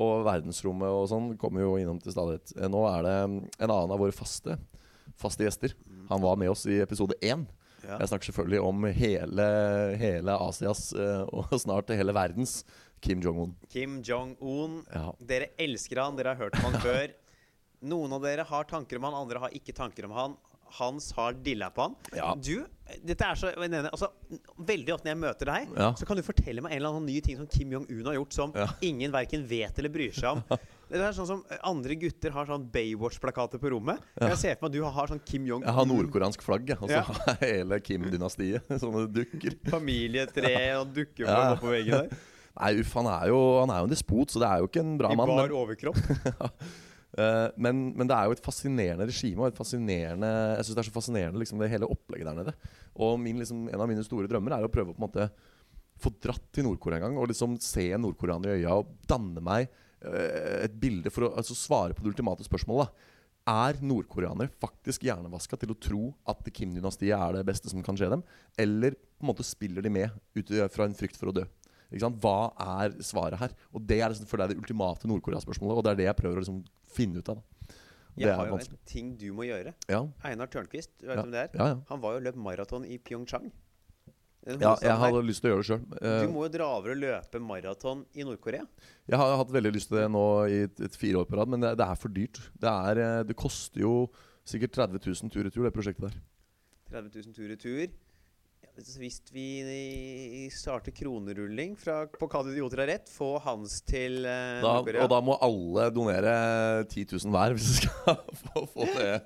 Og 0.00 0.24
verdensrommet 0.26 0.86
og 0.90 1.04
sånn 1.10 1.32
kommer 1.38 1.62
jo 1.66 1.76
innom 1.78 1.98
til 2.02 2.14
stadighet. 2.14 2.54
Eh, 2.56 2.70
Nå 2.70 2.80
er 2.88 3.04
det 3.06 3.14
mm, 3.30 3.38
en 3.58 3.70
annen 3.70 3.94
av 3.94 4.00
våre 4.02 4.14
faste, 4.14 4.56
faste 5.20 5.44
gjester. 5.46 5.74
Han 6.10 6.22
var 6.22 6.38
med 6.40 6.50
oss 6.50 6.64
i 6.70 6.80
episode 6.82 7.14
én. 7.22 7.44
Ja. 7.84 7.96
Jeg 8.02 8.10
snakker 8.10 8.30
selvfølgelig 8.30 8.60
om 8.66 8.86
hele, 8.96 9.46
hele 10.00 10.36
Asias 10.48 10.90
eh, 10.92 11.22
og 11.32 11.52
snart 11.62 11.92
hele 11.96 12.14
verdens 12.16 12.60
Kim 13.00 13.22
Jong-un. 13.24 13.54
Kim 13.72 14.00
Jong-un. 14.04 14.82
Ja. 14.92 15.10
Dere 15.24 15.52
elsker 15.60 16.02
han, 16.02 16.18
dere 16.18 16.34
har 16.34 16.42
hørt 16.44 16.58
om 16.60 16.68
han 16.68 16.80
før. 16.88 17.14
Noen 17.90 18.12
av 18.12 18.24
dere 18.26 18.44
har 18.44 18.68
tanker 18.68 19.00
om 19.00 19.08
han, 19.08 19.16
andre 19.22 19.40
har 19.46 19.56
ikke 19.56 19.72
tanker 19.76 20.04
om 20.08 20.16
han. 20.16 20.36
Hans 20.78 21.10
har 21.16 21.32
dilla 21.44 21.70
på 21.74 21.82
han. 21.88 21.94
Ja. 22.16 22.34
Du, 22.38 22.66
dette 23.06 23.26
er 23.26 23.38
så 23.38 23.50
altså, 23.54 24.08
Veldig 24.66 24.94
ofte 24.96 25.06
når 25.06 25.12
jeg 25.14 25.20
møter 25.22 25.50
deg, 25.50 25.68
Ja. 25.78 25.88
så 25.98 26.06
kan 26.08 26.18
du 26.18 26.22
fortelle 26.26 26.62
meg 26.62 26.72
en 26.72 26.78
eller 26.80 26.94
annen 26.96 27.06
ny 27.10 27.20
ting 27.24 27.36
som 27.38 27.46
Kim 27.50 27.70
Jong-un 27.74 28.06
har 28.10 28.14
gjort 28.18 28.32
som 28.36 28.52
Ja. 28.56 28.66
ingen 28.82 29.12
verken 29.14 29.46
vet 29.50 29.78
eller 29.78 29.92
bryr 29.94 30.12
seg 30.14 30.30
om. 30.36 30.42
Det 30.90 30.98
er 30.98 31.12
sånn 31.14 31.26
som 31.28 31.44
Andre 31.62 31.94
gutter 31.94 32.32
har 32.34 32.48
sånn 32.50 32.64
Baywatch-plakater 32.74 33.60
på 33.62 33.70
rommet. 33.70 34.00
Jeg 34.18 34.38
ser 34.40 34.56
for 34.58 34.66
meg 34.66 34.72
at 34.72 34.74
du 34.74 34.96
har 34.98 35.06
sånn 35.12 35.20
Kim 35.24 35.46
Jong-un. 35.46 35.62
Jeg 35.68 35.76
har 35.76 35.86
nordkoreansk 35.86 36.42
flagg, 36.42 36.72
og 36.80 36.90
så 36.90 37.04
har 37.06 37.36
jeg 37.44 37.60
hele 37.62 37.78
Kim-dynastiet. 37.86 38.66
Sånne 38.82 39.04
dukker. 39.14 39.54
Familietre 39.70 40.50
og 40.80 40.90
dukker 40.96 41.30
på 41.62 41.70
veggen 41.76 41.94
der. 42.08 42.26
Nei, 42.60 42.72
uff, 42.82 42.90
han 42.98 43.06
er, 43.06 43.28
jo, 43.30 43.38
han 43.62 43.70
er 43.70 43.78
jo 43.84 43.86
en 43.86 43.92
despot, 43.94 44.32
så 44.34 44.42
det 44.42 44.48
er 44.50 44.58
jo 44.64 44.66
ikke 44.66 44.82
en 44.82 44.96
bra 44.98 45.12
I 45.14 45.16
mann. 45.20 45.30
bar 45.30 45.54
overkropp. 45.54 46.00
Eh, 47.18 47.46
men, 47.56 47.82
men 47.98 48.10
det 48.10 48.16
er 48.16 48.28
jo 48.28 48.36
et 48.36 48.44
fascinerende 48.44 49.08
regime. 49.08 49.42
Og 49.42 49.50
et 49.50 49.58
fascinerende 49.58 50.30
Jeg 50.56 50.66
synes 50.66 50.76
det 50.76 50.82
er 50.84 50.90
så 50.90 50.96
fascinerende 50.96 51.42
liksom, 51.42 51.62
det 51.62 51.70
hele 51.72 51.90
opplegget 51.90 52.30
der 52.30 52.40
nede. 52.40 52.56
Og 53.00 53.16
min, 53.22 53.40
liksom, 53.42 53.68
en 53.70 53.84
av 53.84 53.90
mine 53.90 54.04
store 54.06 54.30
drømmer 54.30 54.56
er 54.56 54.66
å 54.66 54.72
prøve 54.72 54.94
å 54.94 54.98
på 54.98 55.02
en 55.02 55.08
måte 55.08 55.30
få 56.00 56.12
dratt 56.16 56.46
til 56.54 56.64
Nord-Korea 56.64 57.00
en 57.00 57.08
gang. 57.08 57.20
Og 57.20 57.30
liksom 57.32 57.60
se 57.62 57.90
en 57.92 58.04
nordkoreaner 58.06 58.54
i 58.54 58.62
øya 58.62 58.80
og 58.80 58.92
danne 59.10 59.44
meg 59.44 59.68
eh, 59.68 60.66
et 60.66 60.76
bilde 60.80 61.12
for 61.12 61.28
å 61.28 61.34
altså, 61.40 61.56
svare 61.58 61.96
på 61.96 62.04
det 62.04 62.14
ultimate 62.14 62.46
spørsmålet. 62.46 62.90
da 62.90 63.08
er 63.48 63.78
nordkoreanere 63.82 64.52
faktisk 64.60 65.06
hjernevaska 65.06 65.58
til 65.60 65.72
å 65.72 65.78
tro 65.80 66.02
at 66.28 66.44
Kim-dynastiet 66.54 67.16
er 67.16 67.38
det 67.38 67.46
beste 67.48 67.70
som 67.72 67.82
kan 67.84 67.96
skje 67.98 68.10
dem? 68.12 68.24
Eller 68.60 68.94
på 68.94 69.24
en 69.24 69.30
måte 69.32 69.46
spiller 69.46 69.84
de 69.84 69.92
med 69.92 70.12
ut 70.36 70.52
fra 70.74 70.86
en 70.86 70.96
frykt 70.96 71.18
for 71.20 71.30
å 71.30 71.36
dø? 71.40 71.46
Hva 71.90 72.52
er 72.80 72.94
svaret 73.02 73.40
her? 73.40 73.54
Og 73.74 73.82
Det 73.82 73.98
er 74.00 74.12
liksom, 74.12 74.28
for 74.30 74.38
er 74.40 74.52
det 74.52 74.60
ultimate 74.60 75.08
Nord-Korea-spørsmålet, 75.10 75.76
og 75.76 75.84
det 75.84 75.90
er 75.90 75.98
det 75.98 76.08
jeg 76.10 76.20
prøver 76.20 76.38
å 76.38 76.44
liksom 76.44 76.60
finne 76.92 77.18
ut 77.22 77.28
av. 77.32 77.36
da. 77.40 77.74
Det 78.16 78.26
Jeg 78.26 78.34
har 78.36 78.46
jo 78.50 78.56
vanskelig. 78.56 78.78
en 78.78 78.86
ting 78.90 79.10
du 79.16 79.28
må 79.32 79.44
gjøre. 79.46 79.72
Ja, 79.88 80.00
Einar 80.26 80.46
Tørnquist, 80.50 80.90
du 81.00 81.06
vet 81.06 81.16
Ja. 81.16 81.22
hvem 81.22 81.30
det 81.32 81.42
er? 81.44 81.50
ja. 81.56 81.68
Han 81.88 82.00
var 82.02 82.18
jo 82.18 82.24
løp 82.26 82.36
maraton 82.36 82.84
i 82.84 82.98
Pyeongchang. 82.98 83.50
Ja 84.46 84.74
jeg 84.80 84.88
hadde 84.96 85.00
hadde 85.04 85.26
lyst 85.28 85.42
til 85.44 85.50
å 85.50 85.52
gjøre 85.52 85.60
det 85.60 85.68
sjøl. 85.68 86.22
Du 86.24 86.32
må 86.32 86.42
jo 86.46 86.48
dra 86.54 86.66
over 86.78 86.90
og 86.94 86.96
løpe 86.96 87.40
maraton 87.44 88.06
i 88.16 88.24
Nord-Korea. 88.24 88.64
Jeg 89.06 89.18
har 89.20 89.36
hatt 89.36 89.50
veldig 89.52 89.72
lyst 89.74 89.88
til 89.92 89.98
det 90.00 90.06
nå 90.10 90.22
i 90.48 90.62
et, 90.64 90.80
et 90.80 90.96
fire 90.96 91.20
år 91.20 91.26
på 91.28 91.36
rad, 91.36 91.48
men 91.52 91.60
det, 91.60 91.74
det 91.76 91.84
er 91.86 91.94
for 92.00 92.08
dyrt. 92.08 92.40
Det, 92.58 92.70
er, 92.72 92.98
eh, 93.04 93.22
det 93.28 93.36
koster 93.36 93.80
jo 93.84 94.08
sikkert 94.48 94.72
30 94.72 94.96
000 95.04 95.30
tur-retur, 95.30 95.62
det 95.68 95.74
prosjektet 95.76 96.08
der. 96.08 96.16
30 97.02 97.20
000 97.26 97.34
tur-retur. 97.36 97.82
Ja, 97.84 98.09
hvis- 98.76 99.20
vi 99.34 99.46
starter 100.54 100.92
kronerulling 100.94 101.76
fra, 101.78 102.06
på 102.06 102.28
du 102.30 102.52
idioter 102.54 102.78
har 102.84 102.86
rett, 102.94 103.08
få 103.10 103.38
Hans 103.44 103.80
til 103.82 104.24
eh, 104.24 104.60
Da, 104.62 104.76
og 105.02 105.08
da 105.10 105.20
må 105.20 105.36
alle 105.42 105.90
donere 105.94 106.84
10 106.88 107.06
000 107.12 107.34
hver 107.34 107.54
hvis 107.56 107.68
vi 107.68 107.86
skal 107.86 108.20
få, 108.44 108.66
få 108.74 108.88
det. 108.96 109.20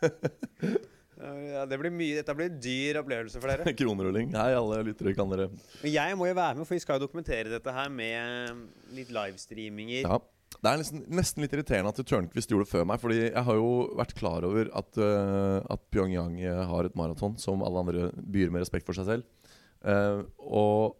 Ja, 1.20 1.66
det 1.68 1.76
blir 1.76 1.92
mye, 1.92 2.14
Dette 2.16 2.32
blir 2.32 2.48
en 2.48 2.60
dyr 2.64 2.96
opplevelse 3.02 3.40
for 3.42 3.52
dere. 3.52 3.74
Kronerulling. 3.80 4.30
Hei, 4.32 4.54
alle 4.56 4.78
lyttere, 4.86 5.12
kan 5.12 5.28
dere 5.28 5.50
Men 5.82 5.92
jeg 5.92 6.16
må 6.16 6.30
jo 6.30 6.36
være 6.38 6.56
med, 6.56 6.64
for 6.64 6.78
vi 6.78 6.80
skal 6.80 6.96
jo 6.96 7.02
dokumentere 7.04 7.50
dette 7.52 7.74
her 7.76 7.90
med 7.92 8.62
litt 8.96 9.10
livestreaminger. 9.12 10.06
Ja. 10.08 10.16
Det 10.58 10.66
er 10.66 10.80
nesten, 10.80 11.04
nesten 11.14 11.44
litt 11.44 11.52
irriterende 11.54 11.92
at 11.92 12.00
Tørnquist 12.04 12.50
gjorde 12.50 12.66
det 12.66 12.72
før 12.72 12.88
meg. 12.90 13.00
Fordi 13.02 13.20
jeg 13.22 13.44
har 13.46 13.60
jo 13.60 13.70
vært 13.96 14.16
klar 14.18 14.44
over 14.48 14.72
at, 14.76 14.98
uh, 14.98 15.60
at 15.70 15.84
Pyongyang 15.94 16.40
øh, 16.42 16.64
har 16.72 16.88
et 16.88 16.98
maraton 16.98 17.38
som 17.40 17.62
alle 17.64 17.84
andre 17.84 18.10
byer 18.18 18.50
med 18.52 18.64
respekt 18.64 18.88
for 18.88 18.98
seg 18.98 19.08
selv. 19.08 19.54
Uh, 19.80 20.26
og 20.42 20.98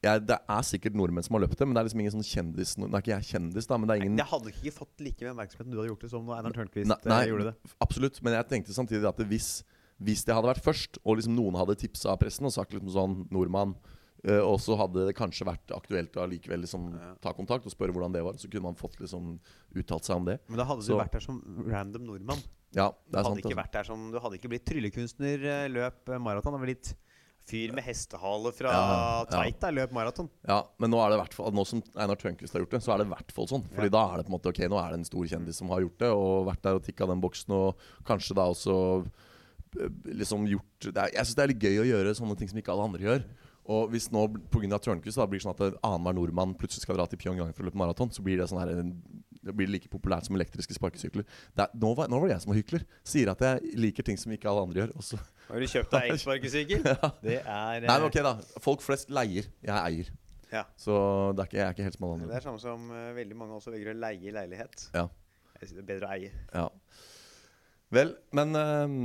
jeg, 0.00 0.22
det 0.24 0.36
er 0.48 0.64
sikkert 0.64 0.96
nordmenn 0.96 1.24
som 1.26 1.36
har 1.36 1.44
løpt 1.44 1.58
det, 1.60 1.66
men 1.68 1.76
det 1.76 1.82
er 1.82 1.88
liksom 1.90 2.02
ingen 2.02 2.14
sånn 2.14 2.24
kjendis 2.24 2.72
Nå 2.80 2.88
er 2.88 3.02
ikke 3.02 3.12
jeg 3.12 3.28
kjendis, 3.34 3.66
da, 3.68 3.76
men 3.76 3.90
det 3.90 3.94
er 3.94 4.04
ingen 4.04 4.16
Det 4.16 4.26
hadde 4.30 4.52
ikke 4.54 4.72
fått 4.72 5.02
like 5.04 5.26
mye 5.26 5.34
oppmerksomhet 5.34 5.66
om 5.66 5.74
du 5.74 5.76
hadde 5.76 5.90
gjort 5.90 6.06
det 6.06 6.10
som 6.14 6.24
når 6.24 6.38
Einar 6.38 6.54
Tørnquist 6.56 6.88
Nei, 6.88 6.96
eh, 6.96 7.10
nei, 7.12 7.18
gjorde 7.28 7.48
det. 7.50 7.72
Absolutt, 7.84 8.20
men 8.24 8.36
jeg 8.38 8.48
tenkte 8.54 8.76
samtidig 8.76 9.08
at 9.10 9.20
hvis, 9.28 9.50
hvis 10.00 10.24
det 10.24 10.36
hadde 10.36 10.48
vært 10.48 10.64
først, 10.64 11.00
og 11.04 11.20
liksom 11.20 11.36
noen 11.36 11.58
hadde 11.60 11.76
tipsa 11.82 12.16
pressen 12.20 12.48
og 12.48 12.54
sagt 12.56 12.72
liksom 12.72 12.92
sånn 12.96 13.18
nordmann, 13.34 13.76
eh, 13.76 13.99
og 14.20 14.58
så 14.60 14.76
hadde 14.76 15.06
det 15.08 15.14
kanskje 15.16 15.46
vært 15.48 15.70
aktuelt 15.72 16.12
å 16.20 16.26
likevel 16.28 16.60
liksom 16.60 16.90
ta 17.22 17.32
kontakt 17.32 17.64
og 17.64 17.72
spørre 17.72 17.92
hvordan 17.94 18.12
det 18.12 18.22
var, 18.22 18.34
så 18.36 18.50
kunne 18.52 18.62
man 18.68 18.74
fått 18.76 18.98
liksom 19.00 19.38
uttalt 19.74 20.04
seg 20.04 20.16
om 20.16 20.24
det. 20.28 20.38
Men 20.48 20.58
da 20.58 20.64
hadde 20.68 20.82
Så- 20.84 20.92
du 20.92 20.98
vært 21.00 21.12
der 21.12 21.20
som 21.20 21.40
random 21.66 22.04
nordmann. 22.04 22.42
Ja, 22.72 22.90
Du 22.90 22.96
det 23.10 23.18
er 23.18 23.24
hadde 23.24 23.24
sant. 23.24 23.38
ikke 23.38 23.50
altså. 23.50 23.62
vært 23.64 23.72
der 23.72 23.84
som 23.84 24.10
Du 24.12 24.18
hadde 24.20 24.34
ikke 24.38 24.48
blitt 24.50 24.64
tryllekunstner, 24.66 25.44
eh, 25.44 25.68
løp 25.68 26.08
eh, 26.08 26.18
maraton. 26.18 26.52
Det 26.52 26.60
var 26.60 26.66
litt 26.66 26.94
fyr 27.50 27.72
med 27.74 27.82
hestehale 27.82 28.52
fra 28.54 28.68
Ja, 28.70 29.24
ja. 29.50 29.70
Løp 29.72 29.90
maraton. 29.90 30.28
Ja, 30.46 30.62
men 30.78 30.90
nå 30.90 31.00
er 31.04 31.10
det 31.10 31.18
hvert 31.18 31.34
fall 31.34 31.50
Nå 31.50 31.64
som 31.66 31.82
Einar 31.96 32.14
Tørnquist 32.16 32.52
har 32.52 32.60
gjort 32.60 32.70
det, 32.70 32.82
så 32.82 32.92
er 32.94 32.98
det 32.98 33.06
i 33.08 33.14
hvert 33.14 33.32
fall 33.32 33.46
sånn. 33.48 33.64
Fordi 33.72 33.88
Ja. 33.90 33.96
da 33.96 34.12
er 34.12 34.16
det 34.18 34.26
på 34.26 34.30
en 34.34 34.38
måte 34.38 34.48
Ok, 34.52 34.60
nå 34.68 34.78
er 34.78 34.90
det 34.90 34.98
en 35.00 35.04
stor 35.04 35.24
kjendis 35.24 35.54
som 35.56 35.68
har 35.68 35.80
gjort 35.80 35.98
det, 35.98 36.10
og 36.12 36.46
vært 36.46 36.62
der 36.62 36.74
og 36.74 36.82
tikka 36.84 37.06
den 37.08 37.20
boksen, 37.20 37.50
og 37.50 37.76
kanskje 38.04 38.34
da 38.36 38.42
også 38.46 39.06
eh, 39.80 39.88
liksom 40.14 40.46
gjort 40.46 40.92
det 40.92 40.96
er, 40.96 41.10
Jeg 41.14 41.24
syns 41.26 41.34
det 41.34 41.42
er 41.42 41.48
litt 41.54 41.58
gøy 41.58 41.78
å 41.80 41.88
gjøre 41.90 42.14
sånne 42.14 42.36
ting 42.38 42.48
som 42.48 42.58
ikke 42.58 42.70
alle 42.72 42.84
andre 42.84 43.00
gjør. 43.00 43.24
Og 43.70 43.90
hvis 43.92 44.08
nå 44.14 44.26
pga. 44.50 44.78
Tørnquist 44.82 45.20
blir 45.30 45.38
det 45.38 45.44
sånn 45.44 45.54
at 45.54 45.80
annenhver 45.86 46.16
nordmann 46.16 46.54
plutselig 46.58 46.86
skal 46.86 46.98
dra 46.98 47.06
til 47.10 47.20
Pyongyang 47.20 47.52
for 47.54 47.64
å 47.64 47.68
løpe 47.70 47.78
maraton, 47.80 48.10
så 48.14 48.24
blir 48.24 48.40
det 48.40 48.48
sånn 48.50 48.62
her 48.62 48.72
det 49.40 49.54
blir 49.56 49.70
like 49.72 49.88
populært 49.88 50.26
som 50.28 50.36
elektriske 50.36 50.74
sparkesykler. 50.76 51.24
Det 51.56 51.64
er, 51.64 51.76
nå, 51.80 51.92
var, 51.96 52.10
nå 52.12 52.18
var 52.20 52.28
det 52.28 52.34
jeg 52.34 52.44
som 52.44 52.52
var 52.52 52.58
hykler. 52.58 52.82
Sier 53.08 53.30
at 53.32 53.44
jeg 53.44 53.76
liker 53.80 54.04
ting 54.04 54.18
som 54.20 54.32
ikke 54.34 54.50
alle 54.50 54.66
andre 54.66 54.82
gjør. 54.82 54.90
Også. 55.00 55.20
Har 55.48 55.62
du 55.62 55.68
kjøpt 55.72 55.94
deg 55.94 56.08
elsparkesykkel? 56.14 56.88
Det 57.24 57.38
er 57.40 57.86
Nei, 57.86 57.94
men 57.94 58.08
ok, 58.10 58.18
da. 58.26 58.34
Folk 58.60 58.84
flest 58.84 59.12
leier. 59.14 59.48
Jeg 59.64 59.76
eier. 59.78 60.10
Ja. 60.50 60.64
Så 60.76 60.94
det 61.38 61.44
er 61.44 61.48
ikke, 61.48 61.58
jeg 61.60 61.64
er 61.64 61.76
ikke 61.76 61.86
helt 61.86 61.96
som 61.96 62.06
alle 62.08 62.18
Det 62.18 62.26
andre. 62.26 62.36
er 62.40 62.46
samme 62.48 62.62
som 62.62 62.86
uh, 62.90 63.10
veldig 63.16 63.38
mange 63.38 63.56
også 63.56 63.72
velger 63.72 63.94
å 63.94 63.98
leie 64.02 64.34
leilighet. 64.34 64.86
Ja. 64.96 65.06
Jeg 65.60 65.70
synes 65.70 65.76
det 65.78 65.84
er 65.84 65.90
bedre 65.94 66.10
å 66.10 66.14
eie. 66.18 66.32
Ja. 66.52 66.66
Vel, 67.90 68.12
men 68.36 68.54
ehm, 68.58 69.04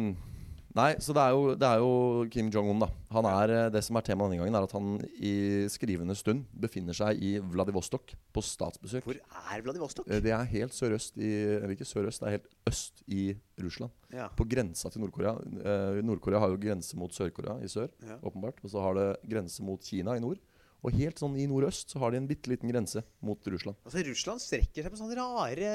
Nei, 0.75 0.89
så 0.99 1.13
det 1.15 1.21
er, 1.23 1.31
jo, 1.31 1.53
det 1.55 1.67
er 1.69 1.79
jo 1.79 1.91
Kim 2.33 2.49
Jong-un, 2.51 2.81
da. 2.83 2.89
Han 3.15 3.23
er, 3.29 3.51
eh, 3.55 3.69
det 3.71 3.79
som 3.85 3.95
er 3.95 4.03
temaet 4.03 4.33
denne 4.33 4.41
gangen, 4.43 4.57
er 4.59 4.65
at 4.67 4.73
han 4.75 4.97
i 5.23 5.31
skrivende 5.71 6.15
stund 6.19 6.43
befinner 6.51 6.97
seg 6.97 7.21
i 7.23 7.29
Vladivostok 7.39 8.11
på 8.35 8.43
statsbesøk. 8.43 9.05
Hvor 9.07 9.15
er 9.55 9.63
Vladivostok? 9.63 10.09
Eh, 10.11 10.19
Det 10.25 10.33
er 10.35 10.43
helt 10.51 10.75
sørøst 10.75 11.15
i 11.15 11.31
Eller 11.55 11.71
ikke 11.77 11.87
sørøst, 11.87 12.19
det 12.19 12.27
er 12.27 12.35
helt 12.35 12.49
øst 12.67 13.03
i 13.07 13.37
Russland. 13.63 13.91
Ja. 14.11 14.27
På 14.35 14.43
grensa 14.43 14.91
til 14.91 14.99
Nord-Korea. 15.05 15.37
Eh, 15.63 16.01
Nord-Korea 16.03 16.39
har 16.43 16.49
jo 16.51 16.57
grense 16.59 16.97
mot 16.99 17.11
Sør-Korea 17.15 17.55
i 17.63 17.67
sør, 17.71 17.87
Ja. 18.03 18.17
åpenbart. 18.21 18.59
Og 18.63 18.69
så 18.69 18.81
har 18.83 18.93
det 18.99 19.07
grense 19.31 19.63
mot 19.63 19.79
Kina 19.81 20.17
i 20.17 20.19
nord. 20.19 20.37
Og 20.85 20.93
helt 20.93 21.17
sånn 21.17 21.33
i 21.41 21.47
nordøst 21.49 21.89
så 21.95 21.97
har 22.03 22.13
de 22.13 22.19
en 22.21 22.27
bitte 22.29 22.51
liten 22.51 22.69
grense 22.69 23.01
mot 23.25 23.41
Russland. 23.49 23.77
Altså, 23.87 24.03
Russland 24.05 24.43
strekker 24.43 24.85
seg 24.85 24.93
på 24.93 24.99
sånne 24.99 25.17
rare 25.17 25.71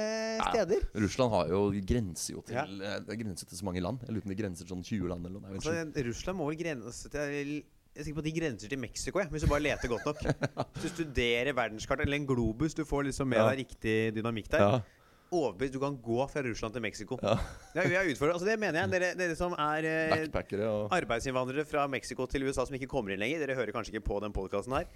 steder. 0.53 0.85
Russland 1.03 1.35
har 1.35 1.51
jo 1.51 1.65
grenser 1.83 2.37
jo 2.37 2.45
til 2.47 2.55
Ja. 2.55 2.63
eh, 2.65 3.01
det 3.03 3.17
er 3.17 3.21
grenser 3.25 3.49
til 3.51 3.59
så 3.59 3.67
mange 3.67 3.83
land. 3.83 4.01
Jeg 4.07 4.15
lurer 4.15 4.23
på 4.23 4.31
om 4.31 4.35
de 4.37 4.43
grenser 4.43 4.65
til 4.69 4.77
sånn 4.77 4.85
20 4.87 5.09
land 5.11 5.27
eller 5.27 5.41
noe. 5.41 5.59
Altså. 5.59 5.75
Russland 6.07 6.39
må 6.39 6.47
vel 6.53 6.61
grense 6.63 7.11
til 7.11 7.65
Jeg 7.91 8.03
er 8.03 8.05
sikker 8.07 8.21
på 8.21 8.23
at 8.23 8.29
de 8.31 8.39
grenser 8.39 8.69
til 8.71 8.79
Mexico, 8.79 9.19
jeg, 9.19 9.29
hvis 9.35 9.43
du 9.43 9.49
bare 9.51 9.65
leter 9.67 9.89
godt 9.91 10.05
nok. 10.07 10.21
Hvis 10.79 10.83
du 10.85 10.89
studerer 11.03 11.51
verdenskartet 11.59 12.07
eller 12.07 12.21
en 12.21 12.27
globus, 12.29 12.73
du 12.79 12.85
får 12.87 13.09
liksom 13.09 13.27
med 13.27 13.39
Ja. 13.41 13.49
deg 13.51 13.65
riktig 13.67 14.15
dynamikk 14.15 14.47
der. 14.49 14.61
ja. 14.61 14.81
Overbevist 15.31 15.75
du 15.77 15.79
kan 15.79 15.95
gå 16.03 16.25
fra 16.27 16.43
Russland 16.43 16.75
til 16.75 16.83
Mexico. 16.83 17.19
Ja. 17.23 17.37
Er 17.79 17.93
jo. 18.09 18.15
Altså, 18.27 18.47
det 18.49 18.57
mener 18.59 18.81
jeg. 18.81 18.91
Dere, 18.91 19.11
dere 19.15 19.37
som 19.39 19.53
er 19.55 19.87
eh, 19.87 20.25
og 20.67 20.91
arbeidsinnvandrere 20.97 21.63
fra 21.71 21.85
Mexico 21.87 22.27
til 22.27 22.49
USA 22.49 22.65
som 22.67 22.75
ikke 22.75 22.89
kommer 22.91 23.15
inn 23.15 23.23
lenger, 23.23 23.45
dere 23.45 23.55
hører 23.55 23.71
kanskje 23.77 23.95
ikke 23.95 24.09
på 24.09 24.19
den 24.25 24.35
podkasten 24.35 24.75
her. 24.75 24.89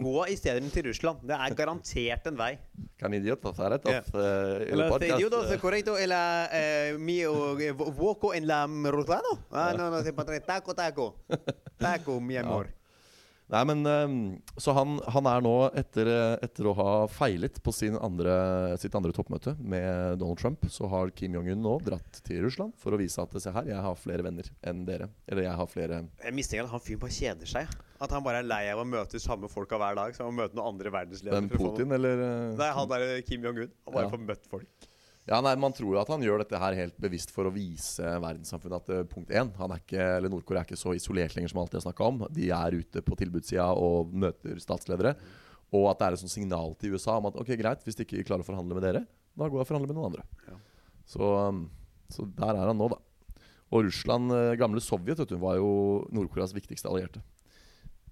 Gå 0.00 0.16
i 0.32 0.34
stedet 0.40 0.66
til 0.74 0.88
Russland. 0.88 1.22
Det 1.22 1.38
er 1.38 1.54
garantert 1.58 2.26
en 2.26 2.40
vei. 2.40 2.50
Kan 2.98 3.14
idiot 3.14 3.44
ta 3.54 3.70
rett 3.70 3.86
Ja. 3.86 4.00
eh, 4.02 4.72
Eller 4.72 4.90
podcast, 4.90 5.14
Fedio, 5.14 5.44
eh, 5.46 5.60
correcto, 5.62 5.94
eller 5.96 6.48
eh, 6.58 6.98
mio 6.98 7.54
voco 7.94 8.32
en 8.34 8.46
la 8.50 8.64
rutano. 8.66 9.38
Ah, 9.52 9.72
no, 9.78 9.90
no, 9.94 10.02
se 10.02 10.12
padre, 10.12 10.40
taco, 10.40 10.74
taco. 10.74 11.14
Taco, 11.78 12.18
mi 12.20 12.36
amor. 12.36 12.66
Nei, 13.48 13.62
men 13.64 13.80
eh, 13.88 14.14
Så 14.60 14.74
han, 14.76 14.98
han 15.08 15.28
er 15.30 15.40
nå, 15.44 15.52
etter, 15.80 16.08
eh, 16.12 16.34
etter 16.44 16.68
å 16.68 16.74
ha 16.76 16.90
feilet 17.08 17.56
på 17.64 17.72
sin 17.72 17.96
andre, 17.96 18.76
sitt 18.80 18.94
andre 18.98 19.14
toppmøte 19.16 19.54
med 19.60 20.18
Donald 20.20 20.40
Trump, 20.42 20.66
så 20.68 20.88
har 20.92 21.12
Kim 21.16 21.36
Jong-un 21.38 21.62
nå 21.64 21.78
dratt 21.86 22.20
til 22.26 22.42
Russland 22.44 22.76
for 22.80 22.92
å 22.92 23.00
vise 23.00 23.22
at 23.24 23.32
se 23.40 23.52
her, 23.54 23.70
jeg 23.72 23.80
har 23.88 23.96
flere 23.96 24.26
venner 24.26 24.50
enn 24.68 24.84
dere. 24.88 25.08
Eller 25.28 25.48
jeg 25.48 25.56
har 25.62 25.70
flere 25.72 26.02
Jeg 26.24 26.36
mistenker 26.36 26.68
at 26.68 26.74
han 26.76 26.84
fyren 26.84 27.02
bare 27.06 27.16
kjeder 27.16 27.48
seg. 27.56 27.72
At 27.98 28.12
han 28.14 28.22
bare 28.22 28.44
er 28.44 28.46
lei 28.46 28.62
av 28.70 28.84
å 28.84 28.86
møte 28.86 29.18
samme 29.22 29.48
folka 29.50 29.78
hver 29.80 29.96
dag. 29.98 30.12
Så 30.14 30.22
han 30.22 30.30
må 30.34 30.44
møte 30.44 30.54
noen 30.58 30.74
andre 30.74 30.92
verdensledere. 30.94 31.48
Få 31.50 31.72
Putin, 31.72 31.96
eller 31.96 32.20
eh, 32.28 32.52
Nei, 32.60 32.68
han 32.76 32.92
derre 32.92 33.16
Kim 33.26 33.48
Jong-un. 33.48 33.72
Han 33.88 33.96
bare 33.96 34.06
Ja. 34.06 34.12
får 34.12 34.22
møtt 34.28 34.46
folk. 34.52 34.87
Ja, 35.28 35.42
nei, 35.44 35.52
Man 35.60 35.74
tror 35.76 35.92
jo 35.92 36.00
at 36.00 36.08
han 36.08 36.22
gjør 36.24 36.40
dette 36.40 36.60
her 36.60 36.76
helt 36.78 36.96
bevisst 37.00 37.32
for 37.34 37.48
å 37.48 37.52
vise 37.52 38.00
verdenssamfunnet 38.22 38.78
at 38.78 38.92
eh, 38.94 39.02
punkt 39.10 39.32
én, 39.34 39.50
han 39.58 39.74
er 39.74 39.82
ikke, 39.82 40.06
eller 40.16 40.32
Nord-Korea 40.32 40.62
er 40.62 40.68
ikke 40.68 40.80
så 40.80 40.94
isolert 40.96 41.34
lenger 41.36 41.52
som 41.52 41.60
alltid 41.60 41.80
har 41.80 41.84
snakka 41.90 42.06
om. 42.08 42.22
De 42.32 42.48
er 42.54 42.76
ute 42.78 43.02
på 43.04 43.18
tilbudssida 43.20 43.66
og 43.76 44.14
møter 44.16 44.56
statsledere. 44.62 45.12
Og 45.76 45.90
at 45.90 46.00
det 46.00 46.06
er 46.06 46.16
et 46.16 46.22
sånt 46.22 46.32
signal 46.32 46.72
til 46.80 46.96
USA 46.96 47.18
om 47.20 47.28
at 47.28 47.36
ok, 47.36 47.52
greit, 47.60 47.84
hvis 47.84 47.98
de 47.98 48.06
ikke 48.06 48.24
klarer 48.30 48.46
å 48.46 48.48
forhandle 48.48 48.78
med 48.78 48.86
dere, 48.86 49.04
da 49.36 49.44
går 49.50 49.60
jeg 49.60 49.66
og 49.66 49.68
forhandler 49.68 49.92
med 49.92 49.98
noen 50.00 50.08
andre. 50.14 50.24
Ja. 50.48 50.56
Så, 51.08 51.28
um, 51.48 51.60
så 52.08 52.24
der 52.38 52.56
er 52.56 52.70
han 52.72 52.80
nå, 52.80 52.88
da. 52.94 53.02
Og 53.68 53.84
Russland, 53.84 54.32
eh, 54.32 54.54
gamle 54.56 54.80
Sovjet, 54.80 55.20
vet 55.20 55.28
du, 55.28 55.36
var 55.42 55.58
jo 55.60 55.68
Nord-Koreas 56.16 56.56
viktigste 56.56 56.88
allierte. 56.88 57.20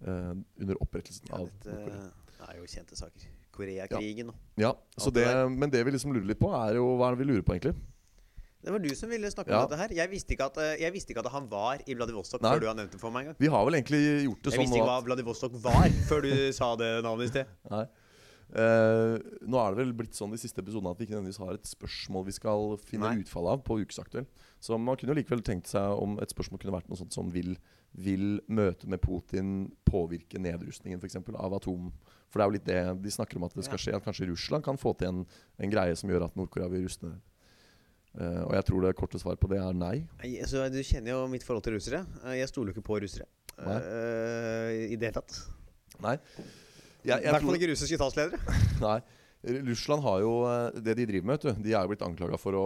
Uh, 0.05 0.37
under 0.61 0.76
opprettelsen 0.85 1.31
Ja, 1.33 1.40
av 1.40 1.48
Nord-Korea. 1.48 2.11
er 2.50 2.59
jo 2.61 2.68
kjente 2.68 2.98
saker. 3.00 3.31
Koreakrigen 3.57 4.31
Ja. 4.57 4.69
Ja, 4.69 4.73
så 5.01 5.12
det 5.12 5.27
men 5.51 5.71
det 5.73 5.83
vi 5.87 5.95
liksom 5.97 6.12
lurer 6.14 6.29
litt 6.31 6.40
på, 6.40 6.53
er 6.55 6.77
jo 6.79 6.90
hva 6.97 7.09
er 7.11 7.16
det 7.16 7.25
vi 7.25 7.31
lurer 7.33 7.42
på, 7.47 7.57
egentlig? 7.57 7.75
Det 8.66 8.73
var 8.75 8.81
du 8.83 8.88
som 8.99 9.09
ville 9.12 9.29
snakke 9.31 9.53
Ja. 9.53 9.61
om 9.62 9.69
dette 9.71 9.79
her. 9.79 9.92
Jeg 9.95 10.11
visste, 10.11 10.35
ikke 10.35 10.47
at, 10.51 10.57
eh, 10.59 10.77
jeg 10.83 10.92
visste 10.92 11.12
ikke 11.14 11.23
at 11.25 11.31
han 11.31 11.45
var 11.49 11.79
i 11.87 11.95
Vladivostok 11.95 12.42
Nei. 12.42 12.51
før 12.55 12.61
du 12.61 12.66
har 12.66 12.75
nevnt 12.75 12.90
det 12.97 13.01
for 13.01 13.11
meg 13.14 13.21
en 13.21 13.27
gang. 13.33 13.37
Vi 13.38 13.47
har 13.53 13.64
vel 13.64 13.75
egentlig 13.79 14.01
gjort 14.27 14.42
det 14.42 14.51
Jeg 14.53 14.59
sånn 14.59 14.64
visste 14.66 14.81
ikke 14.81 14.88
hva 14.90 15.05
Vladivostok 15.07 15.53
var 15.62 15.88
før 16.09 16.23
du 16.23 16.53
sa 16.59 16.75
det 16.77 16.90
navnet 17.05 17.29
i 17.29 17.31
sted. 17.31 17.47
Nei. 17.71 17.87
Uh, 18.47 19.19
nå 19.42 19.59
er 19.59 19.75
det 19.75 19.79
vel 19.81 19.92
blitt 19.92 20.14
sånn 20.14 20.31
de 20.31 20.38
siste 20.38 20.62
episodene 20.62 20.92
at 20.95 20.99
vi 21.01 21.07
ikke 21.09 21.16
nødvendigvis 21.19 21.40
har 21.42 21.57
et 21.57 21.66
spørsmål 21.66 22.27
vi 22.29 22.35
skal 22.37 22.77
finne 22.79 23.09
Nei. 23.11 23.23
utfallet 23.25 23.57
av 23.57 23.62
på 23.66 23.81
Ukesaktuell. 23.83 24.27
Så 24.62 24.79
man 24.79 24.95
kunne 24.97 25.14
jo 25.14 25.19
likevel 25.19 25.42
tenkt 25.42 25.66
seg 25.66 25.83
om 25.99 26.14
et 26.23 26.31
spørsmål 26.31 26.61
kunne 26.62 26.77
vært 26.79 26.88
noe 26.88 26.97
sånt 27.01 27.12
som 27.12 27.29
vil, 27.35 27.57
vil 27.97 28.41
møtet 28.53 28.89
med 28.93 29.01
Putin 29.01 29.71
påvirke 29.89 30.41
nedrustningen 30.43 31.01
for 31.01 31.09
eksempel, 31.09 31.37
av 31.41 31.55
atom? 31.57 31.89
For 32.29 32.39
det 32.39 32.45
er 32.45 32.51
jo 32.51 32.57
litt 32.57 32.67
det 32.69 33.05
de 33.05 33.13
snakker 33.15 33.39
om 33.41 33.47
at 33.47 33.55
det 33.57 33.65
skal 33.65 33.81
skje. 33.81 33.95
At 33.97 34.05
kanskje 34.05 34.29
Russland 34.29 34.65
kan 34.67 34.77
få 34.81 34.93
til 35.01 35.09
en, 35.13 35.23
en 35.63 35.73
greie 35.73 35.97
som 35.97 36.11
gjør 36.13 36.27
at 36.29 36.37
Nord-Korea 36.37 36.69
vil 36.73 36.85
ruste 36.85 37.09
ned. 37.09 37.23
Uh, 38.17 38.43
og 38.47 38.53
jeg 38.57 38.65
tror 38.69 38.85
det 38.85 38.95
korte 38.97 39.21
svaret 39.21 39.41
på 39.41 39.49
det 39.53 39.59
er 39.61 39.75
nei. 39.77 39.97
Nei, 40.23 40.31
Så 40.49 40.63
du 40.73 40.79
kjenner 40.81 41.13
jo 41.13 41.25
mitt 41.29 41.45
forhold 41.45 41.67
til 41.67 41.77
russere. 41.77 42.01
Eh, 42.25 42.39
Jeg 42.41 42.49
stoler 42.49 42.73
jo 42.73 42.79
ikke 42.79 42.87
på 42.89 43.01
russere 43.05 43.27
eh, 43.61 44.93
i 44.93 44.97
det 44.97 45.11
hele 45.11 45.19
tatt. 45.21 45.37
Nei. 46.05 46.17
I 47.07 47.13
hvert 47.13 47.45
fall 47.45 47.59
ikke 47.59 47.71
russiske 47.75 47.99
statsledere. 48.01 48.41
nei. 48.87 48.99
Russland 49.69 50.03
har 50.03 50.23
jo 50.25 50.33
eh, 50.49 50.81
Det 50.83 50.97
de 50.99 51.07
driver 51.07 51.29
med, 51.29 51.37
vet 51.37 51.45
du 51.61 51.67
De 51.69 51.75
er 51.77 51.85
jo 51.85 51.93
blitt 51.93 52.03
anklaga 52.03 52.39
for 52.41 52.57
å 52.57 52.65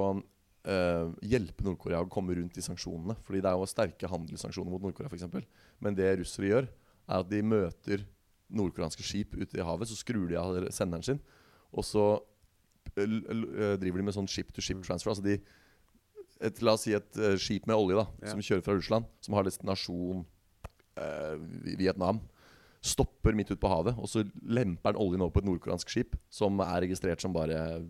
eh, 0.69 1.11
hjelpe 1.33 1.65
Nord-Korea 1.67 2.03
å 2.05 2.11
komme 2.11 2.37
rundt 2.39 2.59
i 2.59 2.65
sanksjonene. 2.65 3.17
Fordi 3.27 3.43
det 3.43 3.51
er 3.51 3.59
jo 3.59 3.69
sterke 3.71 4.11
handelssanksjoner 4.11 4.73
mot 4.73 4.85
Nord-Korea 4.85 5.11
f.eks. 5.13 5.47
Men 5.81 5.99
det 5.99 6.11
russere 6.21 6.51
gjør, 6.51 6.71
er 7.11 7.23
at 7.25 7.31
de 7.31 7.43
møter 7.43 8.07
nordkoreanske 8.51 9.07
skip 9.07 9.37
ute 9.39 9.59
i 9.59 9.65
havet. 9.65 9.91
Så 9.91 9.99
skrur 10.01 10.27
de 10.31 10.39
av 10.41 10.59
senderen 10.75 11.07
sin, 11.07 11.23
og 11.71 11.87
så 11.87 12.05
eh, 12.97 13.05
eh, 13.07 13.77
driver 13.81 14.03
de 14.03 14.09
med 14.09 14.17
sånn 14.17 14.31
ship 14.31 14.53
to 14.55 14.65
ship 14.65 14.83
transfer. 14.87 15.15
Altså 15.15 15.27
de 15.27 15.39
et, 16.41 16.61
La 16.65 16.73
oss 16.73 16.87
si 16.87 16.95
et 16.97 17.19
uh, 17.21 17.35
skip 17.37 17.67
med 17.69 17.77
olje 17.77 17.99
da 17.99 18.07
Ja. 18.25 18.33
som 18.33 18.41
kjører 18.41 18.65
fra 18.65 18.73
Russland, 18.73 19.09
som 19.21 19.35
har 19.37 19.45
destinasjon 19.45 20.23
uh, 20.97 21.37
Vietnam. 21.77 22.23
Stopper 22.81 23.37
midt 23.37 23.51
ute 23.53 23.61
på 23.61 23.69
havet, 23.69 23.99
og 24.01 24.09
så 24.09 24.25
lemper 24.41 24.95
den 24.95 25.03
oljen 25.03 25.21
over 25.21 25.35
på 25.35 25.43
et 25.43 25.49
nordkoreansk 25.51 25.93
skip 25.93 26.17
som 26.33 26.57
er 26.65 26.81
registrert 26.87 27.21
som 27.21 27.35
bare 27.37 27.85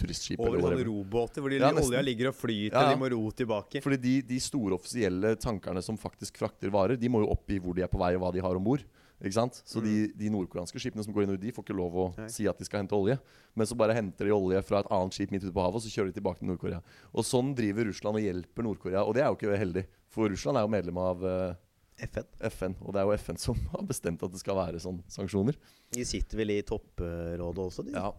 turistskip. 0.00 0.40
Over 0.42 0.62
sånne 0.64 0.86
robåter 0.88 1.44
hvor 1.44 1.52
de, 1.52 1.58
Ja, 1.60 1.70
olja 1.76 2.00
ligger 2.04 2.30
og 2.32 2.38
flyter, 2.40 2.74
Ja, 2.76 2.90
de 2.94 3.00
må 3.00 3.10
ro 3.12 3.22
tilbake. 3.36 3.82
Fordi 3.84 3.98
de, 4.00 4.14
de 4.32 4.40
store 4.40 4.74
offisielle 4.78 5.34
tankerne 5.40 5.82
som 5.84 5.98
faktisk 6.00 6.40
frakter 6.40 6.72
varer, 6.74 6.96
de 7.00 7.08
må 7.12 7.20
jo 7.24 7.30
oppgi 7.34 7.60
hvor 7.60 7.76
de 7.76 7.84
er 7.86 7.92
på 7.92 8.00
vei, 8.00 8.14
og 8.18 8.24
hva 8.24 8.32
de 8.34 8.42
har 8.44 8.56
om 8.58 8.64
bord. 8.64 8.82
Ikke 9.20 9.36
sant? 9.36 9.58
Så 9.68 9.82
de, 9.84 10.06
de 10.16 10.30
nordkoreanske 10.32 10.80
skipene 10.80 11.04
som 11.04 11.12
går 11.12 11.26
inn 11.26 11.32
og 11.34 11.36
ut, 11.36 11.42
de 11.42 11.50
får 11.52 11.64
ikke 11.66 11.74
lov 11.76 11.92
å 11.92 12.04
Mm. 12.14 12.22
Nei. 12.24 12.28
si 12.32 12.46
at 12.48 12.56
de 12.56 12.64
skal 12.64 12.80
hente 12.80 12.96
olje. 12.96 13.18
Men 13.54 13.68
så 13.68 13.76
bare 13.76 13.92
henter 13.92 14.24
de 14.24 14.32
olje 14.32 14.62
fra 14.64 14.80
et 14.80 14.88
annet 14.96 15.12
skip 15.12 15.30
midt 15.34 15.44
ute 15.44 15.52
på 15.52 15.60
havet, 15.60 15.76
og 15.76 15.84
så 15.84 15.92
kjører 15.92 16.08
de 16.08 16.16
tilbake 16.16 16.40
til 16.40 16.48
Nord-Korea. 16.48 16.78
Og 17.12 17.26
sånn 17.28 17.52
driver 17.58 17.84
Russland 17.90 18.16
og 18.16 18.24
hjelper 18.24 18.64
Nord-Korea. 18.64 19.02
Og 19.04 19.12
det 19.18 19.20
er 19.20 19.28
jo 19.28 19.36
ikke 19.36 19.58
heldig, 19.60 19.84
for 20.08 20.32
Russland 20.32 20.56
er 20.56 20.64
jo 20.64 20.72
medlem 20.72 20.96
av 21.04 21.20
uh, 21.20 21.52
FN. 22.00 22.24
FN. 22.48 22.78
Og 22.80 22.94
det 22.96 23.02
er 23.02 23.10
jo 23.10 23.18
FN 23.20 23.36
som 23.44 23.60
har 23.74 23.84
bestemt 23.92 24.24
at 24.24 24.32
det 24.32 24.40
skal 24.40 24.56
være 24.56 24.80
sånn 24.80 25.02
sanksjoner. 25.12 25.60
De 25.92 26.06
sitter 26.08 26.40
vel 26.40 26.54
i 26.56 26.62
topprådet 26.64 27.60
også, 27.68 27.84
de. 27.84 27.92
Ja. 28.00 28.14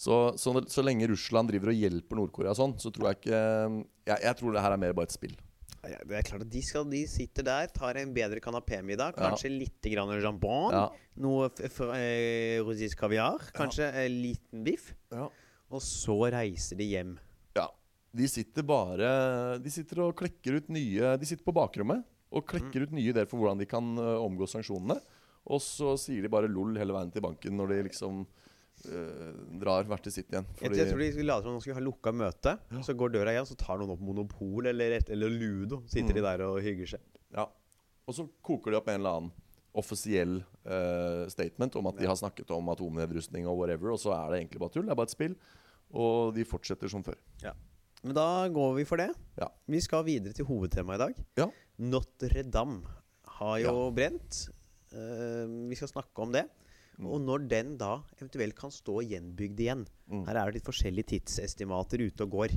Så, 0.00 0.16
så, 0.40 0.54
så 0.72 0.80
lenge 0.86 1.08
Russland 1.10 1.50
driver 1.52 1.74
og 1.74 1.76
hjelper 1.76 2.16
Nord-Korea 2.16 2.54
sånn, 2.56 2.72
så 2.80 2.88
tror 2.94 3.10
jeg 3.10 3.18
ikke 3.20 3.40
jeg, 4.08 4.18
jeg 4.24 4.36
tror 4.38 4.54
det 4.56 4.62
her 4.64 4.72
er 4.76 4.80
mer 4.80 4.94
bare 4.96 5.10
et 5.10 5.12
spill. 5.16 5.34
Ja, 5.84 5.98
det 6.08 6.16
er 6.18 6.24
klart 6.26 6.42
at 6.44 6.50
de, 6.52 6.60
skal, 6.64 6.86
de 6.92 7.02
sitter 7.08 7.44
der, 7.46 7.68
tar 7.72 7.96
en 8.00 8.10
bedre 8.16 8.40
kanapémiddag, 8.44 9.14
kanskje 9.16 9.50
litt 9.52 9.86
grann 9.92 10.10
jambon, 10.20 10.72
Ja. 10.76 10.86
noe 11.20 11.50
eh, 11.56 12.60
russisk 12.64 13.00
kaviar, 13.00 13.44
kanskje 13.56 13.90
en 14.06 14.16
liten 14.24 14.64
biff, 14.66 14.90
Ja. 15.12 15.28
og 15.70 15.80
så 15.84 16.16
reiser 16.32 16.76
de 16.80 16.88
hjem. 16.94 17.14
Ja. 17.56 17.68
De 18.16 18.26
sitter 18.28 18.64
bare 18.66 19.58
De 19.62 19.70
sitter 19.70 20.00
og 20.02 20.16
klekker 20.18 20.56
ut 20.58 20.68
nye 20.74 21.12
De 21.20 21.26
sitter 21.28 21.44
på 21.46 21.52
bakrommet 21.54 22.02
og 22.34 22.42
klekker 22.50 22.82
ut 22.88 22.92
nye 22.96 23.12
ideer 23.12 23.28
for 23.30 23.38
hvordan 23.38 23.60
de 23.60 23.66
kan 23.70 23.86
ø, 23.98 24.16
omgå 24.24 24.48
sanksjonene. 24.50 24.96
Og 25.50 25.60
så 25.62 25.92
sier 25.98 26.22
de 26.22 26.30
bare 26.30 26.48
lol 26.50 26.76
hele 26.78 26.94
veien 26.94 27.10
til 27.14 27.22
banken 27.24 27.56
når 27.58 27.72
de 27.72 27.78
liksom 27.88 28.24
drar 29.60 29.84
hvert 29.90 30.02
til 30.06 30.12
sitt 30.14 30.30
igjen. 30.32 30.46
Jeg, 30.60 30.72
jeg 30.78 30.88
tror 30.90 31.02
de 31.04 31.24
later 31.26 31.44
som 31.44 31.52
om 31.52 31.58
de 31.58 31.64
skulle 31.64 31.76
ha 31.78 31.84
lukka 31.84 32.12
møte, 32.16 32.54
så 32.86 32.94
går 32.96 33.12
døra 33.16 33.34
igjen, 33.34 33.46
så 33.48 33.56
tar 33.60 33.78
noen 33.80 33.92
opp 33.94 34.00
Monopol 34.04 34.66
eller, 34.70 34.96
et, 35.00 35.10
eller 35.12 35.28
Ludo. 35.30 35.82
Sitter 35.86 36.14
Mm. 36.14 36.18
de 36.20 36.24
der 36.24 36.44
og 36.46 36.60
hygger 36.64 36.94
seg. 36.96 37.00
Ja. 37.36 37.44
Og 38.08 38.14
så 38.16 38.24
koker 38.42 38.72
de 38.72 38.78
opp 38.80 38.88
en 38.88 39.00
eller 39.02 39.18
annen 39.20 39.32
offisiell 39.78 40.40
uh, 40.66 41.28
statement 41.30 41.76
om 41.78 41.86
at 41.86 41.98
de 42.00 42.08
har 42.08 42.16
snakket 42.18 42.48
om 42.56 42.68
atomnedrustning 42.72 43.46
og 43.46 43.60
whatever, 43.60 43.92
og 43.94 44.00
så 44.02 44.10
er 44.16 44.32
det 44.32 44.40
egentlig 44.40 44.62
bare 44.64 44.74
tull. 44.74 44.86
Det 44.88 44.94
er 44.96 44.98
bare 44.98 45.10
et 45.10 45.14
spill. 45.14 45.36
Og 45.90 46.32
de 46.34 46.44
fortsetter 46.46 46.90
som 46.90 47.04
før. 47.06 47.18
Men 48.02 48.14
da 48.16 48.48
går 48.48 48.74
vi 48.78 48.84
for 48.88 48.96
det. 48.96 49.10
Ja. 49.36 49.46
Vi 49.68 49.78
skal 49.84 50.06
videre 50.06 50.32
til 50.32 50.46
hovedtemaet 50.48 50.96
i 50.96 51.04
dag. 51.04 51.20
Ja. 51.42 51.46
Notre-Dame 51.78 52.80
har 53.36 53.58
jo 53.60 53.90
brent. 53.94 54.46
Uh, 54.90 55.68
vi 55.70 55.76
skal 55.78 55.90
snakke 55.92 56.24
om 56.24 56.32
det. 56.34 56.46
Mm. 57.00 57.06
Og 57.08 57.20
når 57.24 57.46
den 57.48 57.76
da 57.80 57.94
eventuelt 58.18 58.54
kan 58.58 58.72
stå 58.74 59.00
gjenbygd 59.08 59.60
igjen. 59.64 59.86
Mm. 60.10 60.26
Her 60.28 60.36
er 60.42 60.50
det 60.50 60.60
litt 60.60 60.68
forskjellige 60.68 61.14
tidsestimater 61.16 62.02
ute 62.04 62.26
og 62.26 62.34
går. 62.36 62.56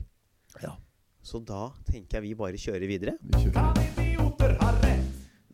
Ja. 0.61 0.75
Så 1.23 1.39
da 1.39 1.69
tenker 1.87 2.19
jeg 2.19 2.27
vi 2.27 2.35
bare 2.35 2.59
kjører 2.59 2.89
videre. 2.89 3.15
Vi 3.23 3.45
kjører. 3.47 4.83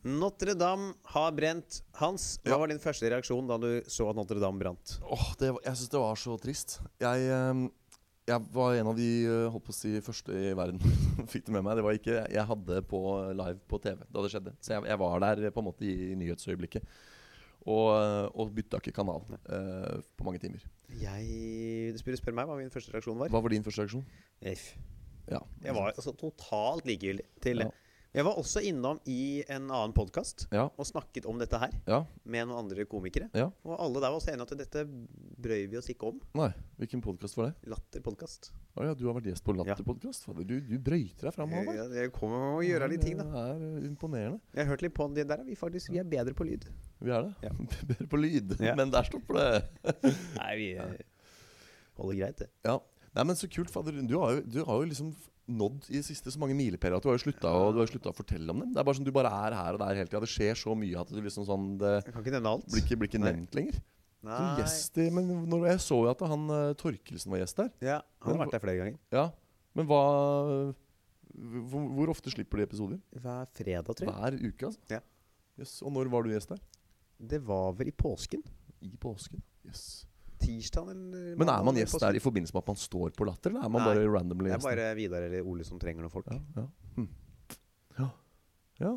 Notre-Dame 0.00 0.94
har 1.12 1.32
brent. 1.36 1.82
Hans, 2.00 2.38
hva 2.42 2.54
Ja. 2.54 2.58
var 2.58 2.68
din 2.68 2.78
første 2.80 3.08
reaksjon 3.10 3.46
da 3.46 3.58
du 3.58 3.82
så 3.86 4.08
at 4.08 4.16
Notre-Dame 4.16 4.58
brant? 4.58 4.98
Åh, 5.04 5.34
det, 5.38 5.52
jeg 5.64 5.76
syns 5.76 5.90
det 5.92 6.00
var 6.00 6.16
så 6.16 6.36
trist. 6.40 6.80
Jeg, 6.98 7.28
eh, 7.28 7.68
jeg 8.26 8.40
var 8.52 8.74
en 8.74 8.86
av 8.88 8.96
de 8.96 9.24
eh, 9.26 9.50
holdt 9.52 9.64
på 9.66 9.74
å 9.74 9.76
si, 9.76 10.00
første 10.00 10.32
i 10.32 10.54
verden 10.56 10.80
fikk 11.32 11.46
det 11.46 11.52
med 11.52 11.64
meg. 11.64 11.76
Det 11.76 11.84
var 11.84 11.92
ikke 11.98 12.26
jeg 12.32 12.46
hadde 12.48 12.82
på 12.88 13.00
live 13.36 13.60
på 13.68 13.78
TV 13.82 14.00
da 14.08 14.22
det 14.24 14.32
skjedde. 14.32 14.56
Så 14.60 14.72
jeg, 14.74 14.88
jeg 14.88 14.98
var 14.98 15.20
der 15.20 15.50
på 15.50 15.60
en 15.60 15.68
måte 15.68 15.84
i, 15.84 16.14
nyhetsøyeblikket. 16.16 16.82
Og, 17.68 17.88
eh, 17.92 18.28
og 18.40 18.54
bytta 18.56 18.80
ikke 18.80 18.94
kanal 18.96 19.20
uh, 19.28 19.98
på 20.16 20.24
mange 20.24 20.40
timer. 20.40 20.62
Jeg 21.00 21.92
Du 21.92 21.98
spør, 22.00 22.16
spør 22.16 22.36
meg 22.38 22.48
hva 22.48 22.56
min 22.56 22.72
første 22.72 22.94
reaksjon 22.94 23.18
var. 23.20 23.28
Hva 23.32 23.42
var 23.44 23.52
din 23.52 23.66
første 23.66 23.84
reaksjon? 23.84 24.06
Eff. 24.40 24.72
Ja. 25.30 25.42
Jeg 25.62 25.76
var 25.76 25.92
altså 25.92 26.14
totalt 26.18 26.88
likegyldig 26.88 27.26
til 27.44 27.62
det. 27.62 27.68
Ja. 27.68 27.76
Jeg 28.10 28.26
var 28.26 28.40
også 28.40 28.58
innom 28.66 28.98
i 29.06 29.44
en 29.46 29.68
annen 29.70 29.92
podkast 29.94 30.48
Ja. 30.50 30.64
og 30.74 30.86
snakket 30.88 31.28
om 31.30 31.38
dette 31.38 31.58
her 31.62 31.70
ja. 31.86 32.00
med 32.24 32.48
noen 32.48 32.64
andre 32.64 32.82
komikere. 32.90 33.28
Ja. 33.38 33.52
Og 33.62 33.76
alle 33.78 34.00
der 34.02 34.10
var 34.10 34.18
også 34.18 34.32
enige 34.32 34.48
at 34.48 34.58
dette 34.64 34.82
brøy 35.38 35.68
vi 35.70 35.78
oss 35.78 35.90
ikke 35.92 36.08
om. 36.10 36.18
Nei, 36.34 36.50
hvilken 36.80 37.04
podkast 37.04 37.38
var 37.38 37.52
det? 37.52 37.70
Latter-podkast. 37.70 38.50
Å 38.80 38.84
ja, 38.88 38.94
du 38.96 39.02
har 39.04 39.16
vært 39.18 39.26
gjest 39.28 39.44
på 39.44 39.52
Latterpodkast. 39.58 40.24
Fader, 40.24 40.46
Du, 40.48 40.54
du 40.64 40.76
brøyter 40.80 41.28
deg 41.28 41.34
fram. 41.36 41.52
Jeg, 41.52 41.88
jeg 41.98 42.12
kommer 42.16 42.56
å 42.56 42.62
gjøre 42.64 42.86
litt 42.88 43.02
ting, 43.04 43.18
da. 43.20 43.26
Det 43.28 43.42
er 43.42 43.64
eh, 43.66 43.88
imponerende. 43.90 44.40
Jeg 44.56 44.64
har 44.64 44.70
hørt 44.72 44.84
litt 44.86 44.94
på 44.96 45.08
det 45.12 45.26
der. 45.28 45.42
er 45.42 45.50
Vi 45.50 45.56
faktisk 45.58 45.92
vi 45.92 46.00
er 46.00 46.08
bedre 46.08 46.32
på 46.38 46.46
lyd. 46.48 46.64
Vi 47.04 47.12
er 47.12 47.26
det. 47.28 47.34
Ja. 47.44 47.52
Bedre 47.90 48.06
på 48.08 48.20
lyd. 48.22 48.54
Ja. 48.64 48.72
Men 48.78 48.94
der 48.94 49.04
stopper 49.08 49.36
det. 49.36 49.90
Nei, 50.40 50.52
vi 50.56 50.70
ja. 50.78 50.86
holder 52.00 52.22
greit, 52.22 52.40
det. 52.40 52.48
Ja. 52.64 52.78
Nei, 53.18 53.26
men 53.28 53.36
så 53.36 53.50
kult, 53.52 53.72
fader. 53.74 54.00
Du 54.00 54.16
har 54.22 54.38
jo, 54.38 54.42
du 54.48 54.60
har 54.64 54.80
jo 54.80 54.88
liksom 54.88 55.12
nådd 55.50 55.90
i 55.90 55.98
det 55.98 56.06
siste 56.06 56.32
så 56.32 56.40
mange 56.40 56.54
milepæler 56.56 56.96
at 56.96 57.04
du 57.04 57.10
har 57.10 57.18
jo 57.18 57.24
slutta 57.24 57.50
å, 57.52 57.70
å 57.74 58.16
fortelle 58.16 58.54
om 58.54 58.64
dem. 58.64 58.72
Det 58.72 58.80
er 58.80 58.86
bare 58.86 58.96
sånn 58.96 59.08
Du 59.08 59.12
bare 59.12 59.32
er 59.44 59.56
her 59.60 59.76
og 59.76 59.82
der 59.82 59.98
hele 59.98 60.08
tida. 60.08 60.24
Det 60.24 60.32
skjer 60.32 60.56
så 60.56 60.76
mye 60.78 61.00
at 61.04 61.10
det 61.12 61.24
liksom 61.26 61.48
sånn 61.48 61.72
Det 61.80 61.96
Jeg 61.98 62.14
kan 62.14 62.22
ikke 62.24 62.36
nevne 62.38 62.52
alt. 62.56 62.68
blir 62.70 62.84
ikke, 62.86 63.00
blir 63.02 63.10
ikke 63.12 63.24
nevnt 63.26 63.58
lenger. 63.58 63.80
Som 64.20 64.58
gjest 64.60 64.98
i 65.00 65.06
Men 65.14 65.30
når 65.48 65.66
jeg 65.70 65.80
så 65.86 65.96
jo 66.04 66.10
at 66.12 66.22
han 66.28 66.42
eh, 66.52 66.72
Torkelsen 66.80 67.32
var 67.32 67.40
gjest 67.40 67.62
der. 67.62 67.70
Ja, 67.80 67.98
han 68.20 68.36
har 68.36 68.44
vært 68.44 68.56
der 68.56 68.64
flere 68.66 68.82
ganger. 68.82 68.98
Ja. 69.14 69.26
Men 69.78 69.88
hva 69.88 70.02
hvor, 71.30 71.86
hvor 71.94 72.10
ofte 72.12 72.32
slipper 72.32 72.60
de 72.60 72.66
episoder? 72.66 73.00
Hver 73.14 73.48
fredag, 73.54 73.94
tror 73.96 74.08
jeg. 74.08 74.14
Hver 74.18 74.36
uke, 74.50 74.70
altså? 74.70 74.80
Ja. 74.90 75.00
Yes. 75.60 75.76
Og 75.84 75.92
når 75.94 76.10
var 76.12 76.26
du 76.26 76.32
gjest 76.34 76.52
der? 76.52 76.60
Det 77.30 77.40
var 77.46 77.74
vel 77.78 77.90
i 77.92 77.94
påsken. 77.96 78.42
I 78.80 78.94
påsken. 79.00 79.42
Yes. 79.68 80.06
Tirsdag 80.40 80.88
eller 80.94 81.36
Men 81.36 81.52
er 81.52 81.64
man 81.64 81.76
gjest 81.76 81.92
påsken. 81.94 82.06
der 82.08 82.16
i 82.16 82.22
forbindelse 82.24 82.56
med 82.56 82.62
at 82.64 82.70
man 82.72 82.80
står 82.80 83.12
på 83.16 83.26
Latter, 83.28 83.52
eller 83.52 83.66
er 83.66 83.72
man 83.72 83.84
Nei, 83.84 83.88
bare 83.90 84.06
randomly 84.08 84.48
Det 84.48 84.54
er 84.54 84.56
gjest? 84.56 84.68
bare 84.70 84.94
Vidar 84.96 85.26
eller 85.28 85.48
Ole 85.52 85.66
som 85.68 85.80
trenger 85.82 86.06
noen 86.06 86.12
folk. 86.12 86.30
Ja, 86.32 86.40
ja. 86.56 86.66
Hm. 86.96 87.08
ja. 87.98 88.08
ja. 88.80 88.92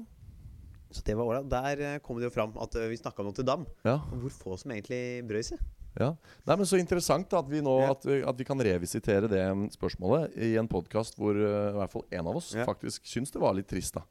Så 0.94 1.04
det 1.06 1.16
var 1.18 1.26
ålreit. 1.30 1.48
Der 1.52 1.82
eh, 1.88 2.00
kom 2.06 2.20
det 2.22 2.28
jo 2.30 2.34
fram 2.34 2.54
at 2.62 2.76
eh, 2.80 2.90
vi 2.92 3.00
snakka 3.00 3.24
om 3.24 3.32
Notre 3.32 3.46
Dame. 3.48 3.66
ja. 3.86 4.00
Og 4.14 4.26
hvor 4.26 4.36
få 4.38 4.58
som 4.62 4.74
egentlig 4.76 5.24
brøy 5.30 5.42
seg. 5.48 5.62
Ja. 6.00 6.12
Nei, 6.48 6.56
men 6.58 6.66
Så 6.66 6.80
interessant 6.82 7.34
at 7.38 7.50
vi 7.50 7.62
nå 7.62 7.74
at, 7.86 8.06
at 8.06 8.38
vi 8.40 8.46
kan 8.48 8.58
revisitere 8.66 9.30
det 9.30 9.44
mm, 9.46 9.68
spørsmålet 9.76 10.34
i 10.42 10.56
en 10.58 10.70
podkast 10.70 11.20
hvor 11.20 11.38
uh, 11.38 11.70
i 11.70 11.76
hvert 11.78 11.94
fall 11.94 12.06
en 12.18 12.30
av 12.32 12.40
oss 12.40 12.48
Ja. 12.58 12.66
faktisk 12.66 13.06
syns 13.06 13.30
det 13.34 13.42
var 13.44 13.54
litt 13.54 13.70
trist 13.70 14.00
da 14.00 14.02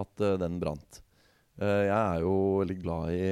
at 0.00 0.22
uh, 0.24 0.36
den 0.40 0.56
brant. 0.60 1.02
Uh, 1.60 1.84
jeg 1.88 1.92
er 1.92 2.24
jo 2.24 2.32
veldig 2.62 2.78
glad 2.80 3.12
i, 3.12 3.28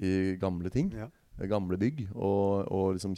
i 0.00 0.12
gamle 0.40 0.72
ting. 0.72 0.92
Ja. 0.92 1.08
Gamle 1.48 1.78
bygg 1.80 2.08
og, 2.14 2.68
og 2.68 2.96
liksom 2.98 3.16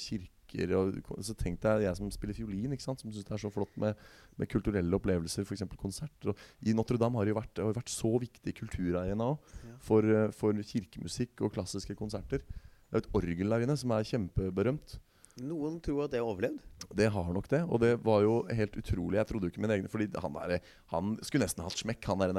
kirker. 0.50 0.74
Og, 0.78 1.10
så 1.26 1.34
tenkte 1.38 1.72
jeg, 1.74 1.86
jeg 1.88 1.98
som 2.00 2.10
spiller 2.14 2.36
fiolin, 2.36 2.72
ikke 2.74 2.86
sant, 2.86 3.00
som 3.02 3.10
syns 3.12 3.26
det 3.28 3.36
er 3.36 3.42
så 3.42 3.50
flott 3.54 3.76
med, 3.80 3.98
med 4.40 4.50
kulturelle 4.50 4.98
opplevelser, 4.98 5.46
f.eks. 5.46 5.64
konserter. 5.80 6.32
Og 6.32 6.66
I 6.66 6.74
Notre-Dame 6.76 7.20
har 7.20 7.28
det 7.28 7.34
jo 7.34 7.40
vært, 7.40 7.62
har 7.62 7.76
vært 7.76 7.92
så 7.94 8.12
viktig 8.22 8.56
kulturarena 8.62 9.30
Ja. 9.36 9.76
for, 9.80 10.02
eh, 10.04 10.30
for 10.36 10.52
kirkemusikk 10.52 11.40
og 11.46 11.54
klassiske 11.54 11.96
konserter. 11.98 12.42
Det 12.90 12.98
er 12.98 13.04
et 13.04 13.14
orgel 13.14 13.48
der 13.54 13.62
inne 13.66 13.76
som 13.78 13.92
er 13.94 14.02
kjempeberømt. 14.02 14.98
Noen 15.40 15.78
tror 15.80 16.04
at 16.04 16.10
det 16.10 16.18
har 16.20 16.26
overlevd. 16.26 16.58
Det 16.96 17.06
har 17.14 17.32
nok 17.32 17.48
det, 17.48 17.62
og 17.70 17.80
det 17.80 17.94
var 18.02 18.20
jo 18.22 18.42
helt 18.50 18.74
utrolig. 18.76 19.16
Jeg 19.20 19.28
trodde 19.30 19.46
jo 19.46 19.52
ikke 19.52 19.62
mine 19.62 19.76
egne 19.78 19.88
Fordi 19.88 20.08
han, 20.20 20.32
der, 20.34 20.60
han 20.90 21.16
skulle 21.22 21.46
nesten 21.46 21.62
hatt 21.64 21.78
smekk, 21.78 22.04
han 22.10 22.18
der 22.18 22.34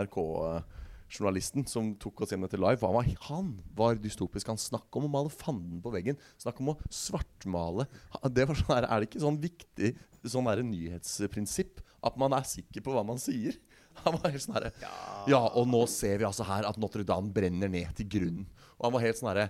NRK-journalisten 1.11 1.65
som 1.67 1.91
tok 1.99 2.23
oss 2.23 2.31
hjem 2.31 2.47
til 2.49 2.61
live. 2.61 2.79
Han 2.85 2.95
var, 2.95 3.09
han 3.27 3.49
var 3.75 3.99
dystopisk. 3.99 4.47
Han 4.47 4.59
snakka 4.59 4.99
om 4.99 5.07
å 5.07 5.11
male 5.11 5.31
fanden 5.31 5.81
på 5.83 5.91
veggen. 5.91 6.17
Snakk 6.39 6.59
om 6.61 6.73
å 6.73 6.77
svartmale. 6.89 7.87
Det 8.31 8.47
var 8.47 8.55
sånn 8.55 8.75
her, 8.75 8.87
Er 8.87 8.99
det 8.99 9.09
ikke 9.09 9.25
sånn 9.25 9.41
viktig 9.41 9.95
sånn 10.23 10.47
der 10.47 10.63
nyhetsprinsipp 10.63 11.81
at 12.01 12.17
man 12.17 12.33
er 12.33 12.47
sikker 12.47 12.81
på 12.81 12.93
hva 12.95 13.03
man 13.03 13.19
sier? 13.19 13.57
Han 14.05 14.15
var 14.21 14.31
helt 14.31 14.43
sånn 14.45 14.55
herre 14.55 14.69
ja. 15.27 15.41
og 15.51 15.65
nå 15.67 15.81
ser 15.91 16.21
vi 16.21 16.23
altså 16.23 16.45
her 16.47 16.63
at 16.63 16.77
Notre-Dame 16.79 17.33
brenner 17.35 17.67
ned 17.67 17.91
til 17.97 18.07
grunnen. 18.07 18.45
Og 18.77 18.85
han 18.87 18.93
var 18.95 19.03
helt 19.03 19.19
sånn 19.19 19.27
herre 19.29 19.49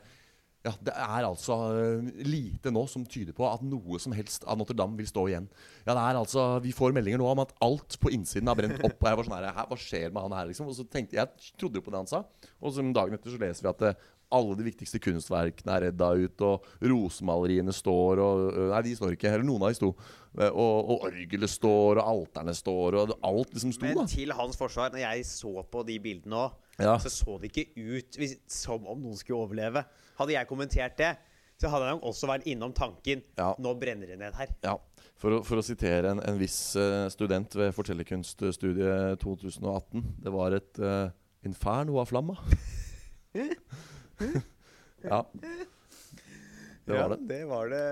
ja, 0.62 0.74
Det 0.78 0.93
er 0.93 1.26
altså 1.26 1.56
øh, 1.74 2.10
lite 2.21 2.69
nå 2.74 2.84
som 2.89 3.06
tyder 3.10 3.34
på 3.34 3.47
at 3.50 3.63
noe 3.65 3.97
som 4.02 4.13
helst 4.13 4.45
av 4.45 4.60
Notre-Dame 4.60 5.00
vil 5.00 5.10
stå 5.10 5.26
igjen. 5.32 5.50
Ja, 5.88 5.95
det 5.95 6.04
er 6.04 6.19
altså, 6.19 6.45
Vi 6.62 6.74
får 6.76 6.93
meldinger 6.93 7.21
nå 7.21 7.26
om 7.32 7.41
at 7.41 7.56
alt 7.65 7.97
på 8.02 8.13
innsiden 8.13 8.52
har 8.52 8.60
brent 8.60 8.78
opp. 8.78 9.00
Og 9.00 9.10
jeg 9.10 9.17
var 9.17 9.28
sånn 9.28 9.38
her, 9.39 9.50
«Hæ, 9.58 9.65
Hva 9.71 9.80
skjer 9.82 10.13
med 10.13 10.21
han 10.28 10.38
her, 10.38 10.50
liksom? 10.52 10.69
Og 10.69 10.78
så 10.78 10.86
tenkte 10.86 11.17
Jeg 11.17 11.26
jeg 11.32 11.54
trodde 11.58 11.82
jo 11.82 11.86
på 11.86 11.93
det 11.93 12.02
han 12.04 12.10
sa. 12.10 12.24
Og 12.62 12.74
så 12.74 12.86
dagen 12.93 13.17
etter 13.17 13.34
så 13.34 13.41
leser 13.41 13.65
vi 13.65 13.71
at 13.71 13.84
uh, 13.89 14.08
alle 14.32 14.56
de 14.56 14.65
viktigste 14.69 15.02
kunstverkene 15.04 15.74
er 15.76 15.84
redda 15.89 16.08
ut, 16.15 16.43
og 16.47 16.69
rosemaleriene 16.93 17.74
står 17.76 18.21
og 18.24 18.43
uh, 18.54 18.67
Nei, 18.71 18.82
de 18.86 18.95
står 18.97 19.17
ikke. 19.17 19.32
Eller 19.34 19.47
noen 19.47 19.65
av 19.65 19.74
de 19.74 19.80
sto. 19.82 19.91
Uh, 20.38 20.47
Og, 20.47 20.78
og 20.93 21.08
orgelet 21.10 21.52
står, 21.52 22.00
og 22.00 22.06
alterne 22.13 22.54
står, 22.56 23.02
og 23.02 23.15
alt 23.17 23.58
liksom 23.58 23.74
sto, 23.76 23.89
Men 23.89 24.12
til 24.13 24.34
hans 24.38 24.60
forsvar, 24.60 24.93
når 24.93 25.04
jeg 25.08 25.26
så 25.34 25.65
på 25.74 25.84
de 25.89 25.97
bildene 26.04 26.45
òg, 26.45 26.60
Ja. 26.82 26.96
så 27.02 27.12
så 27.13 27.38
det 27.41 27.52
ikke 27.52 27.67
ut 27.76 28.17
som 28.50 28.88
om 28.89 29.02
noen 29.02 29.20
skulle 29.20 29.44
overleve. 29.46 29.86
Hadde 30.20 30.36
jeg 30.36 30.50
kommentert 30.50 30.98
det, 31.00 31.15
så 31.62 31.70
hadde 31.70 31.91
jeg 31.91 32.02
også 32.10 32.30
vært 32.30 32.48
innom 32.50 32.74
tanken 32.74 33.22
Ja. 33.38 33.52
Nå 33.62 33.76
brenner 33.80 34.10
det 34.10 34.17
ned 34.20 34.38
her. 34.38 34.50
Ja, 34.65 34.78
For 35.22 35.38
å, 35.38 35.41
for 35.46 35.62
å 35.62 35.65
sitere 35.65 36.10
en, 36.15 36.22
en 36.26 36.39
viss 36.41 36.76
eh, 36.80 37.06
student 37.13 37.54
ved 37.58 37.76
fortellerkunststudiet 37.78 39.22
2018 39.22 40.02
Det 40.26 40.34
var 40.34 40.58
et 40.58 40.82
uh, 40.82 41.13
inferno 41.46 42.00
av 42.02 42.10
flamma. 42.10 42.38
ja. 45.06 45.22
Det 46.82 46.98
var 46.98 47.13
det. 47.13 47.20
det 47.30 47.41
var 47.48 47.70
det 47.70 47.86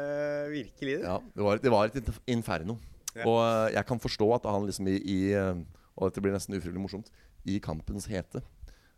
virkelig. 0.52 0.95
det. 0.97 1.06
Ja, 1.06 1.19
det 1.21 1.45
var, 1.45 1.62
det 1.62 1.73
var 1.73 1.89
et 1.93 2.13
inferno. 2.30 2.80
Ja. 3.13 3.25
Og 3.25 3.39
eh, 3.45 3.75
jeg 3.78 3.86
kan 3.89 4.02
forstå 4.02 4.34
at 4.38 4.49
han 4.49 4.65
liksom 4.69 4.89
i, 4.89 4.97
i 5.02 5.19
Og 5.97 6.10
dette 6.10 6.21
blir 6.23 6.34
nesten 6.34 6.54
ufrivillig 6.56 6.84
morsomt 6.84 7.10
I 7.49 7.58
kampens 7.63 8.06
hete 8.08 8.43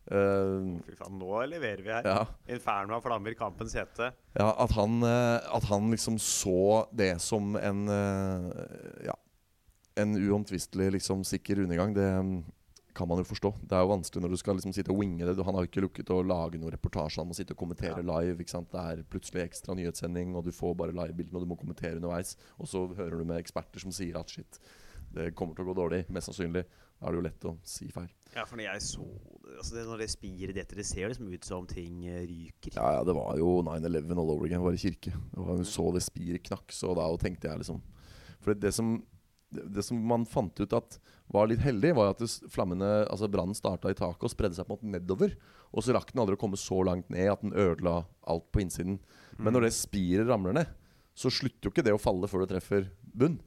Fy 0.10 0.96
faen, 0.98 1.18
nå 1.20 1.42
leverer 1.48 1.84
vi 1.86 1.92
her. 1.94 2.08
ja, 2.08 2.24
Inferno 2.52 2.98
av 2.98 3.04
flammer, 3.06 3.36
kampens 3.38 3.76
hete. 3.78 4.12
Ja, 4.34 4.50
at 4.60 4.74
han, 4.76 5.02
eh, 5.06 5.38
at 5.56 5.68
han 5.70 5.92
liksom 5.94 6.18
så 6.20 6.88
det 6.92 7.14
som 7.22 7.56
en 7.56 7.86
eh, 7.88 9.06
Ja, 9.06 9.16
en 10.02 10.16
uomtvistelig 10.18 10.92
liksom 10.98 11.24
sikker 11.28 11.60
undergang, 11.60 11.94
det 11.94 12.08
mm, 12.08 12.44
kan 12.94 13.08
man 13.08 13.22
jo 13.22 13.28
forstå. 13.28 13.54
Det 13.62 13.76
er 13.76 13.86
jo 13.86 13.92
vanskelig 13.92 14.24
når 14.24 14.34
du 14.34 14.40
skal 14.40 14.58
liksom 14.58 14.74
sitte 14.76 14.92
og 14.92 15.00
winge 15.00 15.26
det. 15.28 15.36
Han 15.46 15.56
har 15.56 15.66
jo 15.66 15.70
ikke 15.70 15.84
lukket 15.86 16.12
å 16.12 16.22
lage 16.26 16.60
noen 16.60 16.74
reportasje, 16.76 17.22
han 17.22 17.30
må 17.30 17.38
sitte 17.38 17.56
og 17.56 17.62
kommentere 17.62 18.04
live. 18.04 18.40
ikke 18.42 18.56
sant? 18.56 18.72
Det 18.74 18.82
er 18.82 19.04
plutselig 19.12 19.46
ekstra 19.46 19.76
nyhetssending, 19.78 20.36
og 20.36 20.48
du 20.48 20.52
får 20.56 20.76
bare 20.80 20.96
livebildene, 20.96 21.40
og 21.40 21.46
du 21.46 21.52
må 21.54 21.60
kommentere 21.60 22.00
underveis. 22.00 22.36
Og 22.58 22.72
så 22.72 22.86
hører 22.88 23.22
du 23.22 23.28
med 23.28 23.40
eksperter 23.40 23.84
som 23.84 23.96
sier 23.96 24.20
at 24.20 24.32
shit, 24.32 24.60
det 25.16 25.34
kommer 25.36 25.56
til 25.56 25.66
å 25.66 25.72
gå 25.72 25.78
dårlig, 25.78 26.06
mest 26.12 26.32
sannsynlig. 26.32 26.66
Da 27.02 27.10
er 27.10 27.16
det 27.16 27.18
jo 27.18 27.26
lett 27.26 27.46
å 27.50 27.56
si 27.66 27.88
feil. 27.90 28.10
Ja, 28.36 28.44
for 28.46 28.60
når 28.60 28.68
jeg 28.68 28.84
så 28.86 29.06
det, 29.42 29.56
altså 29.58 29.74
det, 29.76 29.86
Når 29.90 30.02
det 30.04 30.10
spiret 30.14 30.56
detter, 30.56 30.80
det 30.80 30.86
ser 30.88 31.10
liksom 31.10 31.32
ut 31.34 31.48
som 31.48 31.66
ting 31.68 32.06
eh, 32.06 32.22
ryker. 32.30 32.76
Ja, 32.78 33.00
ja, 33.00 33.02
det 33.08 33.16
var 33.18 33.40
jo 33.42 33.58
9-11 33.66 34.14
all 34.14 34.36
over 34.36 34.46
again, 34.46 34.62
bare 34.64 34.80
kirke. 34.80 35.16
Og 35.34 35.50
hun 35.50 35.66
så 35.68 35.88
det 35.96 36.04
spiret 36.06 36.46
knakk, 36.46 36.70
så 36.72 36.94
da 36.96 37.10
tenkte 37.20 37.50
jeg 37.50 37.64
liksom 37.64 37.82
For 38.38 38.54
det, 38.54 38.62
det 38.68 38.76
som 38.78 39.00
det, 39.52 39.84
som 39.84 40.00
man 40.08 40.24
fant 40.30 40.60
ut 40.62 40.74
at 40.78 40.98
var 41.32 41.50
litt 41.50 41.64
heldig, 41.64 41.94
var 41.98 42.14
at 42.14 42.22
det, 42.24 42.30
flammene, 42.52 42.88
altså 43.12 43.28
brannen 43.32 43.58
starta 43.58 43.92
i 43.92 43.98
taket 43.98 44.24
og 44.28 44.32
spredde 44.32 44.56
seg 44.56 44.68
på 44.68 44.78
en 44.78 44.78
måte 44.78 44.92
nedover. 44.94 45.36
Og 45.76 45.84
så 45.84 45.96
rakk 45.96 46.14
den 46.14 46.22
aldri 46.24 46.38
å 46.38 46.42
komme 46.42 46.60
så 46.60 46.82
langt 46.88 47.12
ned 47.12 47.32
at 47.32 47.44
den 47.44 47.56
ødela 47.56 48.02
alt 48.32 48.48
på 48.52 48.64
innsiden. 48.64 49.00
Men 49.40 49.56
når 49.56 49.68
det 49.68 49.76
spiret 49.76 50.30
ramler 50.30 50.56
ned, 50.56 50.72
så 51.16 51.32
slutter 51.34 51.68
jo 51.68 51.74
ikke 51.74 51.84
det 51.84 51.96
å 51.96 52.02
falle 52.02 52.30
før 52.32 52.46
det 52.46 52.54
treffer 52.54 52.88
bunn. 53.04 53.40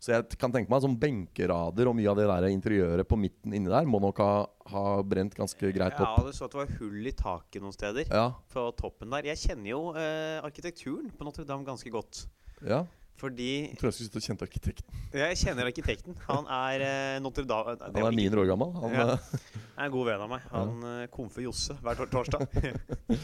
Så 0.00 0.14
jeg 0.14 0.38
kan 0.40 0.48
tenke 0.54 0.72
meg 0.72 0.80
sånn 0.80 0.94
benkerader 0.96 1.90
og 1.90 1.96
mye 1.98 2.08
av 2.08 2.16
det 2.16 2.24
der 2.30 2.46
interiøret 2.48 3.04
på 3.08 3.18
midten 3.20 3.52
inni 3.52 3.68
der 3.68 3.84
må 3.84 3.98
nok 4.00 4.22
ha, 4.24 4.46
ha 4.72 4.84
brent 5.04 5.34
ganske 5.36 5.72
greit 5.76 5.98
opp. 6.00 6.14
Ja, 6.16 6.22
du 6.24 6.32
så 6.32 6.46
at 6.48 6.54
det 6.54 6.60
var 6.62 6.70
hull 6.78 7.10
i 7.10 7.12
taket 7.12 7.60
noen 7.60 7.74
steder. 7.76 8.08
Ja, 8.08 8.30
På 8.48 8.70
toppen 8.78 9.12
der. 9.12 9.28
Jeg 9.28 9.36
kjenner 9.42 9.68
jo 9.74 9.82
eh, 9.92 10.38
arkitekturen 10.40 11.10
på 11.12 11.28
Notre-Dame 11.28 11.68
ganske 11.68 11.92
godt. 11.92 12.24
ja. 12.64 12.86
Fordi 13.20 13.66
Jeg 13.68 13.76
tror 13.76 13.90
jeg 13.90 13.92
skulle 13.98 14.06
sitte 14.08 14.16
og 14.16 14.24
kjente 14.24 14.46
arkitekten. 14.46 15.00
Jeg 15.12 15.36
kjenner 15.36 15.66
arkitekten. 15.68 16.14
Han 16.24 16.46
er 16.56 16.80
eh, 16.86 17.16
Notre-Dame 17.20 17.74
Han 17.82 17.98
er 18.00 18.14
900 18.16 18.40
år 18.40 18.48
gammel. 18.48 18.70
Han, 18.80 18.94
Ja. 18.96 19.04
eh, 19.12 19.50
er 19.76 19.84
en 19.84 19.92
god 19.92 20.06
venn 20.08 20.24
av 20.24 20.30
meg. 20.32 20.46
Han 20.54 20.86
ja. 20.88 21.10
komfer 21.12 21.44
Josse 21.44 21.76
hver 21.84 22.00
tor 22.00 22.08
torsdag. 22.08 22.46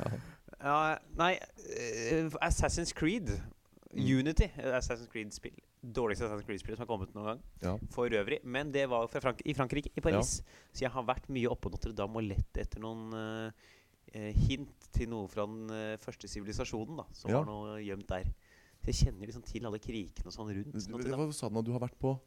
ja, 0.64 0.78
nei 1.20 1.34
eh, 1.36 2.32
Assassin's 2.40 2.96
Creed. 2.96 3.34
Unity, 3.96 4.44
eh, 4.56 4.74
Assassin's 4.78 5.08
Creed-spill. 5.12 5.54
Dårligste 5.82 6.24
Assassin's 6.26 6.46
Creed-spill 6.48 6.76
som 6.76 6.86
har 6.86 6.90
kommet 6.90 7.14
noen 7.14 7.26
gang. 7.26 7.42
ja. 7.62 7.76
For 7.94 8.08
øvrig. 8.08 8.40
Men 8.44 8.72
det 8.72 8.88
var 8.88 9.06
fra 9.08 9.20
Frank 9.20 9.40
i 9.44 9.54
Frankrike, 9.54 9.90
i 9.96 10.00
Paris. 10.00 10.42
Så 10.72 10.80
jeg 10.86 10.90
har 10.90 11.04
vært 11.04 11.28
mye 11.28 11.48
oppe 11.50 11.68
på 11.68 11.74
Notre-Dame 11.74 12.16
og 12.16 12.22
lett 12.28 12.58
etter 12.58 12.80
noen 12.80 13.12
eh, 14.14 14.32
hint 14.46 14.88
til 14.92 15.08
noe 15.10 15.26
fra 15.28 15.46
den 15.46 15.70
uh, 15.70 15.96
første 15.98 16.28
sivilisasjonen, 16.30 16.96
da. 17.00 17.04
Som 17.12 17.30
Ja. 17.30 17.40
var 17.40 17.46
noe 17.46 17.78
gjemt 17.82 18.06
der. 18.06 18.24
Så 18.84 18.92
jeg 18.92 18.94
kjenner 19.00 19.26
liksom 19.26 19.42
til 19.42 19.64
alle 19.66 19.78
krikene 19.78 20.26
og 20.28 20.32
sånn 20.32 20.52
rundt. 20.54 20.74
Notre-Dame. 20.74 21.26
Hva 21.26 21.34
sa 21.34 21.48
du 21.48 21.54
nå? 21.54 21.64
Du 21.64 21.72
har 21.72 21.80
vært 21.80 21.98
på 21.98 22.18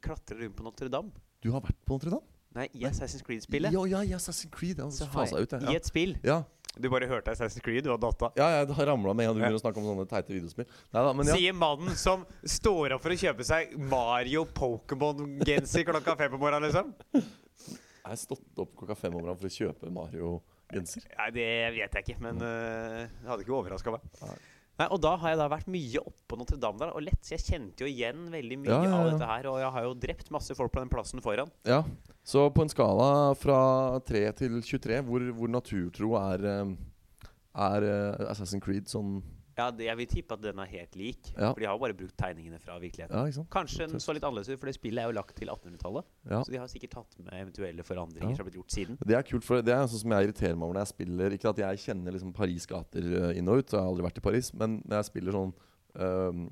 Klatrer 0.00 0.38
rundt 0.40 0.56
på 0.56 0.64
Notre-Dame. 0.64 1.12
Du 1.42 1.50
har 1.52 1.60
vært 1.60 1.76
på 1.84 1.98
Notre-Dame? 1.98 2.22
Nei, 2.56 2.68
i. 2.72 2.84
Assassin's 2.88 3.20
Creed-spillet. 3.26 3.70
Ja, 3.74 3.82
ja, 3.84 4.00
i 4.00 4.14
Assassin's 4.16 4.48
Creed. 4.50 4.78
Ja, 4.78 4.86
Så 4.88 5.04
så 5.04 5.10
har 5.12 5.26
jeg 5.26 5.42
ut, 5.44 5.52
I 5.68 5.76
et 5.76 5.84
spill. 5.84 6.16
Ja, 6.24 6.44
Du 6.76 6.88
bare 6.92 7.08
hørte 7.08 7.32
Assassin's 7.32 7.64
Creed, 7.64 7.84
du 7.86 7.90
har 7.90 8.00
datta. 8.00 8.28
ja, 8.36 8.48
ja, 8.52 8.64
har 8.78 8.86
ramla 8.90 9.14
med 9.16 9.24
en 9.24 9.30
gang 9.30 9.36
du 9.36 9.40
begynner 9.40 9.60
å 9.60 9.62
snakke 9.62 9.80
om 9.80 9.86
sånne 9.88 10.04
teite 10.10 10.34
videospill. 10.34 10.66
Neida, 10.92 11.14
men 11.16 11.30
ja. 11.30 11.36
Sier 11.38 11.56
mannen 11.56 11.96
som 11.96 12.26
står 12.44 12.96
opp 12.96 13.04
for 13.06 13.14
å 13.14 13.18
kjøpe 13.22 13.46
seg 13.48 13.72
Mario 13.92 14.44
Pokémon-genser 14.58 15.86
klokka 15.88 16.16
fem 16.20 16.34
på 16.34 16.40
morgenen, 16.42 16.68
liksom. 16.68 16.92
Jeg 17.16 18.10
har 18.12 18.20
stått 18.20 18.60
opp 18.62 18.76
klokka 18.76 18.98
fem 18.98 19.14
om 19.14 19.22
morgenen 19.22 19.40
for 19.40 19.48
å 19.48 19.54
kjøpe 19.56 19.94
Mario-genser. 19.94 21.08
Nei, 21.16 21.30
det 21.38 21.48
vet 21.78 21.96
jeg 21.96 22.06
ikke, 22.06 22.18
men 22.28 22.44
uh, 22.44 23.06
det 23.08 23.32
hadde 23.32 23.46
ikke 23.46 23.56
overraska 23.56 23.96
meg. 23.96 24.04
Nei. 24.20 24.36
Nei, 24.76 24.86
og 24.92 25.00
da 25.00 25.14
har 25.16 25.32
jeg 25.32 25.38
da 25.40 25.46
vært 25.48 25.68
mye 25.72 26.00
oppå 26.02 26.26
på 26.26 26.36
Notre-Dame 26.40 26.80
der, 26.82 26.90
og 26.92 27.04
lett, 27.06 27.20
så 27.24 27.36
jeg 27.36 27.44
kjente 27.46 27.84
jo 27.84 27.88
igjen 27.88 28.26
veldig 28.32 28.58
mye 28.60 28.72
Ja, 28.72 28.80
ja, 28.84 28.96
av 28.98 29.06
dette 29.08 29.28
her. 29.30 29.48
Og 29.48 29.60
jeg 29.62 29.70
har 29.76 29.86
jo 29.86 29.94
drept 30.02 30.32
masse 30.34 30.56
folk 30.58 30.74
på 30.74 30.82
den 30.82 30.90
plassen 30.92 31.22
foran. 31.24 31.52
Ja, 31.68 31.80
så 32.26 32.48
på 32.52 32.64
en 32.66 32.72
skala 32.72 33.08
fra 33.38 33.60
3 34.04 34.24
til 34.42 34.58
23, 34.60 35.00
hvor, 35.06 35.24
hvor 35.38 35.52
naturtro 35.54 36.12
er, 36.20 36.44
eh, 36.50 37.30
er 37.68 37.88
eh, 37.88 38.26
Assassin's 38.28 38.64
Creed 38.64 38.90
sånn 38.92 39.20
Ja, 39.56 39.70
det, 39.72 39.86
Jeg 39.86 39.96
vil 39.96 40.06
tippe 40.06 40.34
at 40.36 40.42
den 40.42 40.58
er 40.60 40.66
helt 40.68 40.96
lik, 41.00 41.30
Ja. 41.32 41.52
for 41.52 41.60
de 41.60 41.64
har 41.66 41.72
jo 41.74 41.80
bare 41.80 41.94
brukt 41.96 42.16
tegningene 42.20 42.58
fra 42.60 42.78
virkeligheten. 42.78 43.14
Ja? 43.32 43.44
Kanskje 43.50 43.86
den 43.88 44.00
så 44.04 44.12
litt 44.12 44.22
annerledes 44.22 44.50
ut, 44.52 44.58
for 44.60 44.66
det 44.68 44.74
spillet 44.76 45.00
er 45.00 45.08
jo 45.08 45.14
lagt 45.16 45.34
til 45.38 45.48
1800-tallet. 45.48 46.04
Ja. 46.28 46.42
Så 46.44 46.52
de 46.52 46.58
har 46.60 46.68
sikkert 46.68 46.90
tatt 46.90 47.16
med 47.18 47.32
eventuelle 47.32 47.82
forandringer 47.82 48.36
som 48.36 48.44
har 48.44 48.50
blitt 48.50 48.58
gjort 48.60 48.70
siden. 48.76 48.98
Det 49.00 49.16
er 49.16 49.22
kult, 49.22 49.44
for 49.44 49.62
det 49.64 49.72
er 49.72 49.86
sånn 49.88 50.02
som 50.04 50.10
jeg 50.12 50.28
irriterer 50.28 50.54
meg 50.56 50.66
over 50.68 50.74
når 50.76 50.84
jeg 50.84 50.92
spiller 50.92 51.30
Ikke 51.38 51.48
at 51.54 51.56
jeg 51.64 51.78
kjenner 51.86 52.12
liksom 52.12 52.34
Paris 52.36 52.66
gater 52.66 53.00
eh, 53.30 53.38
inn 53.38 53.48
og 53.48 53.58
ut, 53.64 53.72
jeg 53.72 53.80
har 53.80 53.88
aldri 53.88 54.04
vært 54.04 54.18
i 54.18 54.26
Paris, 54.28 54.52
men 54.54 54.82
når 54.84 54.96
jeg 55.00 55.04
spiller 55.12 55.32
sånn 55.32 55.54
øhm, 55.96 56.50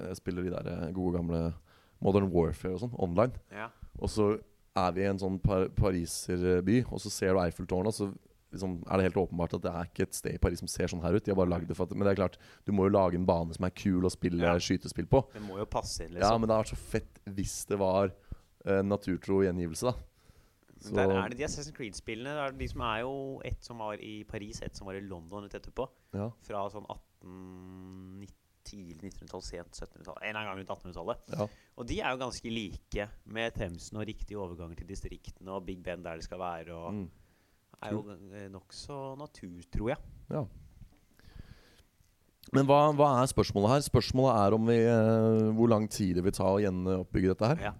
Jeg 0.00 0.16
spiller 0.16 0.42
de 0.42 0.50
der 0.56 0.66
eh, 0.72 0.92
gode 0.96 1.16
gamle 1.18 1.54
Modern 2.00 2.30
Warfare 2.32 2.74
og 2.76 2.80
sånn 2.80 2.96
online, 2.98 3.32
Ja. 3.52 3.68
og 4.00 4.08
så 4.08 4.38
er 4.76 4.92
vi 4.92 5.00
i 5.04 5.08
en 5.08 5.18
sånn 5.18 5.38
par 5.40 5.68
pariserby, 5.72 6.82
og 6.90 7.00
så 7.00 7.10
ser 7.10 7.32
du 7.32 7.40
Eiffeltårnet, 7.40 7.86
og 7.88 7.94
så 7.96 8.08
liksom 8.56 8.82
er 8.90 8.96
det 8.98 9.06
helt 9.12 9.20
åpenbart 9.28 9.54
at 9.54 9.62
det 9.62 9.72
er 9.72 9.84
ikke 9.90 10.02
et 10.08 10.14
sted 10.18 10.34
i 10.34 10.38
Paris 10.42 10.58
som 10.58 10.68
ser 10.68 10.88
sånn 10.88 11.02
her 11.02 11.14
ut. 11.14 11.24
De 11.24 11.30
har 11.30 11.36
bare 11.38 11.52
lagd 11.52 11.68
det 11.68 11.76
for 11.76 11.84
at 11.86 11.94
Men 11.94 12.06
det 12.08 12.16
er 12.18 12.22
klart, 12.26 12.38
du 12.66 12.72
må 12.72 12.88
jo 12.88 12.96
lage 12.96 13.14
en 13.14 13.26
bane 13.28 13.54
som 13.54 13.64
er 13.64 13.70
kul 13.70 14.02
å 14.02 14.10
spille 14.10 14.40
Ja. 14.42 14.56
skytespill 14.58 15.06
på. 15.06 15.22
Det 15.32 15.42
må 15.42 15.58
jo 15.58 15.66
passe 15.66 16.00
inn, 16.04 16.12
Ja, 16.14 16.20
liksom. 16.26 16.40
men 16.40 16.48
det 16.48 16.56
hadde 16.56 16.66
vært 16.66 16.74
så 16.74 16.82
fett 16.96 17.20
hvis 17.28 17.66
det 17.68 17.78
var 17.78 18.12
uh, 18.66 18.82
naturtro 18.82 19.42
gjengivelse, 19.46 19.92
da. 19.92 19.94
Så- 20.80 20.92
Der 20.94 21.08
er 21.10 21.28
det 21.30 21.38
de 21.38 21.44
Assassin's 21.44 21.72
Creed-spillene. 21.72 22.24
Det 22.34 22.54
er 22.54 22.58
de 22.58 22.66
som 22.68 22.80
er 22.82 23.00
jo 23.00 23.40
ett 23.44 23.62
som 23.64 23.78
var 23.78 23.94
i 23.94 24.24
Paris, 24.24 24.60
ett 24.62 24.74
som 24.76 24.86
var 24.86 24.94
i 24.94 25.00
London 25.00 25.44
ut 25.44 25.52
etterpå. 25.54 25.88
Ja, 26.12 26.30
Fra 26.42 26.68
sånn 26.68 26.84
1890 26.86 28.34
tidlig 28.66 29.12
1900-tall, 29.14 29.42
sent 29.46 29.70
1700-tall. 29.78 30.16
En 30.26 30.34
gang 30.34 30.48
rundt 30.58 30.68
1800-tallet. 30.72 31.18
ja. 31.38 31.46
Og 31.78 31.86
de 31.86 32.00
er 32.00 32.10
jo 32.10 32.18
ganske 32.24 32.50
like, 32.50 33.08
med 33.30 33.54
Themsen 33.54 33.96
og 34.00 34.06
riktige 34.08 34.38
overganger 34.42 34.76
til 34.80 34.88
distriktene 34.88 35.54
og 35.54 35.64
Big 35.68 35.82
Ben 35.86 36.02
der 36.02 36.16
det 36.18 36.24
skal 36.26 36.38
være. 36.40 36.74
Og 36.74 36.92
Mm. 36.94 37.10
Er 37.84 37.92
jo 37.92 38.04
eh, 38.32 38.46
nokså 38.52 39.16
natur, 39.20 39.58
tror 39.72 39.92
jeg. 39.92 40.14
Ja. 40.32 40.44
Men 42.54 42.68
hva, 42.68 42.78
hva 42.94 43.08
er 43.20 43.30
spørsmålet 43.30 43.72
her? 43.72 43.82
Spørsmålet 43.88 44.38
er 44.38 44.54
om 44.56 44.68
vi, 44.70 44.76
uh, 44.86 45.48
hvor 45.56 45.70
lang 45.72 45.88
tid 45.90 46.14
det 46.18 46.24
vil 46.26 46.36
ta 46.36 46.46
å 46.52 46.60
gjenoppbygge 46.62 47.32
dette 47.32 47.50
her. 47.50 47.64
Ja. 47.70 47.74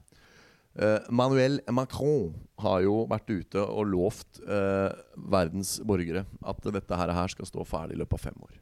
Uh, 0.76 1.06
Manuel 1.14 1.60
Macron 1.72 2.34
har 2.60 2.82
jo 2.84 2.98
vært 3.08 3.30
ute 3.30 3.62
og 3.62 3.86
lovt 3.94 4.42
uh, 4.44 4.90
verdens 5.32 5.76
borgere 5.86 6.26
at 6.44 6.68
dette 6.74 6.98
her, 7.00 7.14
her 7.16 7.32
skal 7.32 7.48
stå 7.48 7.64
ferdig 7.68 7.96
i 7.96 8.02
løpet 8.02 8.18
av 8.18 8.26
fem 8.26 8.42
år. 8.48 8.58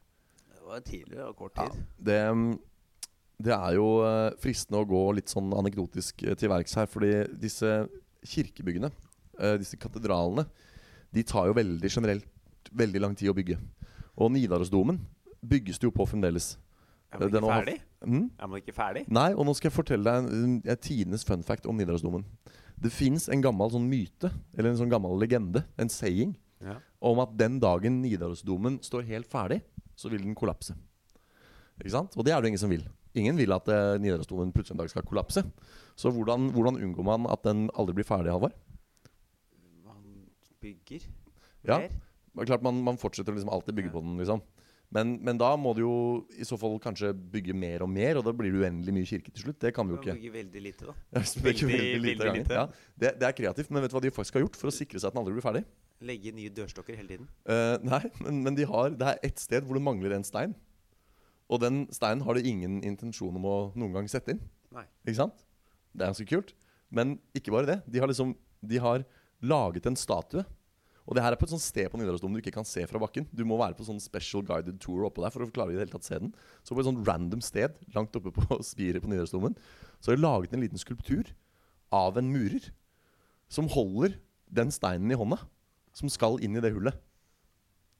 Det 0.53 0.69
var 0.69 0.85
tidlig 0.87 1.25
og 1.25 1.35
kort 1.41 1.59
Ja, 1.59 1.67
tid. 1.73 1.89
det, 2.11 2.21
mm, 2.37 2.45
det 3.49 3.57
er 3.57 3.79
jo 3.79 3.89
fristende 4.43 4.85
å 4.85 4.89
gå 4.89 5.03
litt 5.17 5.33
sånn 5.33 5.51
anekdotisk 5.57 6.23
til 6.23 6.53
verks 6.53 6.77
her. 6.79 6.87
Fordi 6.91 7.11
disse 7.41 7.73
kirkebyggene, 8.25 8.93
disse 9.61 9.77
katedralene, 9.81 10.47
de 11.15 11.23
tar 11.27 11.49
jo 11.51 11.57
veldig 11.57 11.91
generelt 11.91 12.27
veldig 12.75 13.01
lang 13.05 13.15
tid 13.19 13.31
å 13.31 13.37
bygge. 13.37 13.59
Og 14.19 14.33
Nidarosdomen 14.35 14.99
bygges 15.45 15.79
det 15.79 15.89
jo 15.89 15.95
på 15.95 16.07
fremdeles. 16.09 16.55
Er 17.15 17.21
man 17.21 17.31
Den 17.31 17.45
ikke 17.45 17.55
ferdig? 17.55 17.75
Mm? 18.05 18.25
Er 18.43 18.49
man 18.51 18.61
ikke 18.63 18.75
ferdig? 18.75 19.03
Nei, 19.15 19.29
og 19.35 19.47
nå 19.47 19.55
skal 19.55 19.71
jeg 19.71 19.77
fortelle 19.77 20.05
deg 20.11 20.31
en, 20.35 20.57
en 20.65 20.81
tidenes 20.83 21.25
fun 21.27 21.45
fact 21.47 21.69
om 21.71 21.77
Nidarosdomen. 21.79 22.25
Det 22.81 22.91
fins 22.91 23.29
en 23.31 23.45
gammel 23.45 23.71
sånn 23.71 23.87
myte, 23.87 24.33
eller 24.57 24.73
en 24.73 24.81
sånn 24.81 24.91
gammel 24.91 25.15
legende, 25.23 25.63
en 25.79 25.93
saying, 25.93 26.35
Ja. 26.65 26.79
om 27.05 27.19
at 27.21 27.37
den 27.37 27.59
dagen 27.61 28.01
Nidarosdomen 28.03 28.81
står 28.83 29.05
helt 29.11 29.29
ferdig, 29.31 29.61
så 29.95 30.09
vil 30.11 30.23
den 30.25 30.35
kollapse. 30.35 30.75
Ikke 31.79 31.93
sant? 31.93 32.15
Og 32.17 32.25
det 32.25 32.33
er 32.35 32.41
det 32.43 32.49
ingen 32.51 32.63
som 32.63 32.71
vil. 32.73 32.87
Ingen 33.15 33.37
vil 33.39 33.53
at 33.55 33.69
eh, 33.71 33.99
Nidarosdomen 34.03 34.51
plutselig 34.55 34.75
en 34.75 34.83
dag 34.83 34.91
skal 34.91 35.07
kollapse. 35.07 35.45
Så 35.95 36.11
hvordan, 36.11 36.49
hvordan 36.55 36.81
unngår 36.83 37.07
man 37.07 37.29
at 37.31 37.45
den 37.47 37.69
aldri 37.79 37.95
blir 38.01 38.09
ferdig, 38.09 38.33
Halvard? 38.35 38.57
Bygger 40.65 41.07
Ja. 41.69 41.79
mer. 41.85 41.95
Er 42.41 42.49
klart 42.51 42.65
Man, 42.67 42.81
man 42.85 42.97
fortsetter 42.99 43.33
liksom 43.37 43.53
alltid 43.53 43.77
bygge 43.77 43.93
Ja. 43.93 43.95
på 43.99 44.03
den, 44.05 44.17
liksom. 44.19 44.43
Men, 44.95 45.17
men 45.27 45.39
da 45.41 45.49
må 45.59 45.73
du 45.75 45.81
jo 45.83 45.95
i 46.39 46.45
så 46.47 46.55
fall 46.61 46.77
kanskje 46.79 47.09
bygge 47.15 47.55
mer 47.57 47.83
og 47.83 47.89
mer, 47.91 48.19
og 48.21 48.25
da 48.27 48.33
blir 48.37 48.53
det 48.55 48.61
uendelig 48.63 48.93
mye 48.95 49.09
kirke 49.09 49.33
til 49.33 49.43
slutt. 49.49 49.59
Det 49.65 49.73
kan 49.75 49.89
vi 49.89 49.97
jo 49.97 50.01
ikke. 50.03 50.15
bygge 50.21 50.33
veldig 50.37 50.63
lite, 50.63 50.87
da. 50.87 50.95
Ja, 51.17 51.23
Veldig, 51.43 51.67
veldig 51.71 52.03
lite 52.05 52.29
lite. 52.37 52.55
Ja, 52.61 52.67
det, 53.01 53.11
det 53.19 53.27
er 53.31 53.35
kreativt, 53.41 53.71
men 53.75 53.83
vet 53.83 53.91
du 53.91 53.97
hva 53.97 54.03
de 54.05 54.13
faktisk 54.15 54.39
har 54.39 54.45
gjort 54.45 54.59
for 54.61 54.71
å 54.71 54.75
sikre 54.77 55.01
seg 55.03 55.09
at 55.09 55.17
den 55.17 55.23
aldri 55.25 55.35
blir 55.35 55.47
ferdig? 55.47 55.65
Legge 56.05 56.35
nye 56.37 56.53
dørstokker 56.53 56.95
hele 57.01 57.11
tiden. 57.11 57.27
Uh, 57.49 57.75
nei, 57.83 58.03
men, 58.23 58.43
men 58.47 58.59
de 58.61 58.69
har, 58.71 58.95
det 59.01 59.09
er 59.15 59.19
ett 59.31 59.43
sted 59.43 59.67
hvor 59.67 59.79
det 59.79 59.83
mangler 59.89 60.15
en 60.15 60.27
stein. 60.27 60.55
Og 61.51 61.61
den 61.65 61.85
steinen 61.95 62.23
har 62.27 62.39
de 62.39 62.45
ingen 62.53 62.79
intensjon 62.87 63.35
om 63.41 63.45
å 63.51 63.57
noen 63.75 63.93
gang 63.99 64.07
sette 64.11 64.37
inn. 64.37 64.45
Nei. 64.75 64.85
Ikke 65.09 65.19
sant? 65.25 65.43
Det 65.95 66.05
er 66.07 66.13
ganske 66.13 66.29
kult. 66.31 66.55
Men 66.95 67.17
ikke 67.35 67.51
bare 67.55 67.67
det. 67.73 67.81
De 67.91 67.99
har 68.05 68.11
liksom 68.11 68.37
De 68.65 68.79
har 68.81 69.03
laget 69.45 69.87
en 69.89 69.99
statue. 69.99 70.45
Og 71.05 71.17
det 71.17 71.25
her 71.25 71.35
er 71.35 71.41
på 71.41 71.45
et 71.45 71.53
sånt 71.53 71.65
sted 71.65 71.91
på 71.93 71.99
Nidarosdomen 72.01 72.39
du 72.39 72.41
ikke 72.41 72.55
kan 72.57 72.67
se 72.69 72.85
fra 72.89 73.01
bakken. 73.01 73.27
Du 73.29 73.45
må 73.45 73.59
være 73.61 73.77
på 73.77 73.85
sånn 73.85 74.01
special 74.01 74.45
guided 74.47 74.79
tour 74.81 75.05
oppå 75.05 75.25
der 75.25 75.33
for 75.35 75.45
å 75.45 75.51
klare 75.53 75.75
i 75.75 75.77
det 75.77 75.85
hele 75.85 75.93
tatt 75.93 76.07
se 76.07 76.21
den. 76.21 76.33
Så 76.65 76.73
på 76.73 76.81
et 76.81 76.89
sånt 76.89 77.05
random 77.05 77.43
sted 77.45 77.77
langt 77.97 78.17
oppe 78.17 78.33
på 78.33 78.61
spiret 78.73 79.05
på 79.05 79.11
Nidarosdomen 79.13 79.57
så 80.01 80.11
har 80.11 80.17
de 80.17 80.25
laget 80.25 80.57
en 80.57 80.65
liten 80.65 80.81
skulptur 80.81 81.35
av 81.95 82.17
en 82.21 82.31
murer 82.33 82.71
som 83.53 83.69
holder 83.71 84.17
den 84.49 84.73
steinen 84.73 85.13
i 85.13 85.19
hånda. 85.19 85.43
Som 85.95 86.11
skal 86.11 86.41
inn 86.43 86.57
i 86.57 86.65
det 86.65 86.73
hullet. 86.75 86.97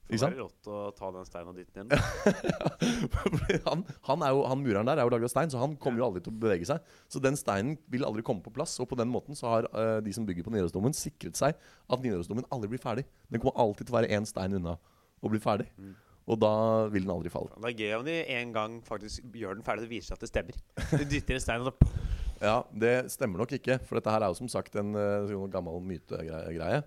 Det 0.05 0.19
Ikke 0.19 0.21
sant? 0.21 0.35
var 0.37 0.43
rått 0.45 0.67
å 0.69 0.79
ta 0.93 1.07
den 1.15 1.25
steinen 1.25 1.47
og 1.49 1.55
dytte 1.57 1.81
den 1.81 1.89
inn. 1.89 3.61
Han, 3.65 3.81
han, 4.05 4.21
er 4.21 4.33
jo, 4.35 4.43
han 4.45 4.59
mureren 4.61 4.85
der 4.85 4.99
er 5.01 5.07
jo 5.07 5.13
laget 5.15 5.31
av 5.31 5.33
stein, 5.33 5.49
så 5.49 5.57
han 5.63 5.73
kommer 5.81 6.01
jo 6.01 6.05
aldri 6.05 6.21
til 6.21 6.33
å 6.35 6.41
bevege 6.43 6.67
seg. 6.69 6.91
Så 7.09 7.21
den 7.23 7.37
steinen 7.39 7.79
vil 7.89 8.05
aldri 8.05 8.21
komme 8.25 8.43
på 8.45 8.53
plass. 8.53 8.75
Og 8.83 8.89
på 8.91 8.97
den 8.99 9.09
måten 9.09 9.37
så 9.37 9.49
har 9.49 9.67
uh, 9.73 9.97
de 10.05 10.13
som 10.13 10.27
bygger 10.27 10.45
på 10.45 10.53
Nidarosdomen, 10.53 10.93
sikret 10.93 11.39
seg 11.39 11.57
at 11.57 12.03
Nidarosdomen 12.03 12.45
aldri 12.53 12.69
blir 12.75 12.83
ferdig. 12.83 13.07
Den 13.33 13.41
kommer 13.41 13.57
alltid 13.63 13.89
til 13.89 13.95
å 13.95 13.97
være 13.97 14.11
én 14.13 14.29
stein 14.29 14.53
unna 14.59 14.75
å 14.77 15.31
bli 15.31 15.41
ferdig. 15.41 15.71
Mm. 15.81 15.95
Og 16.29 16.37
da 16.41 16.53
vil 16.93 17.07
den 17.07 17.13
aldri 17.15 17.31
falle. 17.33 17.57
Det 17.57 17.71
er 17.71 17.81
gøy 17.81 17.95
om 17.97 18.05
de 18.05 18.19
en 18.35 18.53
gang 18.53 18.77
faktisk 18.85 19.25
gjør 19.41 19.57
den 19.57 19.65
ferdig. 19.65 19.87
Det 19.87 19.93
viser 19.95 20.11
seg 20.11 20.19
at 20.19 20.27
det 20.27 20.31
stemmer. 20.31 20.61
De 21.01 21.09
dytter 21.15 21.39
en 21.39 21.45
stein, 21.47 21.65
og 21.65 21.73
så 21.73 22.45
Ja, 22.45 22.59
det 22.75 22.93
stemmer 23.13 23.41
nok 23.41 23.57
ikke, 23.57 23.79
for 23.87 23.97
dette 23.97 24.13
her 24.13 24.21
er 24.21 24.29
jo 24.29 24.37
som 24.37 24.49
sagt 24.51 24.77
en 24.77 24.93
sånn 25.31 25.53
gammel 25.53 25.81
mytegreie. 25.81 26.83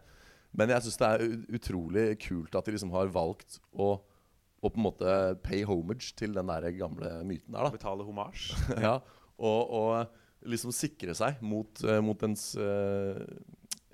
Men 0.56 0.72
jeg 0.72 0.86
syns 0.86 1.00
det 1.00 1.08
er 1.08 1.26
utrolig 1.58 2.06
kult 2.24 2.56
at 2.56 2.68
de 2.68 2.74
liksom 2.74 2.94
har 2.94 3.10
valgt 3.12 3.58
å, 3.72 3.90
å 3.98 4.70
på 4.70 4.80
en 4.80 4.86
måte 4.86 5.18
pay 5.44 5.64
homage 5.68 6.14
til 6.18 6.34
den 6.36 6.48
der 6.50 6.70
gamle 6.76 7.18
myten 7.28 7.52
der, 7.52 7.68
da. 7.68 7.74
betale 7.74 8.06
homasj. 8.06 8.50
ja, 8.86 8.96
og, 9.36 9.76
og 9.80 10.48
liksom 10.48 10.72
sikre 10.74 11.14
seg 11.18 11.38
mot, 11.44 11.84
eh, 11.84 12.00
mot 12.04 12.18
dens 12.20 12.50
eh, 12.58 13.22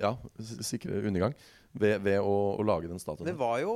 Ja, 0.01 0.17
sikre 0.67 1.05
undergang 1.07 1.37
ved, 1.75 2.01
ved 2.03 2.19
å, 2.19 2.35
å 2.59 2.65
lage 2.67 2.91
den 2.91 3.03
statuen. 3.03 3.29
Det 3.29 3.37
var 3.39 3.61
jo 3.63 3.75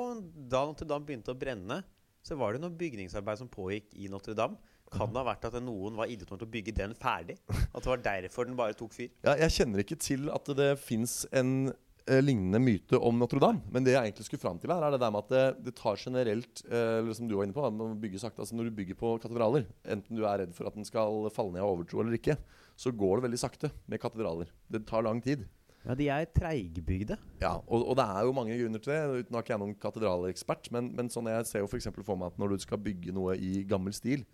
da 0.50 0.64
Notre-Dame 0.66 1.06
begynte 1.06 1.34
å 1.34 1.38
brenne, 1.38 1.82
så 2.26 2.36
var 2.38 2.54
det 2.54 2.62
noe 2.62 2.74
bygningsarbeid 2.74 3.40
som 3.40 3.50
pågikk 3.50 3.94
i 3.98 4.10
Notre-Dame. 4.10 4.58
Kan 4.88 5.12
det 5.12 5.20
ha 5.20 5.26
vært 5.26 5.44
at 5.44 5.58
noen 5.60 5.98
var 5.98 6.08
idiot 6.08 6.30
til 6.30 6.46
å 6.46 6.50
bygge 6.50 6.72
den 6.78 6.94
ferdig? 6.96 7.36
At 7.48 7.82
det 7.82 7.90
var 7.90 8.02
derfor 8.04 8.48
den 8.48 8.56
bare 8.58 8.76
tok 8.76 8.94
fyr? 8.96 9.10
Ja, 9.26 9.34
jeg 9.36 9.52
kjenner 9.58 9.82
ikke 9.84 9.98
til 10.00 10.30
at 10.32 10.48
det 10.56 10.70
fins 10.80 11.20
en 11.36 11.70
eh, 12.08 12.22
lignende 12.24 12.60
myte 12.62 12.98
om 12.98 13.18
Notre-Dame. 13.20 13.62
Men 13.72 13.84
det 13.86 13.94
jeg 13.94 14.08
egentlig 14.08 14.26
skulle 14.26 14.42
fram 14.42 14.58
til 14.60 14.72
her, 14.72 14.84
er 14.84 14.94
det 14.94 15.02
der 15.02 15.12
med 15.14 15.26
at 15.26 15.34
det, 15.34 15.44
det 15.68 15.74
tar 15.78 16.00
generelt 16.00 16.64
eh, 16.66 16.98
eller 17.02 17.14
som 17.16 17.28
du 17.28 17.36
var 17.36 17.46
inne 17.46 17.56
på, 17.56 18.18
sakte. 18.18 18.42
Altså 18.42 18.56
når 18.58 18.70
du 18.70 18.78
bygger 18.80 18.98
på 18.98 19.14
katedraler, 19.22 19.68
enten 19.84 20.18
du 20.18 20.24
er 20.24 20.42
redd 20.42 20.56
for 20.56 20.70
at 20.70 20.78
den 20.78 20.88
skal 20.88 21.28
falle 21.34 21.54
ned 21.54 21.64
av 21.64 21.76
overtro 21.76 22.02
eller 22.02 22.18
ikke, 22.18 22.38
så 22.78 22.94
går 22.94 23.18
det 23.18 23.28
veldig 23.28 23.40
sakte 23.44 23.72
med 23.86 24.02
katedraler. 24.02 24.50
Det 24.70 24.86
tar 24.88 25.06
lang 25.06 25.22
tid. 25.22 25.46
Ja, 25.86 25.94
de 25.96 26.08
er 26.12 26.26
treigbygde. 26.34 27.16
Ja, 27.40 27.54
og, 27.62 27.84
og 27.86 27.94
det 27.96 28.04
er 28.04 28.26
jo 28.26 28.34
mange 28.36 28.56
grunner 28.58 28.82
til 28.82 28.92
det. 28.92 29.22
Uten 29.24 29.38
at 29.38 29.48
jeg 29.48 29.56
er 29.56 29.62
noen 29.62 29.78
katedralekspert, 29.78 30.72
men, 30.74 30.90
men 30.96 31.08
sånn 31.12 31.30
jeg 31.30 31.46
ser 31.48 31.62
jo 31.64 31.70
for 31.70 31.78
eksempel 31.80 32.04
for 32.06 32.18
meg 32.18 32.32
at 32.32 32.40
når 32.42 32.56
du 32.56 32.66
skal 32.66 32.82
bygge 32.82 33.14
noe 33.16 33.38
i 33.38 33.62
gammel 33.68 33.94
stil 33.96 34.26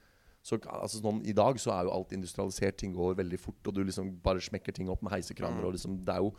så, 0.45 0.59
altså 0.69 1.01
sånn, 1.01 1.23
I 1.25 1.33
dag 1.33 1.57
så 1.63 1.71
er 1.73 1.87
jo 1.87 1.93
alt 1.95 2.11
industrialisert, 2.13 2.77
ting 2.77 2.93
går 2.93 3.15
veldig 3.17 3.39
fort, 3.41 3.63
og 3.65 3.77
du 3.79 3.81
liksom 3.81 4.11
bare 4.25 4.43
smekker 4.45 4.75
ting 4.77 4.91
opp 4.93 5.01
med 5.07 5.15
heisekraner. 5.15 5.63
Mm. 5.63 5.69
og 5.71 5.73
liksom, 5.73 5.95
det 6.05 6.13
er 6.13 6.21
jo, 6.21 6.35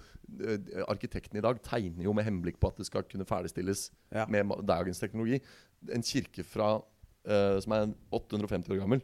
eh, 0.46 0.84
Arkitekten 0.94 1.40
i 1.40 1.42
dag 1.42 1.58
tegner 1.66 2.06
jo 2.06 2.14
med 2.14 2.28
henblikk 2.28 2.60
på 2.62 2.70
at 2.70 2.78
det 2.78 2.86
skal 2.86 3.08
kunne 3.10 3.26
ferdigstilles 3.26 3.88
Ja. 4.14 4.28
med 4.30 4.54
dagens 4.70 5.02
teknologi. 5.02 5.42
En 5.90 6.06
kirke 6.06 6.46
fra, 6.46 6.84
eh, 7.26 7.60
som 7.60 7.74
er 7.74 7.96
850 8.14 8.70
år 8.76 8.84
gammel, 8.84 9.02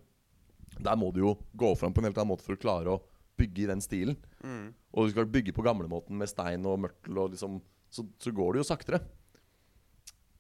der 0.80 0.96
må 0.96 1.12
du 1.12 1.20
jo 1.26 1.34
gå 1.58 1.74
fram 1.78 1.94
på 1.94 1.98
en 2.00 2.06
helt 2.12 2.18
annen 2.22 2.38
måte 2.38 2.46
for 2.46 2.54
å 2.56 2.62
klare 2.62 2.94
å 2.94 3.02
bygge 3.42 3.64
i 3.64 3.70
den 3.74 3.82
stilen. 3.82 4.16
Mm. 4.44 4.74
Og 4.94 5.08
du 5.08 5.12
skal 5.16 5.26
bygge 5.26 5.52
på 5.58 5.66
gamlemåten 5.66 6.16
med 6.16 6.30
stein 6.30 6.64
og 6.70 6.78
mørtel, 6.86 7.18
og 7.18 7.32
liksom, 7.34 7.60
så, 7.90 8.06
så 8.22 8.32
går 8.32 8.54
det 8.54 8.62
jo 8.62 8.70
saktere. 8.70 9.02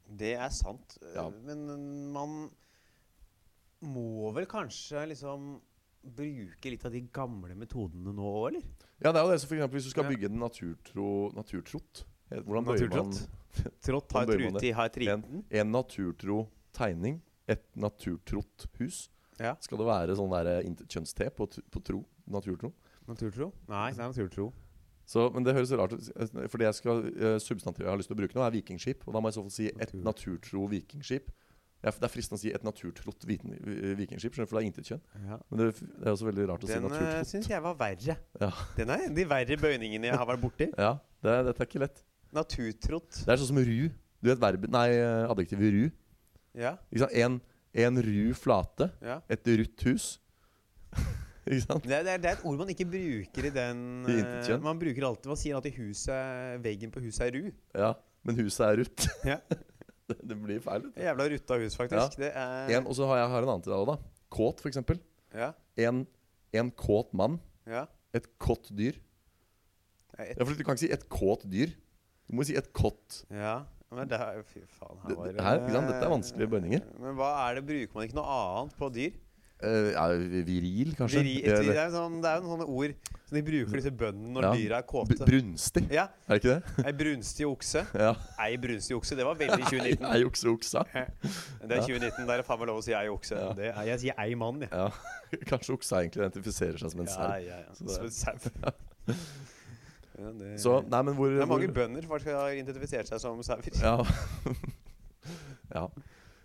Det 0.06 0.36
er 0.38 0.50
sant. 0.54 0.98
Ja. 1.16 1.30
Men 1.30 1.66
man 2.14 2.52
må 3.82 4.32
vel 4.36 4.48
kanskje 4.50 5.04
liksom 5.12 5.54
bruke 6.02 6.72
litt 6.74 6.86
av 6.86 6.94
de 6.94 7.04
gamle 7.14 7.56
metodene 7.58 8.14
nå 8.16 8.26
òg, 8.26 8.48
eller? 8.52 8.64
Ja, 9.02 9.12
det 9.12 9.20
er 9.20 9.26
jo 9.26 9.32
det. 9.32 9.40
Så 9.42 9.50
for 9.50 9.58
eksempel, 9.58 9.78
hvis 9.78 9.90
du 9.90 9.94
skal 9.94 10.10
bygge 10.10 10.30
en 10.30 10.40
naturtro, 10.42 11.08
naturtrott 11.38 12.04
eh, 12.30 12.42
Hvordan 12.42 12.68
bøyer 12.68 12.92
man? 12.94 13.14
Trått 13.82 14.14
har 14.16 14.26
Hvordan 14.26 14.32
bøyer 14.32 14.46
man 14.48 14.58
trut 14.58 14.68
i, 14.68 14.74
har 14.78 14.94
triten. 14.94 15.44
en 15.50 15.74
naturtro 15.74 16.40
tegning? 16.78 17.22
Et 17.50 17.64
naturtrott 17.76 18.68
hus? 18.80 19.04
Ja. 19.42 19.56
Skal 19.62 19.82
det 19.82 19.88
være 19.90 20.18
sånn 20.18 20.34
der 20.34 20.66
interkjønns-T 20.70 21.32
på, 21.38 21.48
på 21.74 21.86
tro? 21.86 22.04
Naturtro? 22.30 22.72
Naturtro? 23.10 23.50
Nei, 23.70 23.90
det 23.96 24.04
er 24.04 24.12
naturtro. 24.14 24.52
Så, 25.10 25.26
men 25.34 25.44
det 25.44 25.56
høres 25.58 25.74
rart 25.76 25.96
ut. 25.98 26.10
For 26.48 26.62
det 26.62 26.70
jeg 26.70 26.78
skal, 26.78 27.02
uh, 27.10 27.38
substantivet 27.42 27.88
jeg 27.88 27.92
har 27.92 28.00
lyst 28.00 28.12
til 28.12 28.16
å 28.16 28.22
bruke 28.22 28.38
nå, 28.38 28.44
er 28.46 28.54
vikingskip. 28.56 29.02
Og 29.08 29.16
da 29.16 29.20
må 29.20 29.28
jeg 29.32 29.36
i 29.36 29.40
så 29.40 29.46
fall 29.48 29.56
si 29.56 29.68
et 29.74 29.96
naturtro 29.98 30.68
vikingskip. 30.72 31.34
Det 31.82 32.06
er 32.06 32.12
fristende 32.14 32.38
å 32.38 32.42
si 32.44 32.52
et 32.54 32.62
naturtrott 32.66 33.24
eh, 33.26 33.94
vikingskip, 33.98 34.36
for 34.36 34.46
det 34.46 34.60
er 34.60 34.68
intet 34.68 34.90
kjønn. 34.92 35.02
Ja. 35.26 35.38
Men 35.50 35.62
det, 35.64 35.68
det 35.82 36.06
er 36.06 36.12
også 36.14 36.28
veldig 36.28 36.44
rart 36.52 36.66
å 36.66 36.70
Den 36.70 36.76
si 36.78 36.84
naturtrott. 36.86 37.30
syns 37.32 37.48
jeg 37.50 37.64
var 37.66 37.78
verre. 37.80 38.16
Ja. 38.44 38.50
Den 38.78 38.92
er 38.94 39.06
en 39.08 39.14
av 39.16 39.18
de 39.18 39.26
verre 39.32 39.58
bøyningene 39.64 40.12
jeg 40.12 40.20
har 40.22 40.30
vært 40.30 40.44
borti. 40.44 40.68
Ja, 40.78 40.92
det, 41.26 41.38
dette 41.50 41.66
er 41.66 41.70
ikke 41.72 41.82
lett. 41.82 42.04
Naturtrott. 42.38 43.24
Det 43.26 43.34
er 43.34 43.42
sånn 43.42 43.50
som 43.56 43.62
ru. 43.66 43.90
Du 44.22 44.30
vet 44.30 44.44
verbet 44.44 44.70
nei, 44.72 44.86
eh, 44.94 45.26
adjektivet 45.34 45.74
ru. 45.74 45.82
Ja. 46.62 46.76
Ikke 46.92 47.02
sant? 47.08 47.18
En, 47.18 47.40
en 47.88 48.04
ru 48.06 48.22
flate. 48.38 48.92
ja. 49.02 49.18
Et 49.34 49.52
rutt 49.64 49.88
hus. 49.90 50.06
ikke 51.48 51.64
sant? 51.66 51.88
Det, 51.88 51.98
er, 51.98 52.06
det, 52.06 52.14
er, 52.14 52.22
det 52.22 52.30
er 52.30 52.38
et 52.38 52.46
ord 52.46 52.62
man 52.62 52.70
ikke 52.76 52.86
bruker 52.94 53.50
i 53.50 53.54
den 53.58 53.82
I 54.06 54.14
eh, 54.20 54.22
intetkjønn? 54.22 54.62
Man 54.70 54.80
bruker 54.86 55.10
alltid 55.10 55.34
Man 55.34 55.40
sier 55.42 55.58
alltid 55.58 55.82
huset, 55.82 56.62
veggen 56.62 56.94
på 56.94 57.02
huset 57.08 57.26
er 57.32 57.36
ru. 57.40 57.50
Ja, 57.74 57.92
men 58.28 58.38
huset 58.44 58.68
er 58.70 58.82
rutt. 58.84 59.10
Ja. 59.26 59.42
det, 60.12 60.18
det 60.32 60.38
blir 60.44 60.62
feil. 60.64 60.86
Det. 60.92 61.06
Jævla 61.08 61.28
rutta 61.34 61.58
hus, 61.64 61.76
faktisk. 61.80 62.18
Det 62.22 62.32
er 62.36 62.74
En, 62.78 62.88
og 62.88 62.96
så 62.98 63.08
har 63.10 63.24
jeg 63.24 63.32
har 63.34 63.48
en 63.48 63.54
annen 63.56 63.66
til 63.66 63.74
deg 63.74 63.82
òg, 63.84 63.92
da. 63.94 63.98
Kåt, 64.32 64.64
eksempel. 64.70 65.00
Ja. 65.36 65.52
En, 65.88 66.04
en 66.54 66.72
kåt 66.72 67.14
mann. 67.18 67.40
ja. 67.68 67.88
Et 68.14 68.26
kått 68.44 68.68
dyr. 68.76 68.98
Et, 70.20 70.36
Ja, 70.38 70.44
for 70.44 70.52
Du 70.54 70.64
kan 70.68 70.76
ikke 70.76 70.84
si 70.84 70.92
et 70.92 71.06
kåt 71.10 71.46
dyr. 71.48 71.72
Du 72.28 72.36
må 72.36 72.44
si 72.48 72.58
et 72.60 72.68
kått. 72.76 73.22
ja. 73.32 73.62
Men 73.92 74.08
det 74.08 74.16
er 74.24 74.38
Fy 74.48 74.62
faen. 74.72 75.00
Her 75.04 75.16
var 75.20 75.32
det- 75.36 75.44
her? 75.44 75.58
Dette 75.68 75.96
er 76.06 76.12
vanskelige 76.12 76.48
bøyninger. 76.48 76.84
Men 77.00 77.16
hva 77.18 77.32
er 77.50 77.56
det? 77.60 77.64
Bruker 77.68 77.96
man 77.98 78.06
ikke 78.08 78.16
noe 78.16 78.36
annet 78.36 78.76
på 78.80 78.88
dyr? 78.96 79.18
Eh, 79.62 79.92
ja, 79.94 80.06
viril, 80.48 80.94
kanskje? 80.98 81.22
Viril, 81.22 81.44
det, 81.68 81.76
er 81.78 81.92
sånn, 81.94 82.16
det 82.24 82.30
er 82.32 82.40
jo 82.42 82.50
sånne 82.50 82.66
ord 82.66 82.94
som 83.30 83.36
de 83.38 83.42
bruker 83.46 83.78
disse 83.78 83.92
bøndene 83.94 84.32
når 84.34 84.48
Ja. 84.48 84.54
dyra 84.58 84.78
er 84.82 84.86
kåte. 84.90 85.18
Brunstig, 85.28 85.84
Ja. 85.94 86.08
er 86.28 86.40
det 86.40 86.42
ikke 86.42 86.56
det? 86.56 86.86
Ei 86.86 86.94
brunstig 86.98 87.46
okse. 87.48 87.84
Ja. 88.06 88.16
Ei 88.42 88.58
brunstig 88.58 88.98
okse. 88.98 89.16
Det 89.20 89.28
var 89.28 89.38
veldig 89.38 89.64
2019. 89.70 90.08
Ei 90.10 90.24
okse 90.26 90.50
oksa. 90.50 90.84
Det 91.68 91.78
er 91.78 91.86
2019, 91.86 92.26
da 92.28 92.38
er 92.40 92.44
faen 92.48 92.60
meg 92.64 92.72
lov 92.72 92.82
å 92.82 92.86
si 92.86 92.96
ei 92.98 93.08
okse. 93.14 93.38
Ja. 93.38 93.54
Det 93.54 93.70
er, 93.70 93.84
jeg 93.92 94.00
sier 94.08 94.18
ei 94.26 94.34
mann, 94.36 94.66
jeg. 94.66 94.72
Ja. 94.74 94.90
Kanskje 95.52 95.78
oksa 95.78 96.02
egentlig 96.02 96.26
identifiserer 96.26 96.82
seg 96.82 96.96
som 96.96 97.04
en 97.06 97.12
sau. 97.14 97.30
ja, 97.38 97.62
ja. 97.62 97.76
Som 97.78 97.88
en 97.88 98.12
sau. 98.12 98.36
Det, 100.22 100.60
Så, 100.62 100.74
nei, 100.86 101.02
men 101.08 101.16
hvor, 101.18 101.30
det 101.34 101.42
er 101.42 101.50
mange 101.50 101.70
hvor 101.70 101.78
bønder 101.80 102.06
som 102.06 102.18
har 102.36 102.54
identifisert 102.54 103.10
seg 103.10 103.22
som 103.24 103.40
sauer. 103.46 103.70
Ja. 103.82 103.96
ja. 105.72 105.86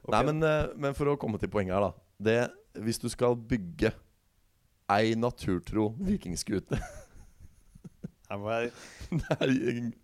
Nei, 0.07 0.23
men, 0.29 0.43
eh, 0.47 0.69
men 0.79 0.95
for 0.97 1.11
å 1.12 1.17
komme 1.21 1.41
til 1.43 1.51
poenget 1.53 1.75
her, 1.77 1.89
da. 1.89 1.93
Det, 2.17 2.37
hvis 2.83 2.99
du 2.99 3.09
skal 3.09 3.37
bygge 3.37 3.93
ei 4.91 5.14
naturtro 5.14 5.95
vikingskute 5.99 6.79
Jeg 8.27 8.70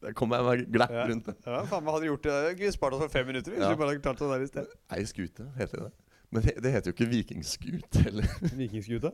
Der 0.05 0.13
kommer 0.15 0.37
jeg 0.39 0.45
meg 0.47 0.73
glatt 0.73 0.91
Ja. 0.95 1.07
rundt 1.11 1.27
det. 1.27 1.35
Ja, 1.47 1.65
faen, 1.67 1.83
hva 1.83 1.97
hadde 1.97 2.07
gjort 2.07 2.23
det? 2.23 2.59
Vi 2.61 2.71
spart 2.71 2.95
oss 2.95 3.03
for 3.03 3.09
fem 3.11 3.27
minutter 3.27 3.51
hvis 3.51 3.61
Ja. 3.65 3.71
vi 3.73 3.77
bare 3.81 3.89
hadde 3.91 4.03
klart 4.03 4.19
det 4.19 4.29
der 4.31 4.43
i 4.43 4.47
sted. 4.47 4.67
Ei 4.95 5.05
skute, 5.05 5.49
heter 5.59 5.83
det. 5.89 5.93
Men 6.31 6.43
det, 6.43 6.55
det 6.63 6.73
heter 6.73 6.93
jo 6.93 6.95
ikke 6.95 7.11
vikingskute 7.11 8.03
heller. 8.07 8.25
Vikingskuta? 8.61 9.11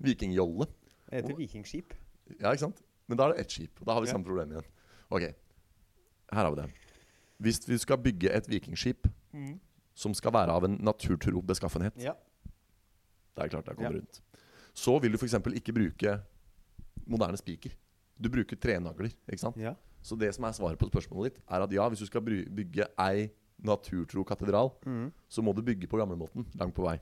vikingjolle. 0.00 0.66
Det 1.10 1.22
heter 1.22 1.36
vikingskip. 1.36 1.94
Ja, 2.40 2.52
ikke 2.52 2.66
sant? 2.66 2.82
Men 3.08 3.18
da 3.18 3.24
er 3.24 3.32
det 3.34 3.40
ett 3.46 3.50
skip. 3.56 3.80
Og 3.80 3.86
da 3.86 3.92
har 3.96 4.00
vi 4.04 4.06
Ja. 4.08 4.12
samme 4.12 4.24
problem 4.28 4.52
igjen. 4.52 4.68
Ok, 5.10 5.22
her 5.22 6.44
har 6.44 6.50
vi 6.54 6.60
det. 6.62 6.68
Hvis 7.40 7.64
vi 7.68 7.78
skal 7.78 7.98
bygge 7.98 8.30
et 8.36 8.48
vikingskip 8.48 9.08
som 9.94 10.12
skal 10.14 10.32
være 10.32 10.50
av 10.52 10.64
en 10.64 10.76
naturtro 10.84 11.40
beskaffenhet, 11.42 11.96
Ja. 12.02 12.12
Det 13.36 13.44
er 13.44 13.48
klart 13.52 13.66
det 13.68 13.76
kommer 13.76 13.92
Ja. 13.92 13.98
rundt, 14.00 14.20
så 14.74 14.98
vil 15.02 15.12
du 15.12 15.18
f.eks. 15.18 15.34
ikke 15.60 15.72
bruke 15.76 16.16
moderne 17.06 17.36
spiker. 17.38 17.70
Du 18.20 18.28
bruker 18.32 18.56
trenagler, 18.56 19.12
ikke 19.28 19.40
sant? 19.40 19.56
ja. 19.60 19.74
Så 20.06 20.14
det 20.16 20.28
som 20.36 20.44
er 20.46 20.52
svaret 20.54 20.78
på 20.78 20.86
spørsmålet 20.88 21.32
ditt, 21.34 21.42
er 21.50 21.62
at 21.64 21.72
ja, 21.74 21.88
hvis 21.90 21.98
du 21.98 22.06
skal 22.06 22.20
bygge 22.22 22.84
ei 23.02 23.28
naturtro 23.58 24.22
katedral, 24.24 24.70
Mm. 24.86 25.12
så 25.28 25.42
må 25.42 25.52
du 25.54 25.62
bygge 25.62 25.88
på 25.88 25.98
gamlemåten 25.98 26.46
langt 26.60 26.74
på 26.76 26.84
vei. 26.84 27.00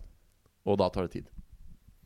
Og 0.65 0.79
da 0.79 0.89
tar 0.89 1.03
det 1.03 1.11
tid. 1.13 1.29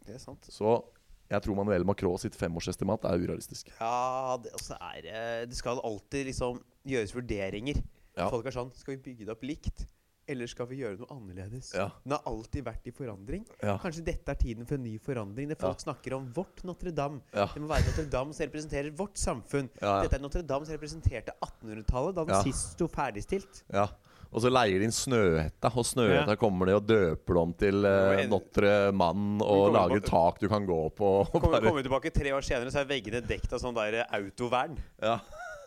Det 0.05 0.15
er 0.17 0.19
sant. 0.19 0.43
Så 0.51 0.83
jeg 1.31 1.41
tror 1.43 1.55
Manuel 1.55 1.85
Macron 1.85 2.19
sitt 2.19 2.35
femårsestimat 2.35 3.05
er 3.05 3.19
urealistisk. 3.21 3.69
Ja, 3.79 4.37
det, 4.43 4.51
er, 4.81 5.07
eh, 5.07 5.47
det 5.47 5.55
skal 5.55 5.79
alltid 5.85 6.27
liksom 6.27 6.59
gjøres 6.85 7.15
vurderinger. 7.15 7.81
Ja. 8.17 8.29
Folk 8.31 8.47
er 8.47 8.51
sånn 8.51 8.73
Skal 8.75 8.97
vi 8.97 9.03
bygge 9.13 9.27
det 9.27 9.31
opp 9.37 9.43
likt? 9.45 9.87
Eller 10.29 10.47
skal 10.51 10.67
vi 10.69 10.77
gjøre 10.83 10.99
noe 11.01 11.09
annerledes? 11.15 11.71
Ja. 11.73 11.87
Den 12.05 12.13
har 12.13 12.27
alltid 12.29 12.65
vært 12.67 12.89
i 12.91 12.93
forandring. 12.93 13.47
Ja. 13.65 13.79
Kanskje 13.81 14.03
dette 14.05 14.35
er 14.35 14.37
tiden 14.37 14.67
for 14.69 14.77
en 14.77 14.85
ny 14.85 14.99
forandring. 15.01 15.49
Det 15.49 15.57
folk 15.61 15.81
snakker 15.81 16.15
om 16.19 16.27
vårt 16.37 16.61
Notre-Dame. 16.69 17.23
Ja. 17.33 17.47
Det 17.55 17.63
må 17.65 17.71
være 17.71 17.87
Notre-Dame 17.89 18.37
som 18.37 18.45
representerer 18.45 18.91
vårt 18.99 19.17
samfunn. 19.17 19.71
Ja, 19.81 19.95
ja. 19.95 20.03
Dette 20.05 20.19
er 20.19 20.25
Notre-Dame 20.27 20.69
som 20.69 20.77
representerte 20.77 21.33
1800-tallet, 21.41 22.15
da 22.19 22.25
den 22.29 22.35
Ja. 22.37 22.43
sist 22.45 22.75
sto 22.77 22.89
ferdigstilt. 22.93 23.63
Ja. 23.73 23.87
Og 24.29 24.43
så 24.45 24.51
leier 24.53 24.77
de 24.79 24.85
inn 24.85 24.93
Snøhetta, 24.93 25.71
og 25.73 25.87
Snøhetta 25.89 26.35
Ja. 26.35 26.37
kommer 26.37 26.67
de 26.69 26.75
og 26.77 26.85
døper 26.87 27.35
dem 27.41 27.55
til 27.65 27.87
uh, 27.89 28.21
Notre 28.29 28.93
Mann 28.93 29.41
og 29.41 29.73
lager 29.73 30.01
tak 30.05 30.39
du 30.45 30.49
kan 30.53 30.67
gå 30.69 30.81
på. 30.93 31.09
Og 31.25 31.33
Kommer, 31.33 31.55
bare, 31.57 31.71
kommer 31.71 31.83
tilbake 31.87 32.13
tre 32.13 32.35
år 32.37 32.45
senere, 32.45 32.69
så 32.71 32.83
er 32.83 32.91
veggene 32.93 33.23
dekt 33.25 33.51
av 33.57 33.63
sånn 33.65 33.73
der 33.75 34.05
autovern. 34.13 34.77
ja. 35.01 35.17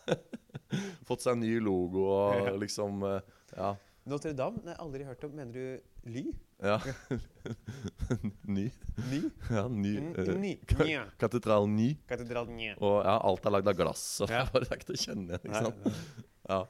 Fått 1.06 1.20
seg 1.24 1.34
en 1.34 1.42
ny 1.42 1.58
logo 1.60 2.06
og 2.14 2.58
liksom 2.62 3.02
uh, 3.04 3.18
Ja. 3.56 3.74
Notre-Dame? 4.10 4.58
Nei, 4.66 4.74
aldri 4.82 5.04
hørt 5.06 5.22
om. 5.24 5.34
Mener 5.38 5.52
du 5.52 6.10
Ly? 6.10 6.24
ja. 6.62 6.78
ny. 8.56 8.64
Ny? 9.10 9.20
Ja, 9.50 9.64
ny. 9.70 9.92
Eh, 10.18 10.32
ny. 10.38 10.52
Katedral 11.18 11.68
ny. 11.70 11.92
Katedralen 12.10 12.56
Nja. 12.58 12.74
Og 12.82 13.00
ja, 13.04 13.16
alt 13.18 13.46
er 13.46 13.54
lagd 13.56 13.70
av 13.72 13.78
glass. 13.78 14.02
Så 14.18 14.26
det 14.30 14.34
Ja. 14.36 14.42
er 14.46 14.50
bare 14.54 14.66
det 14.66 14.72
er 14.72 14.80
ikke 14.80 14.90
til 14.90 14.98
å 14.98 15.02
kjenne 15.04 15.26
igjen. 15.26 15.46
Ikke 15.46 15.62
sant? 15.66 15.78
Ja. 16.48 16.60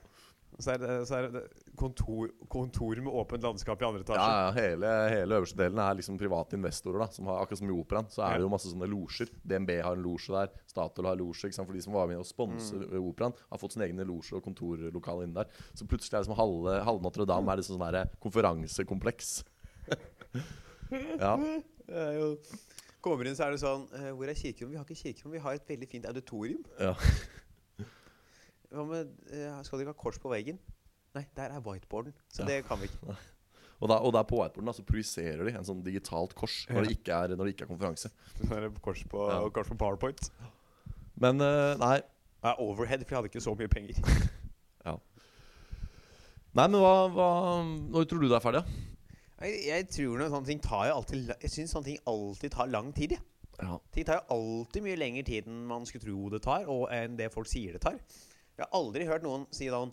Så 0.62 0.72
er 0.74 0.80
det, 0.82 0.96
så 1.08 1.16
er 1.18 1.28
det 1.32 1.42
kontor, 1.78 2.30
kontor 2.52 3.00
med 3.02 3.12
åpent 3.22 3.44
landskap 3.46 3.82
i 3.82 3.86
andre 3.88 4.04
etasje. 4.04 4.22
Ja, 4.22 4.46
ja, 4.46 4.52
hele, 4.56 4.92
hele 5.12 5.38
øverste 5.40 5.58
delen 5.58 5.80
er 5.82 5.98
liksom 5.98 6.18
private 6.20 6.58
investorer. 6.58 7.02
da 7.02 7.08
Som 7.12 7.30
har 7.30 7.42
Akkurat 7.42 7.60
som 7.60 7.70
i 7.70 7.74
Operaen, 7.74 8.10
så 8.12 8.24
er 8.26 8.38
det 8.38 8.46
jo 8.46 8.52
masse 8.52 8.70
sånne 8.70 8.88
losjer. 8.90 9.32
DNB 9.42 9.74
har 9.82 9.98
en 9.98 10.04
losje 10.06 10.34
der, 10.36 10.52
Statoil 10.70 11.10
har 11.10 11.20
losje. 11.20 11.52
For 11.58 11.74
de 11.74 11.82
som 11.84 11.96
var 11.98 12.10
med 12.10 12.22
og 12.22 12.28
sponser 12.28 12.82
Mm. 12.82 12.98
Operaen, 13.02 13.34
har 13.50 13.58
fått 13.60 13.74
sine 13.74 13.86
egne 13.88 14.06
losjer 14.06 14.38
og 14.38 14.44
kontorlokaler 14.46 15.26
inne 15.26 15.42
der. 15.42 15.62
Så 15.74 15.86
plutselig 15.86 16.16
er 16.16 16.22
det 16.22 16.30
som 16.30 16.38
halve, 16.38 16.78
halve 16.86 17.02
Notre-Dame 17.04 17.52
er 17.52 17.60
liksom 17.60 17.78
sånn 17.78 17.92
der 17.92 18.12
konferansekompleks. 18.22 19.44
ja. 21.20 21.36
Det 21.86 21.98
er 22.06 22.14
jo 22.20 22.36
Kommer 23.02 23.26
inn, 23.26 23.34
så 23.34 23.48
er 23.48 23.56
det 23.56 23.58
sånn 23.58 23.88
eh, 23.98 24.10
Hvor 24.14 24.30
er 24.30 24.38
kirkerommet? 24.38 24.76
Vi 24.76 24.78
har 24.78 24.86
ikke 24.86 25.00
kirkerom, 25.00 25.32
vi 25.34 25.40
har 25.42 25.56
et 25.58 25.70
veldig 25.72 25.88
fint 25.90 26.04
auditorium. 26.06 26.60
Ja. 26.78 26.92
Hva 28.72 28.84
med 28.88 29.10
eh, 29.32 29.58
Skal 29.66 29.78
du 29.78 29.84
ikke 29.84 29.92
ha 29.94 30.00
kors 30.02 30.18
på 30.22 30.30
veggen? 30.32 30.58
Nei, 31.14 31.26
der 31.36 31.52
er 31.52 31.60
whiteboarden. 31.60 32.14
Så 32.32 32.42
Ja. 32.42 32.48
det 32.48 32.62
kan 32.68 32.80
vi 32.80 32.88
ikke. 32.88 33.16
Og, 33.82 33.88
da, 33.90 33.96
og 33.98 34.12
der 34.14 34.22
på 34.22 34.36
whiteboarden 34.38 34.68
da, 34.70 34.72
så 34.76 34.84
projiserer 34.86 35.42
de 35.48 35.52
en 35.58 35.64
sånn 35.66 35.80
digitalt 35.82 36.36
kors 36.38 36.60
når, 36.70 36.76
Ja. 36.76 36.82
det, 36.86 36.96
ikke 37.00 37.16
er, 37.18 37.32
når 37.34 37.48
det 37.48 37.54
ikke 37.56 37.64
er 37.66 37.70
konferanse. 37.72 38.10
Er 38.46 38.68
kors 38.80 39.02
på, 39.10 39.24
Ja. 39.28 39.40
kors 39.50 39.68
på 39.72 39.74
PowerPoint. 39.80 40.28
Men 41.18 41.40
uh, 41.42 41.74
nei. 41.82 41.96
Nei, 42.44 42.52
overhead, 42.62 43.02
for 43.04 43.14
jeg 43.14 43.18
hadde 43.18 43.30
ikke 43.32 43.42
så 43.42 43.56
mye 43.58 43.68
penger. 43.68 43.98
Nei, 46.52 46.66
men 46.68 46.78
hva, 46.82 46.94
hva 47.12 47.28
Når 47.64 48.06
tror 48.10 48.20
du 48.22 48.28
det 48.28 48.36
er 48.36 48.44
ferdig? 48.44 48.60
da? 48.62 49.46
Jeg, 49.46 49.60
jeg 49.66 49.86
tror 49.96 50.18
noe 50.20 50.30
sånne 50.30 50.46
ting 50.50 50.60
tar 50.62 50.84
jo 50.90 50.96
alltid 51.00 51.30
Jeg 51.42 51.50
syns 51.50 51.72
sånne 51.74 51.88
ting 51.88 52.00
alltid 52.12 52.52
tar 52.54 52.68
lang 52.70 52.90
tid. 52.96 53.16
Ja. 53.16 53.22
Ja. 53.62 53.78
Ting 53.94 54.04
tar 54.08 54.20
jo 54.20 54.36
alltid 54.36 54.84
mye 54.84 54.98
lengre 55.00 55.24
tid 55.26 55.48
enn 55.48 55.62
man 55.70 55.86
skulle 55.88 56.04
tro 56.04 56.28
det 56.34 56.42
tar, 56.44 56.68
og 56.72 56.86
enn 56.94 57.16
det 57.18 57.30
folk 57.34 57.48
sier 57.50 57.74
det 57.76 57.82
tar. 57.84 57.98
Jeg 58.58 58.66
har 58.66 58.76
aldri 58.76 59.06
hørt 59.08 59.24
noen 59.24 59.46
si 59.54 59.68
sånn 59.72 59.92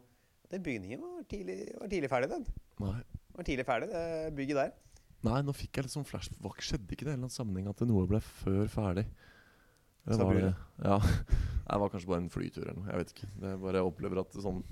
Den 0.51 0.63
bygningen 0.65 1.01
var 1.03 1.23
tidlig, 1.29 1.57
var 1.79 1.91
tidlig 1.91 2.09
ferdig, 2.11 2.29
den. 2.33 2.45
Nei. 2.81 2.99
Var 3.37 3.47
tidlig 3.47 3.65
ferdig, 3.67 3.89
det 3.93 4.33
bygget 4.35 4.59
der. 4.59 4.71
Nei, 5.27 5.39
nå 5.43 5.53
fikk 5.55 5.77
jeg 5.77 5.85
litt 5.85 5.93
sånn 5.93 6.07
flash 6.07 6.31
Hva 6.39 6.51
Skjedde 6.63 6.95
ikke 6.95 7.05
det 7.05 7.11
i 7.11 7.13
en 7.13 7.19
eller 7.19 7.27
annen 7.27 7.35
sammenheng 7.35 7.69
at 7.71 7.83
noe 7.87 8.07
ble 8.07 8.21
før 8.23 8.69
ferdig? 8.71 9.05
Det 10.07 10.19
var 10.19 10.37
det 10.39 10.53
Ja. 10.85 10.99
Det 11.69 11.77
var 11.77 11.91
kanskje 11.93 12.09
bare 12.09 12.23
en 12.23 12.31
flytur 12.33 12.63
eller 12.63 12.77
noe. 12.79 12.87
Jeg 12.89 12.97
vet 12.97 13.11
ikke. 13.13 13.27
Det 13.43 13.49
bare 13.61 13.81
opplever 13.85 14.23
at 14.23 14.31
det 14.33 14.41
sånn 14.41 14.63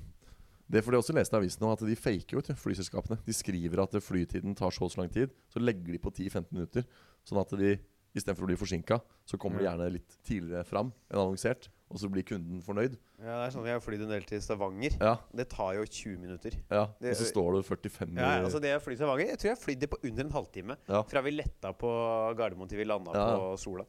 Det 0.66 0.80
er 0.80 0.86
fordi 0.86 0.98
jeg 0.98 1.04
også 1.04 1.14
leste 1.14 1.38
i 1.38 1.40
avisen 1.44 1.62
nå, 1.62 1.70
at 1.76 1.84
de 1.86 1.98
faker 2.00 2.40
jo, 2.40 2.56
flyselskapene. 2.64 3.20
De 3.28 3.36
skriver 3.38 3.84
at 3.84 3.94
flytiden 4.02 4.58
tar 4.58 4.74
så 4.74 4.88
og 4.88 4.92
så 4.92 5.04
lang 5.04 5.12
tid, 5.14 5.36
så 5.54 5.62
legger 5.62 5.94
de 5.94 6.02
på 6.02 6.10
10-15 6.10 6.50
minutter. 6.58 6.88
Sånn 7.28 7.40
at 7.40 7.54
de 7.60 7.76
istedenfor 8.18 8.48
å 8.48 8.50
bli 8.50 8.58
forsinka, 8.58 8.98
så 9.30 9.38
kommer 9.40 9.62
de 9.62 9.68
gjerne 9.68 9.92
litt 9.94 10.18
tidligere 10.26 10.66
fram 10.68 10.90
enn 11.12 11.22
annonsert. 11.22 11.70
Og 11.90 12.02
så 12.02 12.10
blir 12.12 12.26
kunden 12.28 12.60
fornøyd. 12.62 12.98
Ja, 13.24 13.38
det 13.40 13.46
er 13.48 13.52
sånn 13.56 13.66
Jeg 13.66 13.78
har 13.78 13.84
flydd 13.86 14.02
en 14.04 14.10
del 14.12 14.26
til 14.28 14.42
Stavanger. 14.44 14.98
Ja, 15.00 15.14
Det 15.34 15.48
tar 15.50 15.74
jo 15.78 15.86
20 15.86 16.18
minutter. 16.20 16.52
ja. 16.70 16.82
Og 16.84 17.16
så 17.16 17.28
står 17.32 17.56
du 17.56 17.62
45 17.64 18.18
Ja, 18.20 18.44
altså 18.44 18.60
det 18.60 18.74
Jeg 18.74 18.82
fly 18.84 18.94
til 18.96 19.04
Stavanger 19.06 19.28
Jeg 19.32 19.38
tror 19.40 19.48
jeg 19.52 19.56
har 19.56 19.64
flydd 19.64 19.88
på 19.94 19.98
under 20.04 20.26
en 20.26 20.32
halvtime. 20.36 20.78
Ja. 20.90 21.02
Fra 21.08 21.22
vi 21.24 21.32
letta 21.32 21.72
på 21.74 21.88
Gardermoen 22.36 22.68
til 22.70 22.78
vi 22.78 22.84
landa 22.90 23.12
Ja, 23.16 23.38
på 23.38 23.58
Sola. 23.58 23.86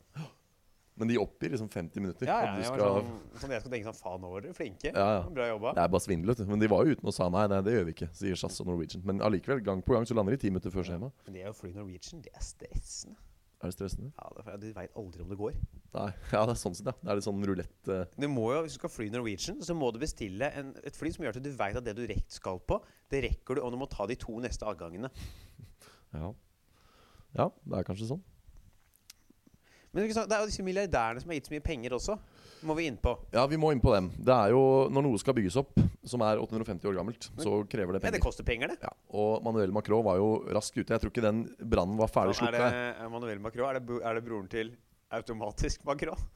Men 0.99 1.07
de 1.13 1.17
oppgir 1.23 1.53
liksom 1.53 1.69
50 1.71 2.01
minutter. 2.03 2.27
Ja, 2.27 2.41
ja, 2.43 2.55
jeg, 2.59 2.67
skal- 2.67 2.81
sånn, 2.81 3.11
sånn 3.39 3.51
jeg 3.55 3.61
skal 3.63 3.71
tenke 3.71 3.87
sånn 3.87 3.99
Faen, 4.03 4.21
nå 4.21 4.31
var 4.33 4.41
dere 4.43 4.55
flinke. 4.55 4.91
Ja, 4.91 5.07
ja. 5.21 5.29
Bra 5.31 5.47
jobba. 5.47 5.75
Det 5.77 5.83
er 5.85 5.89
bare 5.95 6.03
svindel, 6.03 6.27
vet 6.33 6.39
du. 6.43 6.47
Men 6.51 6.59
de 6.59 6.67
var 6.67 6.85
jo 6.85 6.91
uten 6.97 7.07
og 7.07 7.15
sa 7.15 7.29
nei, 7.29 7.47
nei, 7.47 7.61
det 7.63 7.73
gjør 7.77 7.85
vi 7.87 7.93
ikke, 7.95 8.09
sier 8.19 8.35
SAS 8.35 8.59
og 8.65 8.67
Norwegian. 8.67 9.05
Men 9.07 9.21
allikevel, 9.23 9.61
gang 9.63 9.81
på 9.83 9.95
gang 9.95 10.03
så 10.11 10.17
lander 10.19 10.35
de 10.35 10.39
ti 10.43 10.51
minutter 10.51 10.71
før 10.75 10.83
skjema. 10.91 11.13
Men 11.27 11.35
det 11.39 11.45
å 11.47 11.55
fly 11.55 11.71
Norwegian, 11.73 12.21
det 12.23 12.35
er 12.35 12.43
stressende. 12.43 13.15
Er 13.59 13.73
det 13.73 13.75
stressende? 13.75 14.13
Ja, 14.15 14.29
det 14.31 14.39
er 14.39 14.47
for 14.47 14.63
Du 14.63 14.67
veit 14.77 14.99
aldri 15.01 15.25
om 15.25 15.33
det 15.33 15.39
går. 15.41 15.57
Nei. 15.97 16.09
Ja, 16.35 16.45
det 16.47 16.55
er 16.55 16.61
sånn 16.61 16.77
sett, 16.79 16.87
ja. 16.87 16.95
Det 17.01 17.11
er 17.11 17.19
litt 17.19 17.27
sånn 17.27 17.43
rulett 17.51 17.91
uh... 17.91 18.05
Du 18.15 18.29
må 18.31 18.53
jo, 18.55 18.63
Hvis 18.63 18.77
du 18.77 18.79
skal 18.79 18.93
fly 18.95 19.09
Norwegian, 19.11 19.59
så 19.67 19.75
må 19.75 19.91
du 19.95 19.99
bestille 20.03 20.51
en, 20.61 20.71
et 20.87 20.99
fly 20.99 21.11
som 21.15 21.27
gjør 21.27 21.41
at 21.41 21.43
du 21.43 21.51
veit 21.59 21.79
at 21.81 21.87
det 21.87 21.97
du 21.99 22.05
rekt 22.07 22.37
skal 22.39 22.63
på, 22.63 22.79
det 23.11 23.25
rekker 23.27 23.59
du, 23.59 23.65
og 23.67 23.75
du 23.75 23.81
må 23.81 23.91
ta 23.91 24.07
de 24.07 24.19
to 24.19 24.39
neste 24.45 24.67
avgangene. 24.69 25.11
Ja. 26.09 26.31
Ja, 27.37 27.45
det 27.69 27.77
er 27.77 27.85
kanskje 27.85 28.07
sånn. 28.09 28.23
Men 29.93 30.07
det 30.07 30.23
er 30.23 30.41
jo 30.41 30.49
disse 30.49 30.65
milliardærene 30.65 31.21
som 31.21 31.29
har 31.29 31.37
gitt 31.37 31.49
så 31.49 31.53
mye 31.53 31.65
penger 31.65 31.97
også. 31.97 32.17
Må 32.69 32.75
vi 32.79 32.87
inn 32.89 32.97
på. 33.01 33.13
Ja, 33.33 33.45
vi 33.51 33.59
må 33.61 33.71
inn 33.75 33.83
på 33.83 33.93
dem. 33.95 34.09
Det 34.17 34.35
er 34.35 34.53
jo 34.55 34.63
Når 34.93 35.05
noe 35.07 35.21
skal 35.21 35.37
bygges 35.37 35.57
opp, 35.61 35.77
som 36.09 36.25
er 36.27 36.41
850 36.43 36.89
år 36.91 36.97
gammelt, 36.97 37.29
så 37.37 37.59
krever 37.71 37.97
det 37.97 38.03
penger. 38.03 38.15
Ja, 38.15 38.19
det 38.19 38.25
koster 38.25 38.47
penger, 38.47 38.73
det. 38.73 38.81
Og 39.09 39.43
Manuel 39.45 39.73
Macron 39.73 40.05
var 40.05 40.19
jo 40.21 40.29
raskt 40.53 40.77
ute. 40.77 40.93
Jeg 40.93 41.01
tror 41.01 41.13
ikke 41.13 41.25
den 41.25 41.45
brannen 41.65 41.97
var 42.01 42.11
ferdig 42.13 42.37
slukka. 42.37 42.61
er 42.69 42.99
det 43.01 43.11
Manuel 43.13 43.41
Macron? 43.41 43.69
Er 43.71 43.81
det, 43.81 44.01
er 44.05 44.19
det 44.19 44.25
broren 44.27 44.49
til 44.53 44.75
automatisk 45.17 45.85
Macron? 45.89 46.27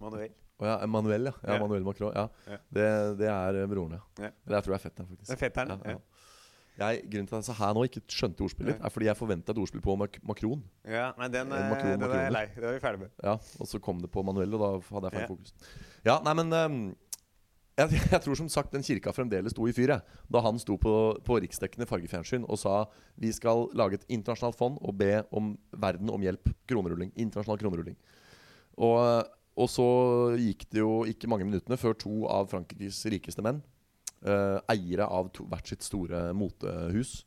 Manuel. 0.00 0.32
Oh, 0.60 0.66
ja, 0.66 0.86
Manuel, 0.86 1.30
ja. 1.30 1.32
ja. 1.42 1.54
Ja. 1.54 1.60
Manuel 1.62 1.84
Macron. 1.86 2.12
Ja. 2.16 2.26
Ja. 2.50 2.58
Det, 2.68 2.88
det 3.20 3.28
er 3.30 3.60
broren, 3.70 3.94
ja. 3.96 4.26
Ja. 4.26 4.30
Det 4.44 4.58
jeg 4.58 4.66
tror 4.66 4.74
jeg 4.74 4.80
er 4.80 4.84
fetteren, 4.88 5.08
faktisk. 5.12 5.28
Det 5.30 5.36
er 5.36 5.44
fetteren, 5.48 5.86
Ja. 5.86 6.00
Jeg, 6.80 7.02
grunnen 7.12 7.26
til 7.28 7.36
at 7.36 7.48
jeg 7.50 7.56
her 7.58 7.72
nå 7.76 7.82
ikke 7.84 8.00
skjønte 8.08 8.40
ordspillet, 8.46 8.78
er 8.80 8.92
fordi 8.94 9.08
jeg 9.10 9.18
forventa 9.18 9.52
et 9.52 9.58
ordspill 9.60 9.82
på 9.84 9.96
Mac 10.00 10.14
Macron. 10.24 10.62
Ja, 10.88 11.10
nei, 11.18 11.26
den, 11.28 11.50
eh, 11.52 11.66
Macron, 11.68 11.90
den 12.00 12.06
er 12.06 12.22
jeg 12.22 12.32
lei. 12.32 12.44
Det 12.54 12.64
er 12.64 12.72
vi 12.72 12.80
ferdig 12.80 13.00
med. 13.02 13.10
Ja, 13.26 13.34
og 13.36 13.68
så 13.68 13.80
kom 13.84 14.00
det 14.00 14.08
på 14.14 14.22
Manuel, 14.24 14.54
og 14.56 14.62
da 14.62 14.70
hadde 14.94 15.10
jeg 15.10 15.18
feil 15.18 15.28
fokus. 15.34 15.52
Ja, 16.06 16.14
nei, 16.24 16.32
men 16.38 16.56
ehm, 16.56 16.78
jeg, 17.80 18.02
jeg 18.14 18.22
tror 18.24 18.38
som 18.38 18.50
sagt 18.52 18.74
den 18.74 18.84
kirka 18.86 19.14
fremdeles 19.16 19.54
sto 19.54 19.66
i 19.68 19.74
fyr. 19.76 19.96
Da 20.30 20.44
han 20.44 20.60
sto 20.62 20.76
på, 20.80 20.94
på 21.26 21.40
riksdekkende 21.44 21.88
fargefjernsyn 21.90 22.46
og 22.46 22.60
sa 22.60 22.84
vi 23.20 23.32
skal 23.34 23.68
lage 23.78 24.00
et 24.00 24.06
internasjonalt 24.08 24.58
fond 24.58 24.78
og 24.80 24.96
be 25.00 25.20
om 25.36 25.54
verden 25.82 26.12
om 26.12 26.24
hjelp. 26.24 26.52
Kronerulling. 26.70 27.12
Internasjonal 27.16 27.60
kronerulling. 27.62 27.98
Og, 28.80 29.26
og 29.60 29.68
så 29.70 29.88
gikk 30.40 30.68
det 30.72 30.82
jo 30.82 31.02
ikke 31.10 31.30
mange 31.30 31.48
minuttene 31.48 31.78
før 31.80 31.96
to 31.98 32.24
av 32.30 32.48
Frankrikes 32.52 33.02
rikeste 33.12 33.44
menn, 33.44 33.60
eh, 34.24 34.58
eiere 34.72 35.08
av 35.10 35.32
to, 35.34 35.44
hvert 35.50 35.72
sitt 35.72 35.84
store 35.84 36.30
motehus, 36.36 37.20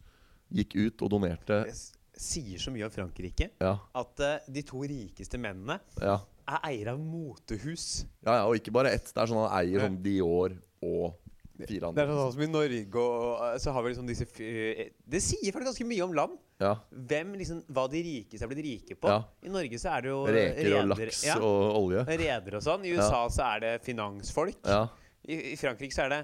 gikk 0.53 0.77
ut 0.77 1.03
og 1.03 1.11
donerte 1.15 1.63
Det 1.67 1.75
sier 2.23 2.61
så 2.61 2.69
mye 2.73 2.85
om 2.85 2.93
Frankrike 2.93 3.49
Ja, 3.61 3.73
at 3.97 4.21
uh, 4.21 4.51
de 4.53 4.61
to 4.67 4.83
rikeste 4.85 5.39
mennene 5.41 5.79
ja. 5.97 6.19
Er 6.47 6.63
eier 6.69 6.93
av 6.93 7.01
motehus. 7.01 8.05
Ja, 8.23 8.39
ja, 8.39 8.45
og 8.47 8.57
ikke 8.59 8.73
bare 8.75 8.93
ett. 8.95 9.09
Det 9.11 9.21
er 9.21 9.29
sånn 9.29 9.43
han 9.45 9.53
eier 9.61 9.85
sånn 9.85 9.99
Dior 10.03 10.55
og 10.83 11.19
fire 11.63 11.91
Det 11.95 12.03
er 12.03 12.09
sånn 12.09 12.33
som 12.33 12.43
i 12.43 12.49
Norge 12.49 12.99
og 12.99 13.43
eh, 13.45 13.57
så 13.61 13.73
har 13.75 13.85
vi 13.85 13.91
liksom 13.93 14.07
disse 14.09 14.25
Det 14.27 15.21
sier 15.23 15.53
faktisk 15.53 15.69
ganske 15.69 15.87
mye 15.87 16.05
om 16.05 16.15
land. 16.17 16.37
Ja. 16.63 16.73
Hvem 16.91 17.35
liksom, 17.39 17.63
Hva 17.71 17.85
de 17.91 18.01
rikeste 18.05 18.47
er 18.47 18.51
blitt 18.51 18.65
rike 18.65 18.97
på. 18.99 19.11
Ja. 19.11 19.21
I 19.45 19.53
Norge 19.53 19.79
så 19.81 19.93
er 19.93 20.05
det 20.05 20.13
jo 20.13 20.19
Reker 20.27 20.77
og 20.79 20.93
laks 20.93 21.23
ja, 21.27 21.37
og 21.39 21.79
olje. 21.83 22.05
Redere 22.09 22.59
og 22.59 22.65
sånn. 22.65 22.85
I 22.87 22.95
USA 22.97 23.23
så 23.33 23.49
er 23.53 23.65
det 23.65 23.73
finansfolk. 23.85 24.59
Ja. 24.67 24.85
I, 25.23 25.39
I 25.53 25.57
Frankrike 25.59 25.95
så 25.95 26.07
er 26.07 26.17
det 26.17 26.23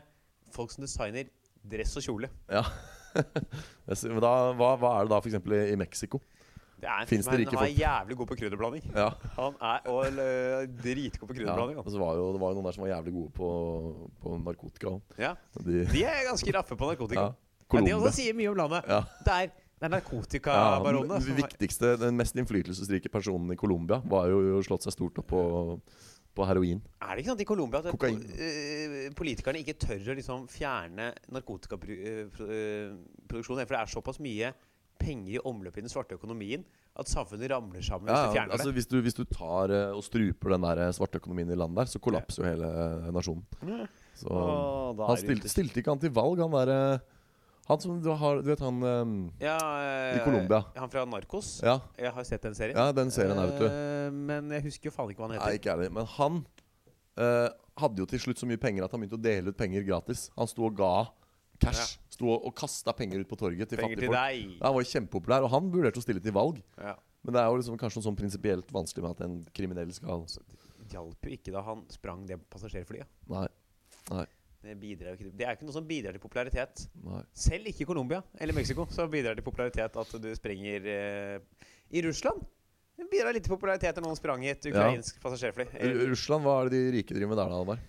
folk 0.56 0.74
som 0.74 0.84
designer 0.84 1.30
dress 1.70 1.96
og 2.00 2.08
kjole. 2.10 2.32
ja. 2.52 2.66
Da, 3.90 4.32
hva, 4.54 4.76
hva 4.78 4.90
er 5.00 5.08
det 5.08 5.10
da 5.10 5.18
f.eks. 5.18 5.40
i, 5.42 5.60
i 5.74 5.78
Mexico? 5.80 6.20
Det 6.80 6.88
er 6.88 7.02
en 7.04 7.08
Finnes 7.10 7.28
fyr 7.28 7.34
som 7.34 7.40
det 7.44 7.54
er- 7.54 7.58
Han 7.60 7.68
er 7.68 7.76
jævlig 7.76 8.16
god 8.18 8.28
på 8.32 8.36
krydderblanding. 8.40 8.84
Ja. 8.96 9.10
Han 9.36 9.54
er 9.62 9.80
og, 9.92 10.06
eller, 10.08 10.66
dritgod 10.80 11.28
på 11.28 11.34
ja. 11.36 11.40
krydderblanding. 11.42 11.78
Og 11.82 11.86
så 11.92 12.00
var 12.00 12.16
jo, 12.16 12.30
det 12.34 12.40
var 12.42 12.50
jo 12.54 12.58
noen 12.60 12.66
der 12.70 12.74
som 12.78 12.84
var 12.86 12.90
jævlig 12.96 13.14
gode 13.14 13.32
på, 13.36 13.50
på 14.24 14.28
narkotika. 14.46 14.90
Ja. 15.20 15.34
De, 15.60 15.84
De 15.92 16.04
er 16.08 16.24
ganske 16.30 16.52
raffe 16.56 16.76
på 16.80 16.86
narkotika. 16.94 17.22
ja. 17.22 17.32
De 17.86 17.92
også 17.94 18.12
sier 18.16 18.34
mye 18.34 18.50
om 18.50 18.56
landet. 18.58 18.84
Det 18.88 19.34
er, 19.34 19.48
det 19.80 19.94
er 19.94 20.02
Ja, 20.50 20.80
den 20.82 21.36
viktigste, 21.38 21.98
den 22.02 22.18
mest 22.18 22.34
innflytelsesrike 22.36 23.10
personen 23.14 23.52
i 23.54 23.56
Colombia 23.56 24.00
var 24.10 24.28
jo 24.32 24.58
slått 24.66 24.84
seg 24.88 24.94
stort 24.96 25.18
opp 25.22 25.28
på, 25.30 25.42
på 26.36 26.46
heroin. 26.50 26.82
Er 27.02 27.14
det 27.16 27.20
ikke 27.24 27.30
sant 27.36 27.42
i 27.42 27.46
Colombia 27.46 27.80
at 27.84 27.92
Kokain. 27.94 28.18
eh, 28.34 29.10
politikerne 29.16 29.60
ikke 29.62 29.74
tør 29.78 30.10
å 30.12 30.16
liksom 30.18 30.48
fjerne 30.50 31.12
narkotikaproduksjonen? 31.30 33.66
For 33.68 33.76
det 33.76 33.82
er 33.82 33.92
såpass 33.94 34.20
mye 34.24 34.52
penger 35.00 35.38
i 35.38 35.42
omløp 35.48 35.78
i 35.80 35.84
den 35.86 35.90
svarte 35.92 36.18
økonomien 36.20 36.66
at 37.00 37.08
samfunnet 37.08 37.50
ramler 37.52 37.82
sammen 37.86 38.10
hvis 38.10 38.18
Ja, 38.18 38.26
du 38.28 38.34
fjerner 38.36 38.54
altså 38.58 38.68
det. 38.70 38.74
hvis, 38.78 38.88
du, 38.92 38.98
hvis 39.06 39.16
du 39.18 39.24
tar 39.32 39.72
eh, 39.72 39.94
og 39.96 40.04
struper 40.04 40.56
den 40.56 40.66
der 40.68 40.92
svarte 40.98 41.22
økonomien 41.22 41.50
i 41.52 41.56
landet 41.58 41.82
der, 41.86 41.92
så 41.94 42.02
kollapser 42.04 42.44
jo 42.44 42.50
hele 42.50 42.68
eh, 42.68 43.08
nasjonen. 43.16 43.88
Så 44.20 44.28
Åh, 44.28 44.92
da 45.00 45.08
Han 45.08 45.16
det 45.16 45.24
stilte, 45.24 45.46
ute. 45.48 45.54
stilte 45.54 45.80
ikke 45.82 45.94
han 45.96 46.02
til 46.04 46.12
valg, 46.12 46.42
han 46.44 46.52
derre 46.58 46.80
Han 47.70 47.80
som 47.80 48.00
du 48.02 48.10
har 48.18 48.42
Du 48.42 48.50
vet 48.50 48.60
han 48.66 48.82
eh, 48.84 49.46
ja, 49.46 49.58
eh, 49.86 50.18
i 50.18 50.24
Colombia. 50.26 50.64
Han 50.76 50.90
fra 50.92 51.06
Narkos. 51.06 51.62
Ja, 51.64 51.78
Jeg 51.98 52.12
har 52.16 52.24
sett 52.28 52.42
den 52.44 52.56
serien. 52.58 52.76
ja, 52.76 52.92
den 52.92 53.12
serien 53.14 53.38
er, 53.38 53.46
vet 53.54 53.60
du. 53.62 53.68
Eh, 53.70 54.12
Men 54.12 54.50
jeg 54.58 54.64
husker 54.68 54.90
jo 54.90 54.96
faen 54.96 55.12
ikke 55.14 55.22
hva 55.24 55.30
han 55.30 55.38
Nei, 55.38 55.44
heter. 55.46 55.60
ikke 55.62 55.74
ærlig. 55.78 55.92
Men 55.94 56.06
han 56.18 56.42
eh, 57.16 57.50
hadde 57.80 58.02
jo 58.04 58.10
til 58.10 58.20
slutt 58.26 58.42
så 58.42 58.50
mye 58.50 58.60
penger 58.60 58.84
at 58.84 58.92
han 58.92 59.00
begynte 59.06 59.20
å 59.20 59.24
dele 59.24 59.54
ut 59.54 59.58
penger 59.62 59.86
gratis. 59.88 60.28
Han 60.36 60.50
sto 60.52 60.66
og 60.68 60.76
ga 60.82 60.92
cash. 61.62 61.98
Sto 62.20 62.34
og, 62.36 62.50
kasta 62.60 62.92
penger 62.92 63.22
ut 63.24 63.30
på 63.32 63.38
torget 63.40 63.70
til 63.72 63.80
Penger 63.80 63.96
fattige 63.96 64.04
til 64.04 64.12
folk. 64.12 64.20
deg. 64.20 64.64
Han 64.66 64.74
var 64.76 64.88
kjempepopulær, 64.92 65.46
og 65.48 65.52
han 65.54 65.70
vurderte 65.72 66.02
å 66.02 66.04
stille 66.04 66.20
til 66.24 66.36
valg. 66.36 66.58
Ja. 66.78 66.98
Men 67.24 67.36
det 67.36 67.40
er 67.42 67.48
jo 67.52 67.60
liksom 67.62 67.78
kanskje 67.80 68.00
noe 68.02 68.08
sånn 68.10 68.18
prinsipielt 68.20 68.70
vanskelig 68.76 69.04
med 69.06 69.12
at 69.16 69.22
en 69.26 69.38
kriminell 69.56 69.94
skal 69.96 70.26
det 70.28 70.92
hjalp 70.92 71.28
jo 71.28 71.32
ikke 71.36 71.52
da 71.54 71.62
han 71.64 71.86
sprang 71.94 72.26
det 72.28 72.38
passasjerflyet. 72.52 73.08
Nei. 73.32 73.48
Nei. 74.12 74.26
Det, 74.60 74.74
bidrar 74.82 75.14
jo 75.14 75.16
ikke, 75.16 75.26
til- 75.30 75.36
det 75.40 75.46
er 75.48 75.56
ikke 75.56 75.68
noe 75.70 75.76
som 75.78 75.86
bidrar 75.88 76.12
til 76.18 76.20
popularitet. 76.24 76.88
nei. 77.06 77.22
Selv 77.32 77.68
ikke 77.72 77.86
i 77.86 77.88
Colombia 77.88 78.20
eller 78.40 78.54
Mexico 78.58 78.86
så 78.92 79.06
bidrar 79.08 79.36
det 79.38 79.44
til 79.44 79.48
popularitet 79.52 79.96
at 79.96 80.16
du 80.20 80.30
sprenger 80.36 80.88
eh, 80.92 81.40
I 81.96 82.02
Russland 82.04 82.44
det 83.00 83.08
bidrar 83.08 83.32
litt 83.32 83.46
til 83.48 83.54
popularitet 83.56 83.96
når 83.96 84.04
noen 84.10 84.18
sprang 84.20 84.44
i 84.44 84.50
et 84.52 84.66
ukrainsk 84.68 85.22
passasjerfly. 85.24 85.70
Ru- 85.72 86.02
Eh, 86.04 86.10
Russland, 86.12 86.44
hva 86.44 86.58
er 86.66 86.70
det 86.74 86.82
de 86.84 86.98
rike 86.98 87.16
driver 87.16 87.32
med 87.32 87.38
der, 87.40 87.48
da, 87.54 87.60
Alvar? 87.64 87.80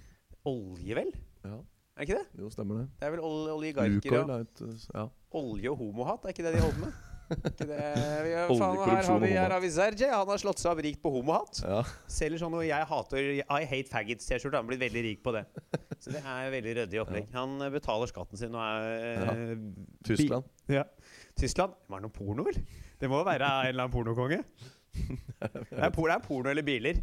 olje, 0.47 0.95
vel? 0.95 1.11
Ja, 1.45 1.57
Er 2.01 2.07
ikke 2.09 2.17
det? 2.17 2.41
jo, 2.41 2.49
stemmer 2.55 2.81
det. 2.81 2.87
Det 2.97 3.07
er 3.11 3.15
vel 3.15 3.21
ol 3.29 3.51
oligarker 3.59 3.93
Lukoil 3.99 4.23
og 4.25 4.35
er 4.39 4.45
et 4.49 4.65
uh, 4.65 4.91
Ja. 4.97 5.07
olje 5.37 5.71
og 5.75 5.81
homohat? 5.85 6.25
Er 6.25 6.33
ikke 6.35 6.47
det 6.47 6.55
de 6.57 6.63
holder 6.65 6.81
med? 6.87 6.99
Ikke 7.31 7.67
det, 7.69 7.77
vi, 8.27 8.31
faen, 8.59 8.79
her, 8.81 8.97
har 8.97 9.11
og 9.13 9.21
vi, 9.23 9.29
her 9.29 9.37
homohat. 9.37 9.53
har 9.53 9.61
vi 9.63 9.69
Sergej. 9.71 10.09
Han 10.17 10.33
har 10.33 10.41
slått 10.43 10.59
seg 10.63 10.73
opp 10.73 10.81
rikt 10.87 11.03
på 11.05 11.13
homohat. 11.15 11.61
ja. 11.63 11.83
Selger 12.11 12.41
sånn 12.43 12.51
noe 12.57 12.65
jeg 12.67 12.89
hater 12.91 13.29
I 13.37 13.45
hate 13.71 13.87
faggots-T-skjorte. 13.93 14.57
Han 14.57 14.65
har 14.65 14.71
blitt 14.73 14.83
veldig 14.83 15.05
rik 15.07 15.21
på 15.23 15.37
det. 15.37 15.45
Så 16.01 16.11
det 16.17 16.25
er 16.25 16.51
veldig 16.57 16.75
ryddig 16.81 17.03
opplegg. 17.05 17.29
Han 17.37 17.61
eh, 17.61 17.71
betaler 17.77 18.09
skatten 18.11 18.41
sin 18.41 18.57
og 18.57 18.65
er 18.65 19.29
ja. 19.29 19.37
Tyskland. 20.09 20.49
Ja. 20.73 20.87
Tyskland? 21.39 21.77
Var 21.93 22.01
det 22.01 22.09
noe 22.09 22.17
porno, 22.17 22.49
vel? 22.49 22.59
Det 22.99 23.09
må 23.13 23.21
jo 23.21 23.29
være 23.29 23.47
en 23.47 23.69
eller 23.75 23.85
annen 23.85 23.95
pornokonge. 23.95 24.41
Det 24.91 25.47
er, 25.47 25.93
det 25.95 26.15
er 26.17 26.23
porno 26.25 26.51
eller 26.51 26.65
biler. 26.67 26.99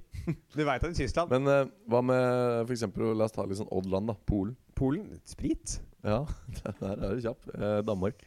Du 0.51 0.59
veit 0.67 0.83
at 0.83 0.89
i 0.91 0.97
Tyskland 0.97 1.31
Men 1.31 1.47
uh, 1.47 1.69
hva 1.87 2.01
med 2.03 2.73
eksempel, 2.75 3.13
La 3.15 3.29
oss 3.29 3.35
ta 3.37 3.45
litt 3.47 3.61
sånn 3.61 3.69
odd 3.71 3.87
land, 3.93 4.11
da. 4.11 4.17
Polen. 4.27 4.57
Polen 4.77 5.07
sprit. 5.27 5.79
Ja, 6.05 6.21
der 6.79 6.91
er 6.93 7.15
du 7.17 7.21
kjapp. 7.25 7.47
Eh, 7.57 7.79
Danmark. 7.87 8.21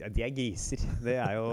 Ja, 0.00 0.08
de 0.10 0.22
er 0.26 0.32
griser. 0.34 0.80
Det 1.04 1.14
er 1.20 1.36
jo 1.38 1.46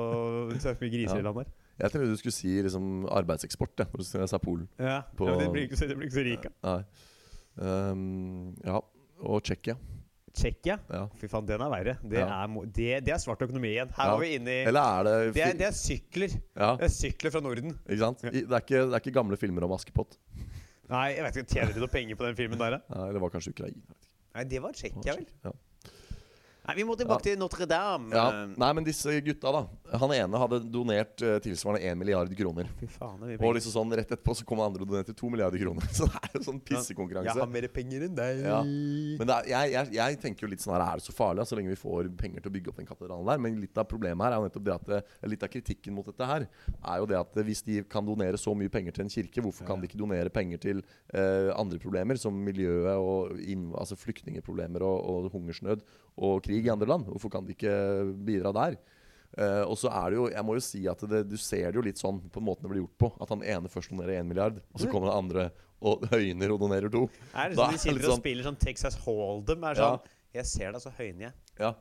så 0.64 0.74
mye 0.80 0.90
griser 0.94 1.20
i 1.22 1.26
her. 1.28 1.52
Jeg 1.84 1.90
trodde 1.92 2.12
du 2.14 2.18
skulle 2.20 2.36
si 2.36 2.52
liksom 2.64 3.06
arbeidseksport, 3.10 3.74
ja, 3.82 3.86
når 3.94 4.22
jeg 4.24 4.30
sa 4.32 4.38
Polen. 4.42 4.68
Ja, 4.80 5.00
På- 5.18 5.28
ja, 5.32 5.40
det 5.42 5.50
blir 5.54 5.66
ikke 5.68 5.78
så, 5.80 5.88
det 5.90 5.98
blir 5.98 6.08
ikke 6.10 6.20
så 6.20 6.26
rik 6.28 6.46
av. 6.50 6.54
Nei. 6.70 6.82
Ehm, 7.66 8.54
ja. 8.66 8.80
Og 9.24 9.42
Tsjekkia. 9.46 9.76
Tsjekkia? 10.34 10.78
Ja. 10.90 11.04
Fy 11.22 11.28
faen, 11.30 11.46
den 11.50 11.62
er 11.62 11.70
verre. 11.74 11.96
Det, 12.02 12.18
Ja. 12.22 12.44
er, 12.44 12.66
det, 12.78 12.88
det 13.06 13.14
er 13.14 13.22
svart 13.22 13.42
økonomi 13.46 13.70
igjen. 13.76 13.92
Her 13.94 14.06
Ja. 14.10 14.12
var 14.16 14.20
vi 14.24 14.32
inne 14.38 14.50
i 14.50 14.64
Eller 14.70 14.82
er 14.82 15.04
det, 15.04 15.34
det 15.36 15.44
er, 15.46 15.54
det 15.60 15.68
er 15.68 15.76
sykler. 15.78 16.30
Ja, 16.58 16.76
Det 16.78 16.88
er 16.90 16.94
sykler 16.96 17.32
fra 17.32 17.42
Norden. 17.46 17.76
ikke 17.88 18.00
sant? 18.02 18.24
I, 18.24 18.30
det, 18.42 18.50
er 18.52 18.62
ikke, 18.66 18.82
det 18.90 18.94
er 18.98 19.00
ikke 19.04 19.14
gamle 19.20 19.38
filmer 19.38 19.64
om 19.68 19.72
Askepott. 19.78 20.18
Nei, 20.90 21.14
jeg 21.16 21.24
vet 21.24 21.38
ikke, 21.38 21.50
Tjener 21.54 21.74
de 21.74 21.80
noe 21.80 21.88
penger 21.94 22.16
på 22.16 22.26
den 22.26 22.36
filmen 22.36 22.58
der, 22.60 22.78
Nei, 22.82 22.98
Ja, 22.98 23.08
eller 23.10 23.20
var 23.20 23.30
kanskje 23.30 23.54
Ukraina. 23.54 23.82
Nei, 24.34 24.44
det 24.50 24.62
var 24.64 24.74
Tsjekkia, 24.74 25.14
vel? 25.20 25.28
Ja. 25.46 25.52
Nei, 26.64 26.76
Vi 26.80 26.86
må 26.88 26.96
tilbake 26.98 27.26
til 27.28 27.38
Notre-Dame. 27.38 28.14
Ja. 28.16 28.46
Nei, 28.48 28.72
men 28.74 28.86
disse 28.88 29.14
gutta, 29.26 29.52
da. 29.54 29.64
Han 30.02 30.14
ene 30.16 30.40
hadde 30.42 30.60
donert 30.74 31.22
uh, 31.22 31.36
tilsvarende 31.44 31.84
1 31.86 31.98
milliard 32.00 32.32
kroner. 32.38 32.70
Fy 32.80 32.88
faen, 32.96 33.20
det 33.22 33.36
er 33.36 33.44
Og 33.46 33.54
liksom 33.58 33.76
sånn 33.76 33.94
rett 33.94 34.10
etterpå 34.10 34.36
så 34.40 34.46
kom 34.48 34.62
andre 34.64 34.86
og 34.86 34.90
donerte 34.90 35.14
2 35.18 35.30
milliarder 35.34 35.62
kroner. 35.62 35.86
Så 35.98 36.08
det 36.10 36.22
er 36.22 36.38
jo 36.38 36.44
sånn 36.48 36.62
pissekonkurranse. 36.66 37.30
Jeg 37.30 37.44
har 37.44 37.52
mer 37.54 37.68
penger 37.74 38.06
enn 38.08 38.16
deg. 38.18 38.42
Ja. 38.44 38.60
Men 38.64 39.30
det 39.30 39.36
er, 39.36 39.50
jeg, 39.52 39.74
jeg, 39.76 39.92
jeg 40.00 40.20
tenker 40.24 40.48
jo 40.48 40.52
litt 40.54 40.64
sånn 40.64 40.74
her 40.76 40.86
Er 40.86 41.02
det 41.02 41.06
så 41.06 41.16
farlig 41.16 41.46
så 41.50 41.58
lenge 41.60 41.74
vi 41.74 41.80
får 41.80 42.10
penger 42.20 42.44
til 42.44 42.52
å 42.52 42.56
bygge 42.56 42.72
opp 42.72 42.82
den 42.82 42.90
katedralen 42.90 43.30
der? 43.30 43.44
Men 43.46 43.60
litt 43.62 43.78
av 43.78 43.88
problemet 43.90 44.26
her 44.26 44.36
er 44.36 44.42
jo 44.42 44.48
nettopp 44.48 44.66
det 44.68 44.76
at 44.76 44.90
det, 44.90 45.02
Litt 45.34 45.46
av 45.46 45.52
kritikken 45.54 45.98
mot 45.98 46.08
dette 46.10 46.30
her 46.30 46.48
er 46.48 47.02
jo 47.02 47.08
det 47.10 47.20
at 47.20 47.38
hvis 47.46 47.64
de 47.68 47.80
kan 47.90 48.06
donere 48.06 48.40
så 48.40 48.54
mye 48.58 48.72
penger 48.72 48.96
til 48.96 49.06
en 49.06 49.12
kirke, 49.14 49.44
hvorfor 49.44 49.68
kan 49.68 49.82
de 49.82 49.88
ikke 49.90 50.00
donere 50.00 50.32
penger 50.34 50.62
til 50.62 50.82
uh, 51.14 51.54
andre 51.56 51.80
problemer 51.82 52.20
som 52.20 52.36
miljøet 52.46 52.98
og 52.98 53.40
inn, 53.40 53.70
altså 53.78 53.98
flyktningeproblemer 54.00 54.84
og, 54.86 54.98
og 55.14 55.30
hungersnød 55.34 55.84
og 56.24 56.44
krig 56.46 56.68
i 56.68 56.74
andre 56.74 56.90
land? 56.90 57.08
Hvorfor 57.12 57.34
kan 57.34 57.48
de 57.48 57.56
ikke 57.56 57.74
bidra 58.26 58.54
der? 58.56 58.78
Eh, 59.38 59.64
og 59.66 59.74
så 59.82 59.90
er 59.90 60.12
det 60.12 60.18
jo 60.20 60.28
Jeg 60.30 60.46
må 60.46 60.54
jo 60.54 60.62
si 60.62 60.84
at 60.88 61.00
det, 61.10 61.24
du 61.28 61.38
ser 61.42 61.72
det 61.72 61.76
jo 61.80 61.82
litt 61.82 61.98
sånn 61.98 62.20
på 62.30 62.42
måten 62.44 62.68
det 62.68 62.70
blir 62.70 62.84
gjort 62.84 62.98
på. 63.02 63.10
At 63.24 63.30
han 63.34 63.42
ene 63.44 63.68
først 63.72 63.90
donerer 63.90 64.20
1 64.22 64.28
milliard, 64.30 64.60
og 64.74 64.80
så 64.80 64.90
kommer 64.92 65.10
den 65.10 65.18
andre 65.24 65.48
og 65.82 66.06
høyner 66.14 66.52
og 66.54 66.60
donerer 66.62 66.90
to. 66.94 67.08
Er 67.36 67.50
det 67.50 67.58
sånn 67.58 67.74
de 67.74 67.80
er 67.80 67.82
sitter 67.82 68.06
og 68.06 68.12
sånn- 68.14 68.22
spiller 68.22 68.44
sånn 68.52 68.60
Texas 68.62 68.96
Hold'em? 69.06 69.66
Er 69.72 69.76
Ja. 69.82 69.90
sånn 69.98 70.00
Jeg 70.34 70.46
ser 70.46 70.72
deg, 70.72 70.82
så 70.82 70.92
høyner 70.98 71.28
jeg. 71.28 71.34
Ja. 71.60 71.74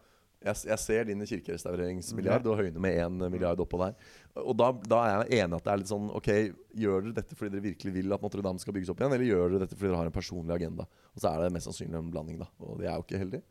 Jeg, 0.42 0.56
jeg 0.66 0.78
ser 0.82 1.04
din 1.06 1.20
kirkerestaureringsmilliard 1.22 2.46
og 2.50 2.56
høyner 2.58 2.80
med 2.82 2.96
én 2.98 3.20
milliard 3.30 3.60
oppå 3.62 3.78
der. 3.78 3.94
Og 4.42 4.56
da, 4.58 4.72
da 4.90 4.98
er 5.06 5.12
jeg 5.30 5.44
enig 5.44 5.56
at 5.60 5.64
det 5.68 5.72
er 5.72 5.80
litt 5.82 5.90
sånn 5.92 6.08
Ok, 6.18 6.28
gjør 6.74 7.04
dere 7.06 7.14
dette 7.20 7.36
fordi 7.38 7.52
dere 7.54 7.64
virkelig 7.68 7.92
vil 7.94 8.12
at 8.16 8.24
Notre-Dame 8.24 8.58
skal 8.58 8.74
bygges 8.74 8.90
opp 8.90 8.98
igjen, 9.04 9.14
eller 9.14 9.28
gjør 9.28 9.52
dere 9.54 9.62
dette 9.66 9.76
fordi 9.78 9.92
dere 9.92 10.00
har 10.02 10.10
en 10.10 10.16
personlig 10.16 10.56
agenda? 10.56 10.86
Og 11.14 11.22
så 11.22 11.30
er 11.30 11.44
det 11.44 11.52
mest 11.54 11.68
sannsynlig 11.70 12.00
en 12.00 12.10
blanding, 12.10 12.40
da. 12.42 12.48
Og 12.64 12.80
det 12.80 12.88
er 12.90 12.96
jo 12.98 13.04
ikke 13.06 13.22
heldig. 13.22 13.42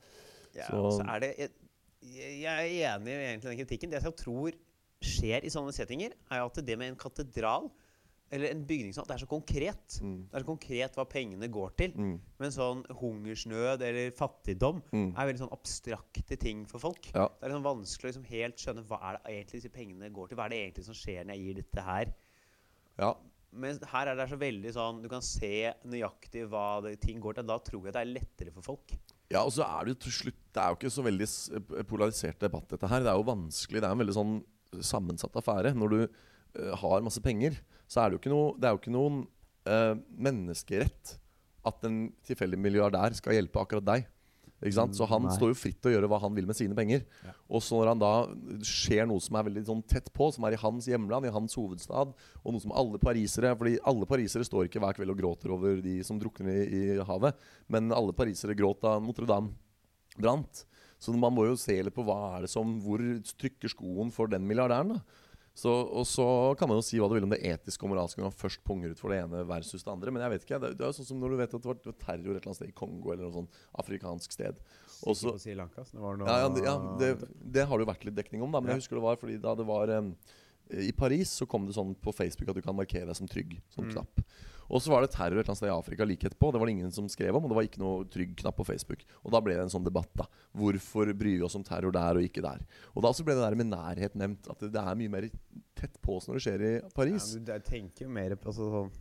Ja, 0.58 0.68
Så- 0.68 0.98
så 1.00 1.08
er 1.16 1.20
det 1.24 1.30
jeg, 1.38 1.50
jeg 2.02 2.44
er 2.46 2.98
enig 2.98 3.14
i 3.14 3.38
den 3.46 3.62
kritikken. 3.62 3.92
Det 3.92 4.02
jeg 4.02 4.18
tror 4.18 4.58
skjer 5.02 5.46
i 5.46 5.50
sånne 5.54 5.74
settinger, 5.74 6.14
er 6.30 6.44
at 6.46 6.60
det 6.66 6.78
med 6.78 6.92
en 6.94 7.00
katedral 7.00 7.70
eller 8.32 8.48
en 8.54 8.62
bygning 8.64 8.94
det 8.96 9.12
er 9.12 9.20
så 9.20 9.28
konkret. 9.28 9.98
Mm. 10.00 10.20
Det 10.32 10.38
er 10.38 10.44
så 10.46 10.48
konkret 10.48 10.96
hva 10.96 11.04
pengene 11.10 11.50
går 11.52 11.74
til. 11.76 11.92
Mm. 12.00 12.14
Men 12.40 12.54
sånn 12.56 12.84
hungersnød 13.02 13.84
eller 13.84 14.14
fattigdom 14.16 14.80
Mm. 14.94 15.10
er 15.18 15.28
veldig 15.28 15.42
sånn 15.42 15.52
abstrakte 15.52 16.38
ting 16.40 16.66
for 16.66 16.80
folk. 16.80 17.10
Ja. 17.14 17.28
Det 17.28 17.44
er 17.44 17.52
liksom 17.52 17.68
vanskelig 17.68 18.08
å 18.08 18.12
liksom 18.14 18.30
helt 18.32 18.56
skjønne 18.56 18.86
hva 18.88 19.02
er 19.02 19.18
det 19.18 19.34
egentlig 19.34 19.60
disse 19.62 19.74
pengene 19.76 20.14
går 20.14 20.30
til. 20.30 20.38
Hva 20.38 20.46
er 20.46 20.50
det 20.50 20.62
egentlig 20.62 20.86
som 20.86 20.96
skjer 20.96 21.26
når 21.26 21.36
jeg 21.36 21.44
gir 21.44 21.60
dette 21.60 21.82
her? 21.84 22.14
Ja. 23.00 23.14
Men 23.52 23.80
her 23.92 24.08
er 24.08 24.16
det 24.16 24.30
så 24.30 24.38
veldig 24.40 24.72
sånn 24.72 25.02
Du 25.02 25.10
kan 25.10 25.22
se 25.22 25.74
nøyaktig 25.84 26.48
hva 26.48 26.82
det, 26.84 27.02
ting 27.02 27.20
går 27.20 27.34
til. 27.36 27.44
Da 27.44 27.58
tror 27.60 27.84
jeg 27.84 27.94
det 27.94 28.00
er 28.02 28.14
lettere 28.16 28.54
for 28.54 28.62
folk. 28.62 28.96
Ja, 29.32 29.46
og 29.46 29.54
så 29.56 29.64
er 29.64 29.86
det 29.86 29.94
jo 29.94 30.00
til 30.06 30.16
slutt 30.18 30.40
Det 30.52 30.62
er 30.62 30.74
jo 30.74 30.78
ikke 30.80 30.92
så 30.92 31.04
veldig 31.06 31.28
polarisert 31.88 32.42
debatt, 32.44 32.68
dette 32.74 32.90
her. 32.92 33.04
Det 33.06 33.12
er 33.12 33.20
jo 33.20 33.28
vanskelig. 33.30 33.80
Det 33.80 33.88
er 33.88 33.96
en 33.96 34.02
veldig 34.04 34.18
sånn 34.18 34.34
sammensatt 34.84 35.38
affære. 35.40 35.72
Når 35.78 35.94
du 35.94 36.00
uh, 36.04 36.74
har 36.82 37.06
masse 37.06 37.24
penger, 37.24 37.56
så 37.88 38.02
er 38.02 38.10
det 38.10 38.18
jo 38.18 38.22
ikke 38.24 38.34
noe 38.34 38.50
Det 38.60 38.68
er 38.68 38.76
jo 38.76 38.82
ikke 38.82 38.96
noen 38.96 39.22
uh, 39.70 39.94
menneskerett 40.28 41.16
at 41.68 41.88
en 41.88 42.02
tilfeldig 42.26 42.60
milliardær 42.60 43.16
skal 43.16 43.38
hjelpe 43.38 43.62
akkurat 43.62 43.88
deg. 43.88 44.10
Så 44.62 45.08
han 45.10 45.24
Nei. 45.26 45.34
står 45.34 45.52
jo 45.52 45.58
fritt 45.58 45.80
til 45.82 45.90
å 45.90 45.94
gjøre 45.96 46.10
hva 46.12 46.20
han 46.22 46.36
vil 46.38 46.46
med 46.46 46.58
sine 46.58 46.76
penger. 46.78 47.02
Ja. 47.26 47.34
Og 47.50 47.64
så 47.66 47.80
når 47.80 47.92
han 47.96 48.02
da 48.02 48.12
skjer 48.68 49.08
noe 49.10 49.24
som 49.24 49.40
er 49.40 49.48
veldig 49.48 49.64
sånn 49.66 49.82
tett 49.90 50.12
på, 50.14 50.28
som 50.36 50.46
er 50.46 50.54
i 50.54 50.62
hans 50.62 50.86
hjemland, 50.92 51.26
i 51.26 51.34
hans 51.34 51.58
hovedstad, 51.58 52.14
og 52.14 52.54
noe 52.54 52.62
som 52.62 52.76
alle 52.78 53.02
parisere 53.02 53.56
Fordi 53.58 53.80
alle 53.90 54.06
parisere 54.10 54.46
står 54.46 54.68
ikke 54.68 54.84
hver 54.84 54.98
kveld 54.98 55.16
og 55.16 55.18
gråter 55.18 55.56
over 55.56 55.82
de 55.82 55.98
som 56.06 56.20
drukner 56.22 56.62
i, 56.62 56.84
i 56.94 57.08
havet, 57.08 57.42
men 57.74 57.90
alle 57.96 58.14
parisere 58.14 58.58
gråt 58.58 58.84
da 58.86 59.00
Notre-Dame 59.02 59.50
brant. 60.22 60.66
Så 61.02 61.14
man 61.18 61.34
må 61.34 61.48
jo 61.48 61.58
se 61.58 61.80
litt 61.82 61.96
på 61.96 62.06
hva 62.06 62.36
er 62.36 62.46
det 62.46 62.52
som 62.54 62.76
Hvor 62.84 63.02
trykker 63.42 63.72
skoen 63.74 64.12
for 64.14 64.30
den 64.30 64.46
milliardæren, 64.46 64.94
da? 64.94 65.21
Så, 65.54 65.68
og 65.70 66.06
så 66.08 66.24
kan 66.58 66.70
man 66.72 66.78
jo 66.80 66.84
si 66.88 66.96
hva 67.02 67.10
du 67.12 67.16
vil 67.18 67.26
om 67.28 67.34
det 67.34 67.42
etiske 67.44 67.84
og 67.84 67.92
moralske 67.92 68.22
når 68.22 68.30
man 68.30 68.38
først 68.40 68.62
punger 68.64 68.94
ut 68.94 69.00
for 69.02 69.12
det 69.12 69.18
ene 69.26 69.42
versus 69.50 69.84
det 69.84 69.92
andre. 69.92 70.14
Men 70.16 70.24
jeg 70.24 70.32
vet 70.34 70.46
ikke, 70.46 70.60
det, 70.64 70.70
det 70.80 70.86
er 70.86 70.94
jo 70.94 70.98
sånn 71.02 71.10
som 71.10 71.20
når 71.20 71.34
du 71.34 71.40
vet 71.42 71.56
at 71.58 71.66
det 71.66 71.70
var, 71.74 71.82
terror 72.06 72.22
et 72.22 72.30
eller 72.30 72.48
annet 72.48 72.60
sted 72.62 72.72
i 72.72 72.78
Kongo 72.78 73.12
eller 73.12 73.26
noe 73.28 73.36
sånn 73.36 73.50
afrikansk 73.84 74.32
sted. 74.38 74.62
Også, 75.02 75.34
på 75.34 75.42
Sri 75.44 75.56
Lanka, 75.58 75.84
så 75.84 75.98
det 75.98 76.04
var 76.06 76.22
noe 76.22 76.30
Ja, 76.30 76.38
ja, 76.46 76.50
det, 76.56 76.64
ja 76.64 76.76
det, 77.02 77.12
det 77.58 77.66
har 77.68 77.78
det 77.82 77.86
jo 77.88 77.92
vært 77.92 78.08
litt 78.08 78.16
dekning 78.22 78.46
om, 78.46 78.54
da. 78.56 78.62
Men 78.64 78.76
jeg 78.76 78.84
husker 78.86 79.00
det 79.02 79.04
var 79.10 79.20
fordi 79.20 79.38
da 79.44 79.56
det 79.60 79.66
var 79.68 79.92
um, 79.98 80.14
I 80.72 80.92
Paris 80.96 81.36
så 81.42 81.48
kom 81.50 81.68
det 81.68 81.76
sånn 81.76 81.92
på 82.00 82.14
Facebook 82.16 82.54
at 82.54 82.62
du 82.62 82.64
kan 82.64 82.78
markere 82.78 83.10
deg 83.12 83.18
som 83.20 83.28
trygg. 83.28 83.58
Sånn 83.76 83.90
Mm. 83.90 83.96
knapp. 83.98 84.24
Og 84.72 84.82
så 84.84 84.94
var 84.94 85.04
det 85.04 85.12
terror 85.12 85.36
et 85.36 85.42
eller 85.42 85.52
annet 85.52 85.60
sted 85.60 85.70
i 85.70 85.74
Afrika 85.74 86.08
like 86.08 86.28
etterpå. 86.30 86.52
Det 86.54 86.62
var 86.62 86.70
det 86.70 86.76
ingen 86.78 86.94
som 86.96 87.10
skrev 87.12 87.36
om, 87.36 87.44
og 87.44 87.52
det 87.52 87.58
var 87.58 87.68
ikke 87.68 87.82
noe 87.84 88.08
trygg 88.12 88.34
knapp 88.40 88.58
på 88.62 88.68
Facebook. 88.70 89.04
Og 89.22 89.34
da 89.36 89.42
ble 89.44 89.58
det 89.58 89.66
en 89.66 89.74
sånn 89.74 89.88
debatt, 89.88 90.12
da. 90.18 90.28
Hvorfor 90.58 91.12
bryr 91.12 91.42
vi 91.42 91.46
oss 91.48 91.58
om 91.60 91.66
terror 91.68 91.94
der 91.96 92.20
og 92.20 92.28
ikke 92.28 92.44
der? 92.46 92.64
Og 92.96 93.04
da 93.04 93.12
så 93.16 93.26
ble 93.28 93.36
det 93.36 93.44
der 93.44 93.60
med 93.60 93.72
nærhet 93.74 94.16
nevnt. 94.20 94.48
At 94.52 94.64
det, 94.64 94.72
er 94.80 95.00
mye 95.00 95.12
mer 95.12 95.28
tett 95.78 96.00
på 96.04 96.18
oss 96.18 96.30
når 96.30 96.40
det 96.40 96.46
skjer 96.48 96.66
i 96.68 96.74
Paris. 96.96 97.34
Ja, 97.36 97.44
du 97.44 97.54
jeg 97.56 97.68
tenker 97.68 98.12
mer 98.20 98.38
på 98.40 98.54
altså, 98.54 98.70
sånn 98.72 98.94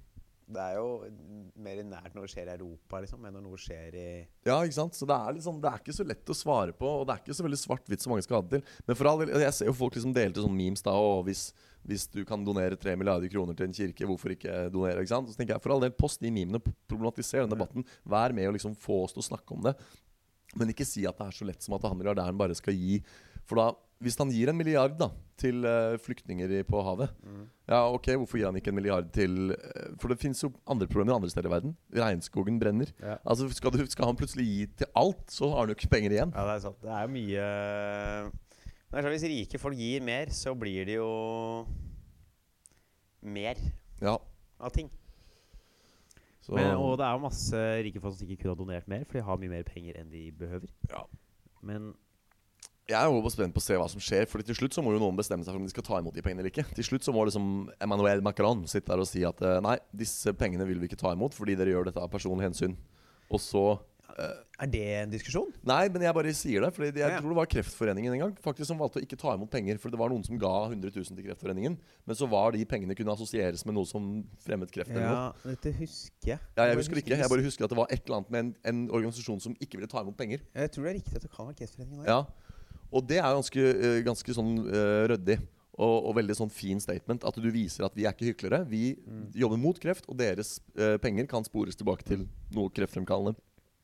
Det 0.50 0.62
er 0.62 0.76
jo 0.80 0.86
mer 1.62 1.80
nært 1.86 2.14
når 2.16 2.26
det 2.26 2.32
skjer 2.32 2.48
i 2.48 2.54
Europa, 2.56 3.00
liksom, 3.04 3.22
enn 3.26 3.36
når 3.38 3.44
noe 3.44 3.60
skjer 3.60 3.96
i 3.96 4.06
Ja, 4.48 4.56
ikke 4.58 4.76
sant? 4.76 4.96
Så 4.98 5.06
det 5.06 5.14
er, 5.14 5.36
liksom, 5.36 5.60
det 5.62 5.70
er 5.70 5.82
ikke 5.82 5.94
så 5.94 6.06
lett 6.06 6.32
å 6.32 6.36
svare 6.36 6.74
på, 6.76 6.90
og 7.00 7.04
det 7.06 7.14
er 7.14 7.22
ikke 7.22 7.36
så 7.38 7.46
veldig 7.46 7.60
svart-hvitt 7.60 8.04
som 8.04 8.14
mange 8.14 8.26
skal 8.26 8.40
ha 8.40 8.46
det 8.46 8.58
til. 8.58 8.76
Men 8.88 8.98
for 8.98 9.10
all 9.10 9.22
del, 9.22 9.34
jeg 9.44 9.56
ser 9.56 9.70
jo 9.70 9.76
folk 9.78 9.98
liksom 9.98 10.14
dele 10.16 10.34
til 10.34 10.46
sånne 10.46 10.58
memes 10.58 10.82
da, 10.86 10.96
og 10.98 11.22
hvis, 11.28 11.44
hvis 11.86 12.08
du 12.10 12.22
kan 12.28 12.46
donere 12.46 12.78
tre 12.80 12.96
milliarder 12.98 13.30
kroner 13.32 13.58
til 13.58 13.70
en 13.70 13.76
kirke, 13.76 14.08
hvorfor 14.10 14.34
ikke 14.34 14.64
donere? 14.74 15.04
ikke 15.04 15.14
sant? 15.14 15.30
Så 15.30 15.38
tenker 15.38 15.54
jeg, 15.56 15.64
for 15.64 15.76
all 15.76 15.86
del, 15.86 15.94
post 15.94 16.24
de 16.24 16.34
memene, 16.34 16.62
problematiser 16.90 17.44
den 17.44 17.54
debatten. 17.54 17.86
Vær 18.10 18.34
med 18.36 18.50
og 18.50 18.58
liksom 18.58 18.74
få 18.78 19.04
oss 19.04 19.14
til 19.14 19.22
å 19.22 19.28
snakke 19.30 19.54
om 19.54 19.68
det. 19.70 19.76
Men 20.58 20.72
ikke 20.72 20.88
si 20.88 21.06
at 21.06 21.18
det 21.20 21.28
er 21.30 21.36
så 21.36 21.46
lett 21.46 21.62
som 21.62 21.76
at 21.76 21.86
han 21.86 21.94
milliardæren 21.98 22.38
bare 22.38 22.56
skal 22.58 22.74
gi. 22.74 22.98
For 23.46 23.60
da, 23.60 23.70
hvis 24.00 24.16
han 24.16 24.30
gir 24.32 24.48
en 24.48 24.56
milliard 24.56 24.94
da, 24.98 25.10
til 25.40 25.64
eh, 25.68 25.94
flyktninger 26.00 26.52
på 26.68 26.80
havet 26.84 27.10
Ja, 27.68 27.82
ok, 27.92 28.06
hvorfor 28.16 28.38
gir 28.40 28.46
han 28.48 28.56
ikke 28.56 28.72
en 28.72 28.76
milliard 28.78 29.10
til 29.12 29.52
eh, 29.52 29.90
For 30.00 30.08
det 30.12 30.18
fins 30.22 30.40
jo 30.42 30.50
andre 30.68 30.88
problemer 30.90 31.14
andre 31.18 31.28
steder 31.30 31.48
i 31.50 31.52
verden. 31.52 31.74
Regnskogen 31.94 32.56
brenner. 32.60 32.90
Ja. 33.00 33.18
Altså 33.24 33.46
skal, 33.52 33.72
du, 33.76 33.84
skal 33.92 34.08
han 34.08 34.16
plutselig 34.18 34.46
gi 34.48 34.66
til 34.80 34.88
alt, 34.96 35.22
så 35.32 35.50
har 35.52 35.62
han 35.66 35.72
jo 35.72 35.76
ikke 35.78 35.92
penger 35.92 36.16
igjen. 36.16 36.32
Ja, 36.34 36.46
det 36.48 36.56
er 36.56 36.64
sant. 36.64 36.80
Det 36.82 36.90
er 36.96 37.04
jo 37.04 37.12
mye 37.14 37.44
Men 38.90 38.90
det 38.90 38.98
er 38.98 39.04
sånn, 39.06 39.14
Hvis 39.18 39.28
rike 39.34 39.60
folk 39.62 39.78
gir 39.78 40.02
mer, 40.08 40.32
så 40.34 40.56
blir 40.58 40.88
det 40.88 40.96
jo 40.98 41.10
mer 43.22 43.60
Ja, 44.00 44.16
av 44.60 44.72
ting. 44.74 44.88
så, 46.40 46.54
Men, 46.56 46.72
og 46.80 46.96
det 46.98 47.04
er 47.06 47.16
jo 47.18 47.24
masse 47.28 47.64
rike 47.84 48.00
folk 48.00 48.16
som 48.16 48.26
ikke 48.28 48.42
kunne 48.46 48.54
ha 48.56 48.60
donert 48.64 48.88
mer, 48.88 49.04
for 49.04 49.18
de 49.20 49.24
har 49.28 49.40
mye 49.42 49.52
mer 49.52 49.66
penger 49.68 50.00
enn 50.00 50.08
de 50.12 50.30
behøver. 50.40 50.72
Ja. 50.88 51.04
Men 51.62 51.92
Jeg 52.90 52.98
er 52.98 53.06
jo 53.08 53.30
spent 53.32 53.54
på 53.54 53.62
å 53.62 53.64
se 53.64 53.76
hva 53.78 53.86
som 53.92 54.02
skjer, 54.02 54.26
Fordi 54.30 54.48
til 54.50 54.58
slutt 54.58 54.74
så 54.76 54.82
må 54.82 54.92
jo 54.96 55.00
noen 55.02 55.16
bestemme 55.18 55.46
seg 55.46 55.54
for 55.54 55.60
om 55.62 55.66
de 55.68 55.72
skal 55.74 55.86
ta 55.86 56.00
imot 56.02 56.16
de 56.16 56.24
pengene 56.26 56.42
eller 56.42 56.50
ikke. 56.52 56.66
Til 56.74 56.88
slutt 56.90 57.06
så 57.06 57.14
må 57.14 57.22
liksom 57.28 57.70
Emmanuel 57.80 58.20
Macron 58.26 58.66
sitte 58.70 58.90
der 58.90 59.04
og 59.04 59.08
si 59.10 59.22
at 59.28 59.40
eh, 59.46 59.60
nei, 59.64 59.78
disse 59.94 60.34
pengene 60.34 60.66
vil 60.68 60.82
vi 60.82 60.90
ikke 60.90 60.98
ta 61.00 61.14
imot 61.14 61.36
fordi 61.38 61.54
dere 61.60 61.70
gjør 61.76 61.88
dette 61.92 62.02
av 62.02 62.10
personlig 62.12 62.48
hensyn. 62.50 62.74
Og 63.30 63.38
så 63.38 63.62
eh, 64.18 64.40
er 64.60 64.68
det 64.72 64.80
en 65.04 65.12
diskusjon? 65.12 65.52
Nei, 65.64 65.84
men 65.94 66.02
jeg 66.02 66.12
bare 66.16 66.32
sier 66.36 66.64
det. 66.66 66.72
Fordi 66.74 66.90
jeg 66.90 66.98
Ja, 67.00 67.12
ja. 67.14 67.20
tror 67.22 67.30
det 67.32 67.38
var 67.38 67.48
Kreftforeningen 67.54 68.12
en 68.16 68.22
gang 68.24 68.32
faktisk 68.42 68.66
som 68.68 68.80
valgte 68.82 68.98
å 69.00 69.04
ikke 69.06 69.16
ta 69.22 69.36
imot 69.38 69.48
penger. 69.54 69.78
For 69.80 69.94
det 69.94 70.00
var 70.02 70.10
noen 70.12 70.26
som 70.26 70.36
ga 70.42 70.50
100 70.66 70.90
000 70.90 71.14
til 71.14 71.24
Kreftforeningen, 71.30 71.78
men 72.10 72.18
så 72.18 72.26
var 72.28 72.52
de 72.58 72.66
pengene 72.68 72.96
kunne 72.98 73.14
assosieres 73.14 73.62
med 73.64 73.78
noe 73.78 73.86
som 73.88 74.10
fremmet 74.44 74.74
kreft. 74.74 74.90
Ja, 74.92 75.30
dette 75.46 75.72
husker 75.78 76.34
jeg. 76.34 76.42
Ja, 76.58 76.66
jeg 76.72 76.76
husker 76.82 76.98
det 76.98 77.06
ikke. 77.06 77.16
Jeg 77.22 77.32
bare 77.32 77.46
husker 77.46 77.64
at 77.64 77.72
det 77.72 77.78
var 77.80 77.94
et 77.94 78.02
eller 78.04 78.18
annet 78.20 78.34
med 78.34 78.42
en, 78.44 78.52
en 78.74 78.82
organisasjon 78.98 79.40
som 79.46 79.54
ikke 79.62 79.78
ville 79.78 79.88
ta 79.94 80.02
imot 80.04 80.18
penger. 80.18 80.42
Jeg 80.58 80.74
tror 80.74 80.84
det 80.90 80.92
er 80.96 80.98
riktig 81.00 81.16
at 81.22 81.24
det 81.28 81.32
kan 81.38 81.48
være 81.48 81.60
Kreftforeningen. 81.62 82.02
også. 82.04 82.10
Ja, 82.10 82.49
Og 82.92 83.06
det 83.06 83.18
er 83.20 83.30
ganske, 83.36 83.64
eh, 83.70 84.00
ganske 84.06 84.34
sånn 84.34 84.54
uh, 84.66 85.06
ryddig. 85.12 85.38
Og, 85.80 86.10
og 86.10 86.16
veldig 86.18 86.34
sånn 86.36 86.50
fin 86.52 86.80
statement. 86.82 87.22
At 87.24 87.38
du 87.40 87.46
viser 87.54 87.86
at 87.86 87.94
vi 87.96 88.04
er 88.04 88.12
ikke 88.12 88.32
hyklere. 88.32 88.64
Vi 88.68 88.96
jobber 89.40 89.60
mot 89.62 89.78
kreft, 89.80 90.08
og 90.10 90.18
deres 90.20 90.58
uh, 90.76 90.98
penger 91.00 91.28
kan 91.30 91.46
spores 91.46 91.78
tilbake 91.78 92.04
til 92.04 92.26
noe 92.52 92.72
kreftfremkallende. 92.74 93.38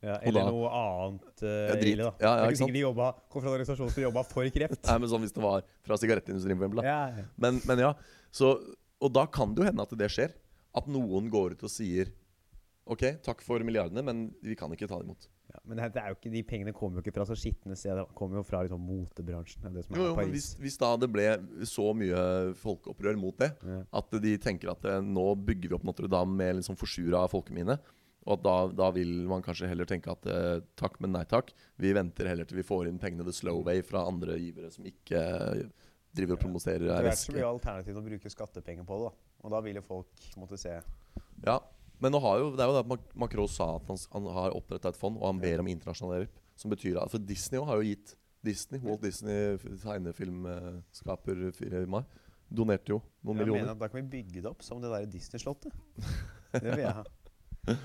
Ja, 0.05 0.19
eller 0.21 0.45
da- 0.45 0.51
noe 0.53 0.69
annet 0.77 1.41
uh, 1.41 1.53
Ja, 1.71 1.77
drit. 1.81 1.95
ille, 1.95 2.05
da. 2.11 2.13
Ja, 2.21 2.33
ja, 2.43 2.51
ikke 2.51 2.61
sant? 2.61 2.75
de 2.77 2.83
jobba, 2.83 3.07
kom 3.33 3.41
fra 3.41 3.49
en 3.49 3.55
organisasjon 3.57 3.95
som 3.95 4.05
jobba 4.05 4.27
for 4.29 4.51
kreft. 4.53 4.83
Nei, 4.85 4.99
men 5.01 5.11
sånn 5.11 5.25
Hvis 5.25 5.33
det 5.39 5.43
var 5.47 5.65
fra 5.89 5.97
sigarettindustrien, 6.03 6.59
for 6.59 6.67
eksempel. 6.67 6.85
Ja, 6.85 6.99
ja. 7.17 7.25
Men, 7.41 7.63
men 7.71 7.81
ja, 7.87 7.95
så, 8.35 8.53
Og 9.01 9.15
da 9.17 9.25
kan 9.33 9.55
det 9.57 9.65
jo 9.65 9.71
hende 9.71 9.87
at 9.87 9.97
det 9.97 10.11
skjer. 10.13 10.37
At 10.77 10.91
noen 10.93 11.31
går 11.33 11.57
ut 11.57 11.65
og 11.65 11.73
sier 11.73 12.13
OK, 12.87 13.07
takk 13.25 13.41
for 13.43 13.65
milliardene, 13.67 14.05
men 14.05 14.27
vi 14.45 14.55
kan 14.59 14.71
ikke 14.71 14.87
ta 14.87 15.01
det 15.01 15.09
imot. 15.09 15.25
Ja, 15.57 15.61
men 15.65 15.79
det 15.81 16.01
er 16.03 16.11
jo 16.13 16.17
ikke, 16.19 16.31
de 16.35 16.43
pengene 16.45 16.73
kommer 16.77 17.01
jo 17.01 17.05
ikke 17.07 17.15
fra 17.17 17.25
så 17.29 17.37
skitne 17.39 17.77
steder. 17.79 18.05
De 18.05 18.17
kommer 18.19 18.41
jo 18.43 18.45
fra 18.45 18.61
liksom, 18.67 18.83
motebransjen. 18.85 19.65
Det 19.73 19.87
som 19.87 19.95
er 19.97 20.01
Jo, 20.03 20.09
jo, 20.11 20.17
men 20.19 20.33
hvis, 20.35 20.51
hvis 20.61 20.77
da 20.83 20.91
det 21.01 21.09
ble 21.15 21.25
så 21.69 21.87
mye 21.97 22.25
folkeopprør 22.61 23.17
mot 23.21 23.39
det, 23.41 23.53
Ja. 23.65 23.79
at 24.01 24.17
de 24.23 24.35
tenker 24.43 24.75
at 24.75 24.85
eh, 24.85 25.01
nå 25.01 25.31
bygger 25.49 25.73
vi 25.73 25.79
opp 25.79 25.87
Notre-Dame 25.89 26.37
med 26.37 26.59
liksom 26.61 26.77
forsura 26.77 27.25
folkeminne, 27.33 27.79
og 28.27 28.33
at 28.37 28.43
da, 28.43 28.55
da 28.83 28.91
vil 28.91 29.13
man 29.31 29.43
kanskje 29.47 29.69
heller 29.71 29.87
tenke 29.89 30.11
at 30.13 30.27
eh, 30.29 30.61
takk, 30.77 30.99
men 31.01 31.13
nei 31.15 31.25
takk. 31.31 31.53
Vi 31.79 31.93
venter 31.97 32.27
heller 32.29 32.45
til 32.45 32.59
vi 32.59 32.67
får 32.67 32.89
inn 32.91 32.99
pengene 32.99 33.25
the 33.25 33.33
slow 33.33 33.63
way 33.65 33.81
fra 33.87 34.03
andre 34.11 34.35
givere 34.43 34.73
som 34.75 34.85
ikke 34.89 35.21
eh, 35.23 35.63
driver 36.17 36.35
og 36.37 36.43
promoterer 36.43 36.89
Etter 36.91 37.07
Det 37.07 37.13
er 37.15 37.21
så 37.23 37.35
mye 37.37 37.47
alternativ 37.49 37.97
å 38.01 38.03
bruke 38.03 38.33
skattepenger 38.33 38.87
på 38.89 38.99
det. 38.99 39.11
da 39.13 39.47
Og 39.47 39.53
da 39.55 39.61
vil 39.63 39.79
jo 39.79 39.85
folk 39.87 40.29
måtte 40.41 40.59
se 40.59 40.75
Ja, 41.47 41.59
men 42.01 42.13
jo, 42.13 42.51
det 42.57 42.61
er 42.65 42.71
jo 42.71 42.79
at 42.83 43.15
Macron 43.17 43.49
sa 43.49 43.77
at 43.79 43.89
han, 43.89 43.99
han 44.13 44.29
har 44.37 44.57
oppretta 44.57 44.93
et 44.93 44.99
fond, 45.01 45.17
og 45.17 45.27
han 45.31 45.41
ber 45.41 45.63
om 45.63 45.71
internasjonal 45.73 46.21
hjelp. 46.21 46.39
Som 46.57 46.73
betyr 46.73 46.97
at 47.03 47.13
For 47.13 47.21
Disney 47.21 47.61
har 47.61 47.81
jo 47.81 47.85
gitt 47.85 48.15
Disney, 48.47 48.81
Walt 48.85 49.03
Disney, 49.03 49.57
tegnefilmskaper 49.83 51.35
tegnefilmskaperfirma, 51.35 52.05
donerte 52.47 52.95
jo 52.95 53.01
noen 53.27 53.41
Jeg 53.41 53.41
mener 53.41 53.53
millioner. 53.53 53.73
at 53.75 53.81
Da 53.81 53.89
kan 53.91 54.01
vi 54.03 54.09
bygge 54.17 54.43
det 54.45 54.51
opp 54.51 54.63
som 54.65 54.81
det 54.81 54.93
der 54.93 55.07
Disney-slottet. 55.11 55.75
Det 56.55 56.67
vil 56.69 56.85
jeg 56.85 56.95
ha. 57.01 57.05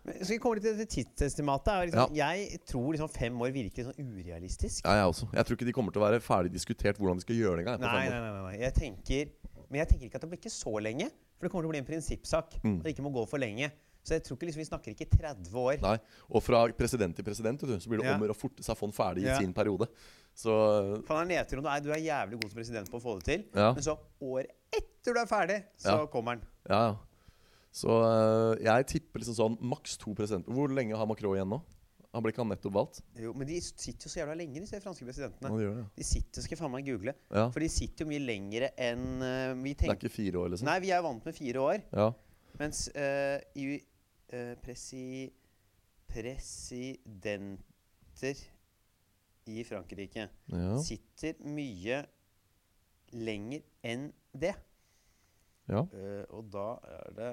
Men 0.00 0.16
skal 0.24 0.32
vi 0.32 0.40
komme 0.40 0.56
litt 0.56 0.64
til 0.64 0.78
det 0.80 0.88
tidsestimatet? 0.92 1.90
Liksom, 1.90 2.12
Liksom, 2.12 2.16
Jeg 2.16 2.60
tror 2.68 2.92
liksom 2.94 3.10
fem 3.12 3.42
år 3.44 3.50
virker 3.52 3.88
sånn 3.90 3.98
urealistisk. 4.00 4.84
Ja, 4.86 4.94
jeg 5.02 5.10
også. 5.12 5.28
Jeg 5.36 5.46
tror 5.46 5.58
ikke 5.58 5.68
de 5.68 5.74
kommer 5.76 5.92
til 5.94 6.00
å 6.00 6.06
være 6.06 6.20
ferdig 6.24 6.52
diskutert 6.54 7.00
hvordan 7.00 7.20
de 7.20 7.24
skal 7.26 7.36
gjøre 7.36 7.60
det 7.60 7.66
engang. 7.66 7.82
Nei, 7.84 8.06
nei, 8.08 8.20
nei, 8.24 8.44
nei. 8.46 8.54
Jeg 8.62 8.76
tenker, 8.78 9.34
men 9.68 9.82
jeg 9.82 9.90
tenker 9.92 10.08
ikke 10.08 10.20
at 10.20 10.24
det 10.24 10.30
blir 10.32 10.40
ikke 10.40 10.54
så 10.54 10.72
lenge. 10.80 11.10
For 11.40 11.48
det 11.48 11.52
kommer 11.54 11.64
til 11.64 11.70
å 11.70 11.72
bli 11.72 11.80
en 11.80 11.88
prinsippsak. 11.88 12.58
Mm. 12.62 12.82
Det 12.84 12.92
ikke 12.92 13.02
må 13.06 13.10
gå 13.14 13.22
for 13.30 13.40
lenge. 13.40 13.70
Så 14.04 14.14
jeg 14.16 14.22
tror 14.24 14.36
ikke 14.36 14.46
liksom, 14.48 14.60
vi 14.60 14.68
snakker 14.68 14.92
ikke 14.94 15.06
30 15.12 15.56
år. 15.60 15.80
Nei. 15.80 15.96
Og 16.32 16.42
fra 16.44 16.60
president 16.76 17.16
til 17.16 17.24
president 17.24 17.60
du, 17.60 17.72
så 17.80 17.88
blir 17.88 18.00
det 18.00 18.06
Ja. 18.08 18.14
om 18.16 18.22
å 18.28 18.36
forte 18.36 18.62
seg 18.64 18.76
fond 18.76 18.92
ferdig 18.96 19.24
Ja. 19.24 19.34
i 19.36 19.42
sin 19.42 19.52
periode. 19.56 19.88
Så 20.36 20.50
han 21.08 21.30
er 21.30 21.44
nedtur 21.44 21.58
om 21.58 21.64
du 21.64 21.68
er, 21.68 21.80
du 21.80 21.90
er 21.92 22.00
jævlig 22.00 22.40
god 22.40 22.50
som 22.50 22.56
president 22.60 22.90
på 22.90 22.96
å 23.00 23.02
få 23.02 23.18
det 23.18 23.24
til. 23.24 23.44
ja, 23.54 23.72
Men 23.74 23.82
så 23.82 23.98
året 24.22 24.48
etter 24.72 25.12
du 25.14 25.20
er 25.20 25.26
ferdig, 25.26 25.64
så 25.76 26.06
kommer 26.10 26.36
han. 26.36 26.42
ja. 26.68 26.80
ja. 26.90 26.96
Så 27.72 27.86
øh, 27.88 28.56
jeg 28.64 28.86
tipper 28.86 29.20
liksom 29.20 29.34
sånn 29.36 29.58
maks 29.62 29.96
to 29.96 30.12
presidenter. 30.12 30.50
Hvor 30.52 30.66
lenge 30.74 30.96
har 30.96 31.06
Macron 31.06 31.36
igjen 31.36 31.48
nå? 31.48 31.60
Han 32.12 32.22
ble 32.24 32.30
ikke 32.32 32.42
han 32.42 32.48
nettopp 32.50 32.74
valgt? 32.74 32.96
Jo, 33.22 33.30
men 33.38 33.46
de 33.46 33.60
sitter 33.62 34.08
jo 34.08 34.10
så 34.10 34.18
jævla 34.22 34.34
lenge, 34.34 34.58
disse 34.64 34.80
franske 34.82 35.04
presidentene. 35.06 35.46
Han 35.52 35.60
gjør 35.62 35.74
det, 35.78 35.84
De 36.00 36.04
sitter, 36.08 36.42
skal 36.42 36.58
faen 36.58 36.72
meg 36.74 36.82
google. 36.88 37.12
ja. 37.30 37.44
For 37.54 37.60
de 37.62 37.68
sitter 37.70 38.02
jo 38.02 38.08
mye 38.10 38.18
lengre 38.24 38.72
enn 38.82 39.04
uh, 39.22 39.54
vi 39.62 39.74
Det 39.78 39.86
er 39.86 39.94
ikke 39.94 40.10
fire 40.10 40.36
år, 40.42 40.48
liksom? 40.50 40.66
Nei, 40.66 40.80
vi 40.82 40.90
er 40.96 41.02
vant 41.06 41.22
med 41.28 41.34
fire 41.36 41.58
år. 41.62 41.78
Ja. 41.94 42.08
Mens 42.58 42.80
uh, 42.96 43.38
i 43.54 43.78
uh, 43.78 44.54
presi, 44.64 45.30
presidenter 46.10 47.62
i 49.50 49.62
Frankrike 49.64 50.26
Ja. 50.50 50.74
sitter 50.82 51.38
mye 51.46 52.02
lenger 53.14 53.62
enn 53.86 54.10
det. 54.34 54.54
ja. 55.70 55.86
Og 56.34 56.50
da 56.52 56.66
er 56.90 57.14
det 57.16 57.30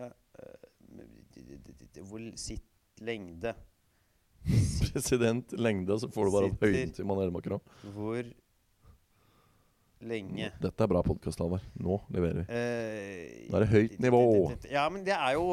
Hvor 2.05 2.21
sitt 2.37 2.61
lengde 3.01 3.55
President 4.97 5.53
lengde, 5.61 5.99
så 6.01 6.09
får 6.09 6.25
du 6.25 6.31
bare 6.33 6.49
Sitter- 6.51 6.67
høyden 6.73 6.93
til 6.97 7.05
Manuel 7.05 7.31
Macron. 7.31 7.61
Hvor 7.93 8.23
lenge 10.07 10.51
Dette 10.61 10.83
er 10.85 10.89
bra 10.91 11.01
podkast, 11.05 11.39
Halvard. 11.41 11.63
Nå 11.81 11.95
leverer 12.13 12.43
vi. 12.43 12.45
Uh, 12.49 13.49
Nå 13.51 13.57
er 13.57 13.63
det 13.65 13.69
høyt 13.71 13.95
nivå. 14.03 14.19
Ja, 14.69 14.83
men 14.93 15.03
det 15.07 15.15
er 15.15 15.33
jo 15.33 15.45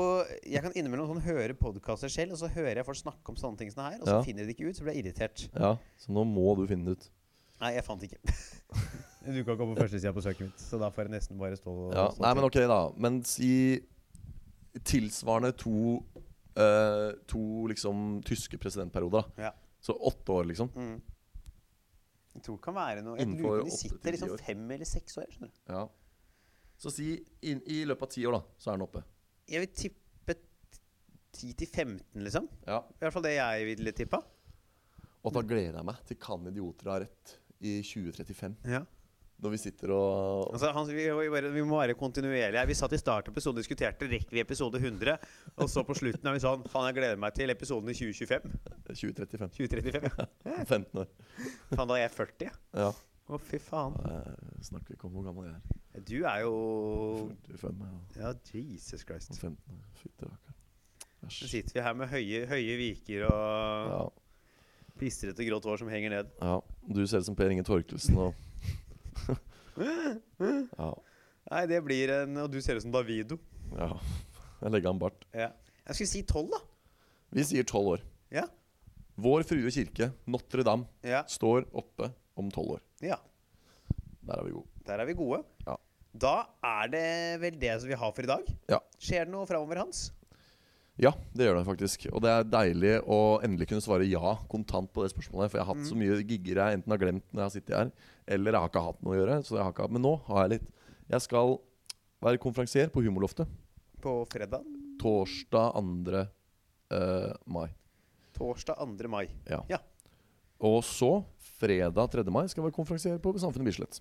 Jeg 0.44 0.60
kan 0.66 0.74
innimellom 0.76 1.08
sånn 1.14 1.22
høre 1.24 1.54
podkaster 1.56 2.12
selv, 2.12 2.32
og 2.36 2.42
så 2.42 2.50
hører 2.52 2.76
jeg 2.82 2.88
folk 2.88 3.00
snakke 3.00 3.32
om 3.32 3.38
sånne 3.40 3.60
ting 3.60 3.72
som 3.72 3.84
det 3.84 3.94
her, 3.94 4.00
og 4.02 4.08
så 4.10 4.18
Ja. 4.18 4.22
finner 4.26 4.44
de 4.44 4.52
det 4.52 4.56
ikke 4.58 4.68
ut, 4.68 4.76
så 4.76 4.84
blir 4.84 4.94
jeg 4.98 5.04
irritert. 5.06 5.48
Ja, 5.54 5.76
Så 5.98 6.12
nå 6.12 6.24
må 6.28 6.56
du 6.56 6.66
finne 6.66 6.84
det 6.84 6.98
ut. 6.98 7.08
Nei, 7.60 7.72
jeg 7.78 7.84
fant 7.84 8.02
ikke. 8.02 8.18
Du 9.24 9.42
kan 9.42 9.56
komme 9.56 9.72
på 9.74 9.80
førstesida 9.80 10.12
på 10.12 10.20
søket 10.20 10.40
mitt, 10.50 10.58
så 10.60 10.76
da 10.78 10.90
får 10.92 11.06
jeg 11.06 11.12
nesten 11.14 11.38
bare 11.40 11.56
stå 11.56 11.72
Ja, 11.94 12.10
stå 12.12 12.20
nei, 12.20 12.34
men 12.34 12.44
ok, 12.44 12.58
da. 12.68 12.80
Men 13.00 13.22
si 13.24 13.80
tilsvarende 14.84 15.54
to 15.56 16.02
eh, 16.56 17.12
To 17.26 17.66
liksom 17.70 18.22
tyske 18.24 18.58
presidentperioder. 18.58 19.24
da 19.36 19.42
Ja. 19.48 19.52
Så 19.80 19.92
åtte 20.00 20.32
år, 20.32 20.44
liksom. 20.48 20.70
Mm. 20.74 21.02
Jeg 22.34 22.42
tror 22.42 22.56
det 22.56 22.62
kan 22.64 22.74
være 22.74 23.02
noe 23.04 23.18
Jeg 23.18 23.28
lurer 23.28 23.60
på 23.60 23.64
de 23.64 23.70
sitter 23.70 24.12
liksom 24.16 24.38
fem 24.38 24.70
eller 24.70 24.84
seks 24.88 25.18
år. 25.18 25.26
skjønner 25.30 25.50
du 25.52 25.72
Ja. 25.72 25.88
Så 26.78 26.90
si 26.90 27.24
in, 27.42 27.60
i 27.66 27.84
løpet 27.84 28.02
av 28.02 28.08
ti 28.10 28.24
år, 28.26 28.32
da, 28.32 28.42
så 28.58 28.70
er 28.72 28.76
den 28.78 28.82
oppe. 28.88 29.04
Jeg 29.48 29.60
vil 29.60 29.68
tippe 29.74 30.34
10 31.34 31.52
til 31.54 31.66
15, 31.68 32.22
liksom. 32.24 32.48
Ja. 32.66 32.78
I 32.80 32.98
hvert 33.04 33.12
fall 33.12 33.22
det 33.22 33.34
jeg 33.36 33.66
ville 33.66 33.92
tippa. 33.92 34.20
Og 35.24 35.32
da 35.32 35.40
gleder 35.42 35.78
jeg 35.78 35.84
meg 35.84 35.96
til 36.06 36.16
Kan 36.20 36.46
idioter 36.46 36.90
ha 36.90 36.98
rett 37.00 37.38
i 37.60 37.80
2035. 37.82 38.56
Ja. 38.68 38.82
Når 39.44 39.52
vi 39.54 39.60
sitter 39.62 39.92
og 39.94 40.50
Altså, 40.54 40.70
han, 40.74 40.88
vi, 40.90 41.06
vi, 41.54 41.62
må 41.68 41.78
være 41.80 41.94
kontinuerlige. 41.98 42.66
Vi 42.70 42.76
satt 42.78 42.92
i 42.96 43.00
starten 43.00 43.30
av 43.30 43.36
episoden 43.36 43.58
og 43.60 43.62
diskuterte 43.64 44.08
rekker 44.10 44.34
vi 44.38 44.42
episode 44.42 44.80
100. 44.80 45.16
Og 45.60 45.70
så 45.70 45.84
på 45.86 45.96
slutten 45.98 46.30
er 46.30 46.36
vi 46.38 46.42
sånn 46.44 46.64
Faen, 46.72 46.88
jeg 46.90 46.98
gleder 47.00 47.20
meg 47.20 47.34
til 47.36 47.52
episoden 47.52 47.90
i 47.92 47.96
2025. 47.96 48.54
2035. 48.90 49.50
2035. 49.60 50.12
ja. 50.48 50.64
15 50.74 51.02
år. 51.04 51.10
Faen, 51.74 51.88
da 51.90 51.98
er 51.98 52.06
jeg 52.08 52.14
40. 52.18 52.48
ja. 52.48 52.54
Ja. 52.84 52.92
Å, 53.24 53.38
fy 53.40 53.56
faen. 53.56 53.94
Jeg 54.04 54.66
snakker 54.66 54.98
ikke 54.98 55.06
om 55.08 55.14
hvor 55.16 55.24
gammel 55.24 55.46
jeg 55.48 55.54
er. 55.56 56.02
Du 56.04 56.16
er 56.28 56.42
jo 56.44 56.56
45 57.56 57.86
ja. 58.18 58.26
Ja, 58.26 58.32
Jesus 58.52 59.00
Christ. 59.08 59.30
og 59.32 59.38
15 59.38 59.78
år. 59.78 59.86
Fytti 60.02 60.28
rakkeren. 60.28 60.58
Så 61.24 61.46
Æsj. 61.46 61.48
sitter 61.54 61.78
vi 61.78 61.84
her 61.86 61.94
med 61.96 62.10
høye, 62.12 62.42
høye 62.50 62.74
viker 62.76 63.24
og 63.30 63.94
Ja, 63.94 64.02
pistrete 65.00 65.46
grått 65.48 65.64
hår 65.64 65.80
som 65.80 65.88
henger 65.88 66.12
ned. 66.18 66.34
ja. 66.42 66.58
Du 66.84 67.00
ser 67.08 67.24
ut 67.24 67.30
som 67.30 67.36
Per 67.38 67.48
Inge 67.48 67.64
Torkelsen 67.64 68.18
og 68.20 68.36
Ja. 69.78 70.90
Nei, 71.50 71.62
det 71.68 71.80
blir 71.84 72.10
en 72.22 72.36
Og 72.44 72.50
du 72.52 72.60
ser 72.64 72.76
ut 72.78 72.82
som 72.86 72.92
Davido. 72.94 73.38
ja. 73.76 73.90
Jeg 74.64 74.72
legger 74.72 74.90
an 74.94 74.98
bart. 75.02 75.24
Ja. 75.34 75.50
Jeg 75.84 75.94
skulle 75.98 76.08
si 76.08 76.22
tolv, 76.24 76.48
da. 76.54 76.60
Vi 77.36 77.42
sier 77.44 77.64
12 77.68 77.88
år. 77.90 78.04
Ja. 78.32 78.46
Vår 79.20 79.42
Frue 79.44 79.68
kirke, 79.74 80.12
Notre-Dame, 80.26 80.86
Ja. 81.04 81.22
står 81.28 81.66
oppe 81.74 82.08
om 82.36 82.48
12 82.50 82.70
år. 82.78 82.80
ja. 83.02 83.18
Der 84.24 84.38
er 84.40 84.44
vi 84.46 84.52
gode. 84.54 84.66
Der 84.86 84.98
er 85.02 85.04
vi 85.04 85.12
gode. 85.12 85.42
Ja. 85.66 85.76
Da 86.16 86.46
er 86.64 86.88
det 86.88 87.40
vel 87.42 87.58
det 87.60 87.74
som 87.80 87.88
vi 87.90 87.94
har 87.94 88.12
for 88.12 88.22
i 88.22 88.26
dag. 88.26 88.46
Ja. 88.70 88.78
Skjer 88.98 89.26
det 89.26 89.32
noe 89.34 89.44
framover, 89.46 89.76
Hans? 89.82 90.12
Ja, 91.00 91.10
det 91.34 91.48
gjør 91.48 91.56
det 91.58 91.66
faktisk. 91.66 92.04
Og 92.14 92.22
det 92.22 92.30
er 92.30 92.44
deilig 92.46 92.92
å 93.10 93.18
endelig 93.42 93.66
kunne 93.70 93.82
svare 93.82 94.06
ja 94.06 94.36
kontant 94.50 94.92
på 94.94 95.02
det 95.02 95.10
spørsmålet. 95.10 95.50
For 95.50 95.58
jeg 95.58 95.66
har 95.66 95.74
hatt 95.74 95.88
så 95.88 95.98
mye 95.98 96.20
gigger 96.22 96.60
jeg 96.60 96.78
enten 96.78 96.94
har 96.94 97.00
glemt 97.02 97.26
når 97.32 97.40
jeg 97.42 97.48
har 97.48 97.54
sittet 97.56 97.76
her, 97.78 97.90
eller 98.36 98.54
jeg 98.54 98.62
har 98.62 98.70
ikke 98.70 98.84
hatt 98.86 99.00
noe 99.02 99.16
å 99.16 99.18
gjøre. 99.18 99.38
Så 99.42 99.58
jeg 99.58 99.66
har 99.66 99.74
ikke, 99.74 99.88
men 99.90 100.06
nå 100.06 100.14
har 100.28 100.44
jeg 100.44 100.52
litt. 100.54 100.68
Jeg 101.10 101.26
skal 101.26 101.56
være 102.24 102.40
konferansier 102.40 102.92
på 102.94 103.02
Humorloftet 103.04 103.50
På 104.04 104.20
fredag? 104.30 104.62
torsdag 105.02 105.74
2. 105.74 106.22
Uh, 106.94 107.32
mai. 107.50 107.66
Torsdag 108.38 108.78
2. 108.78 109.10
mai. 109.10 109.26
Ja. 109.50 109.64
Ja. 109.68 109.82
Og 110.64 110.78
så, 110.86 111.24
fredag 111.58 112.14
3. 112.14 112.24
mai, 112.30 112.46
skal 112.48 112.62
jeg 112.62 112.70
være 112.70 112.78
konferansier 112.78 113.18
på 113.18 113.34
Samfunnet 113.42 113.66
Bislett. 113.72 113.98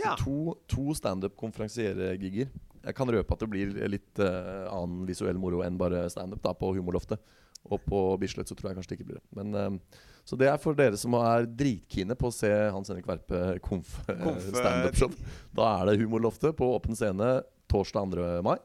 Ja. 0.00 0.16
To, 0.20 0.54
to 0.70 0.94
standup-konferansiergigger. 0.96 2.50
Jeg 2.80 2.96
kan 2.96 3.10
røpe 3.12 3.36
at 3.36 3.42
det 3.42 3.50
blir 3.52 3.74
litt 3.92 4.22
uh, 4.22 4.66
annen 4.72 5.04
visuell 5.08 5.36
moro 5.40 5.60
enn 5.66 5.76
bare 5.80 6.06
standup 6.12 6.46
på 6.60 6.72
Humorloftet. 6.78 7.20
Og 7.68 7.82
på 7.84 7.98
Bislett 8.22 8.48
så 8.48 8.56
tror 8.56 8.70
jeg 8.70 8.78
kanskje 8.78 8.94
det 8.94 8.98
ikke 9.00 9.08
blir 9.10 9.18
det. 9.20 9.26
Men, 9.36 9.52
uh, 9.52 10.00
så 10.24 10.38
det 10.40 10.48
er 10.48 10.60
for 10.62 10.76
dere 10.78 10.96
som 11.00 11.16
er 11.18 11.44
dritkine 11.48 12.16
på 12.16 12.30
å 12.30 12.34
se 12.34 12.48
Hans 12.72 12.88
Henrik 12.92 13.08
Verpe 13.08 13.58
konf, 13.64 13.98
eh, 14.08 14.20
Konf- 14.24 14.48
standup-show. 14.54 15.12
Da 15.56 15.68
er 15.80 15.90
det 15.90 16.00
Humorloftet 16.00 16.56
på 16.56 16.70
åpen 16.76 16.96
scene 16.96 17.40
torsdag 17.70 18.16
2. 18.16 18.28
mai. 18.46 18.56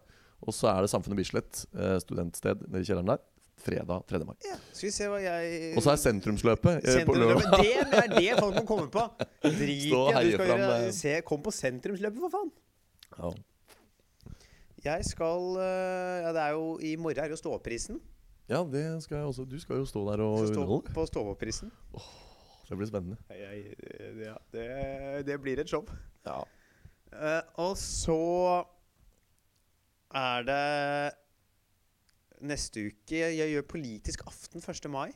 Og 0.46 0.54
så 0.54 0.70
er 0.72 0.84
det 0.84 0.92
Samfunnet 0.92 1.20
Bislett, 1.20 1.66
uh, 1.76 1.98
studentsted 2.04 2.68
nede 2.70 2.84
i 2.84 2.88
kjelleren 2.88 3.16
der, 3.16 3.24
fredag 3.66 4.06
3. 4.12 4.22
mai. 4.28 4.36
ja. 4.46 4.56
Skal 4.72 4.88
vi 4.88 4.94
se 4.94 5.08
hva 5.10 5.20
jeg 5.24 5.72
Og 5.76 5.84
så 5.86 5.94
er 5.96 6.00
sentrumsløpet. 6.04 6.86
sentrumsløpet. 6.86 7.08
på 7.10 7.16
lørdag. 7.18 7.66
Det 7.66 8.00
er 8.04 8.14
det 8.16 8.40
folk 8.40 8.60
må 8.60 8.64
komme 8.70 8.88
på! 8.94 9.04
Drit 9.60 9.90
i 9.90 9.92
at 9.96 10.22
du 10.22 10.32
skal 10.36 10.52
gjøre 10.54 10.78
eh. 10.86 10.92
se, 11.00 11.16
Kom 11.28 11.44
på 11.46 11.54
sentrumsløpet, 11.56 12.22
for 12.28 12.34
faen! 12.38 12.52
Ja. 13.18 13.32
Jeg 14.86 15.06
skal 15.08 15.56
eh, 15.64 16.18
Ja, 16.28 16.34
det 16.36 16.42
er 16.44 16.54
jo 16.54 16.66
I 16.84 16.96
morgen 17.02 17.24
er 17.24 17.34
jo 17.34 17.40
ståprisen. 17.40 17.98
ja, 18.50 18.60
det 18.70 18.86
skal 19.04 19.18
jeg 19.18 19.26
også. 19.26 19.46
Du 19.50 19.58
skal 19.60 19.82
jo 19.82 19.86
stå 19.90 20.04
der 20.12 20.22
og 20.22 20.44
underholde. 20.46 20.94
på 20.94 21.06
ståprisen. 21.10 21.72
Det 22.70 22.78
blir 22.78 22.88
spennende. 22.90 23.18
Jeg, 23.30 23.74
ja, 24.26 24.36
det, 24.54 25.26
det 25.26 25.42
blir 25.42 25.60
et 25.62 25.70
show. 25.70 25.86
Ja. 26.26 26.44
Uh, 27.14 27.42
og 27.66 27.78
så 27.78 28.66
er 30.14 30.46
det 30.48 31.12
neste 32.42 32.88
uke 32.90 33.20
Jeg 33.36 33.52
gjør 33.54 33.62
Politisk 33.70 34.24
aften 34.28 34.62
1. 34.64 34.90
mai. 34.92 35.12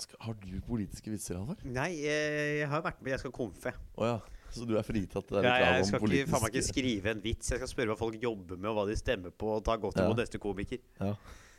Skal, 0.00 0.16
har 0.20 0.34
du 0.34 0.60
politiske 0.66 1.10
vitser, 1.12 1.36
Halvard? 1.38 1.60
Nei, 1.64 1.90
jeg, 2.02 2.58
jeg 2.58 2.68
har 2.68 2.82
vært 2.82 3.02
med. 3.02 3.12
Jeg 3.14 3.20
skal 3.22 3.32
konfe. 3.36 3.72
Oh, 3.94 4.06
ja. 4.08 4.16
Så 4.54 4.66
du 4.66 4.74
er 4.78 4.82
fritatt? 4.86 5.28
Det 5.30 5.38
er 5.38 5.46
Ja, 5.46 5.72
jeg 5.78 5.86
skal 5.86 6.02
ikke, 6.08 6.26
faen 6.30 6.42
meg 6.42 6.54
ikke 6.54 6.66
skrive 6.66 7.10
en 7.14 7.22
vits. 7.22 7.50
Jeg 7.50 7.58
skal 7.62 7.70
spørre 7.70 7.92
hva 7.94 7.98
folk 7.98 8.16
jobber 8.22 8.56
med, 8.58 8.70
og 8.70 8.76
hva 8.80 8.84
de 8.90 8.96
stemmer 8.98 9.30
på, 9.30 9.52
og 9.56 9.64
ta 9.66 9.76
godt 9.76 9.98
Ja. 9.98 10.06
imot 10.08 10.18
neste 10.22 10.38
komiker. 10.42 10.78
Ja. 11.00 11.12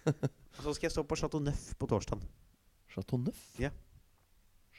Og 0.06 0.62
så 0.68 0.74
skal 0.76 0.88
jeg 0.90 0.92
stå 0.98 1.04
på 1.08 1.16
Chateau 1.20 1.40
Neuf 1.44 1.74
på 1.80 1.88
torsdag. 1.92 2.24
Chateau 2.92 3.20
Neuf? 3.24 3.40
Ja. 3.60 3.72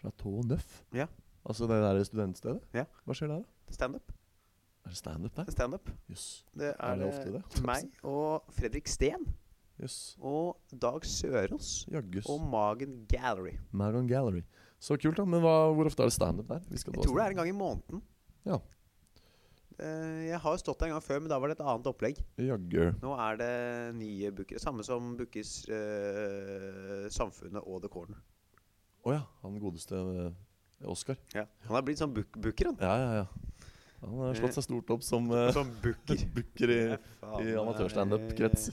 Chateau 0.00 0.42
Neuf? 0.44 0.82
Ja. 0.96 1.06
Altså 1.46 1.66
det 1.70 1.80
der 1.80 2.02
studentstedet? 2.04 2.62
Ja. 2.74 2.84
Hva 3.06 3.14
skjer 3.16 3.32
der, 3.32 3.42
da? 3.44 3.72
Standup. 3.76 4.12
Er 4.86 4.92
det 4.92 4.96
standup 5.00 5.36
der? 5.36 5.50
Stand 5.50 5.78
Yes. 6.10 6.44
det 6.54 6.68
er, 6.68 6.76
Er 6.78 6.96
det 7.00 7.06
ofte 7.08 7.32
det? 7.32 7.62
meg 7.66 7.88
og 8.04 8.44
Fredrik 8.54 8.86
Steen 8.88 9.24
Jøss. 9.80 10.16
og 10.24 10.56
Dag 10.72 11.04
Sørås 11.04 11.86
Jaggus. 11.92 12.28
og 12.32 12.40
Magen 12.40 13.04
Gallery. 13.10 13.58
Magen 13.76 14.06
Gallery. 14.08 14.42
Så 14.80 14.96
kult, 15.00 15.16
da. 15.18 15.24
Men 15.24 15.42
hva, 15.44 15.56
hvor 15.74 15.88
ofte 15.90 16.02
er 16.04 16.10
det 16.10 16.16
standup 16.16 16.48
der? 16.48 16.62
Jeg 16.70 16.84
tror 16.86 17.16
det 17.18 17.24
er 17.26 17.34
en 17.34 17.40
gang 17.42 17.48
i 17.50 17.56
måneden. 17.56 18.02
Ja. 18.46 18.58
Eh, 19.78 20.28
Jeg 20.30 20.38
har 20.40 20.54
jo 20.56 20.60
stått 20.62 20.80
der 20.80 20.86
en 20.88 20.94
gang 20.96 21.04
før, 21.04 21.20
men 21.20 21.28
da 21.32 21.38
var 21.38 21.48
det 21.52 21.58
et 21.58 21.64
annet 21.66 21.86
opplegg. 21.90 22.20
Jagger. 22.40 22.94
Nå 23.02 23.12
er 23.20 23.36
det 23.40 23.52
nye 23.98 24.30
bookere. 24.32 24.60
Samme 24.62 24.84
som 24.86 25.14
bookes 25.18 25.68
eh, 25.68 27.08
Samfunnet 27.12 27.60
og 27.66 27.82
The 27.84 27.90
Corner. 27.92 28.20
Å 29.06 29.12
ja. 29.16 29.22
Han 29.44 29.58
godeste 29.62 29.96
eh, 29.96 30.86
Oscar. 30.88 31.16
Han 31.36 31.74
har 31.76 31.84
blitt 31.84 32.00
sånn 32.00 32.14
book 32.16 32.32
booker, 32.36 32.72
han. 32.72 32.80
Ja, 32.80 32.96
ja, 32.96 33.24
ja. 33.24 33.26
Han 34.06 34.18
har 34.20 34.36
slått 34.36 34.56
seg 34.58 34.66
stort 34.66 34.90
opp 34.92 35.02
som 35.02 35.24
uh, 35.32 35.48
Som 35.56 35.70
booker. 35.82 36.20
booker 36.36 36.72
i, 36.72 36.80
i 37.44 37.54
amatørstandup-krets. 37.56 38.68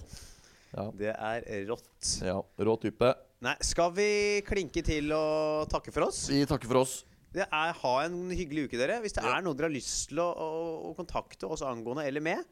Ja. 0.73 0.85
Det 0.97 1.11
er 1.13 1.65
rått. 1.69 2.13
ja. 2.25 2.39
Rå 2.59 2.75
type. 2.81 3.13
Nei, 3.43 3.55
skal 3.61 3.91
vi 3.93 4.41
klinke 4.47 4.81
til 4.85 5.11
og 5.13 5.67
takke 5.69 5.91
for 5.93 6.07
oss? 6.07 6.25
Vi 6.31 6.45
takker 6.49 6.69
for 6.71 6.81
oss. 6.81 7.03
Det 7.33 7.43
er, 7.47 7.73
ha 7.73 7.93
en 8.05 8.29
hyggelig 8.29 8.67
uke, 8.69 8.77
dere. 8.77 8.99
Hvis 9.01 9.13
det 9.17 9.23
Ja. 9.25 9.37
er 9.37 9.41
noe 9.45 9.53
dere 9.57 9.67
har 9.69 9.73
lyst 9.73 10.09
til 10.09 10.19
å, 10.21 10.27
å, 10.31 10.91
å 10.91 10.95
kontakte 10.97 11.49
oss 11.49 11.61
angående 11.65 12.05
eller 12.07 12.21
med, 12.21 12.43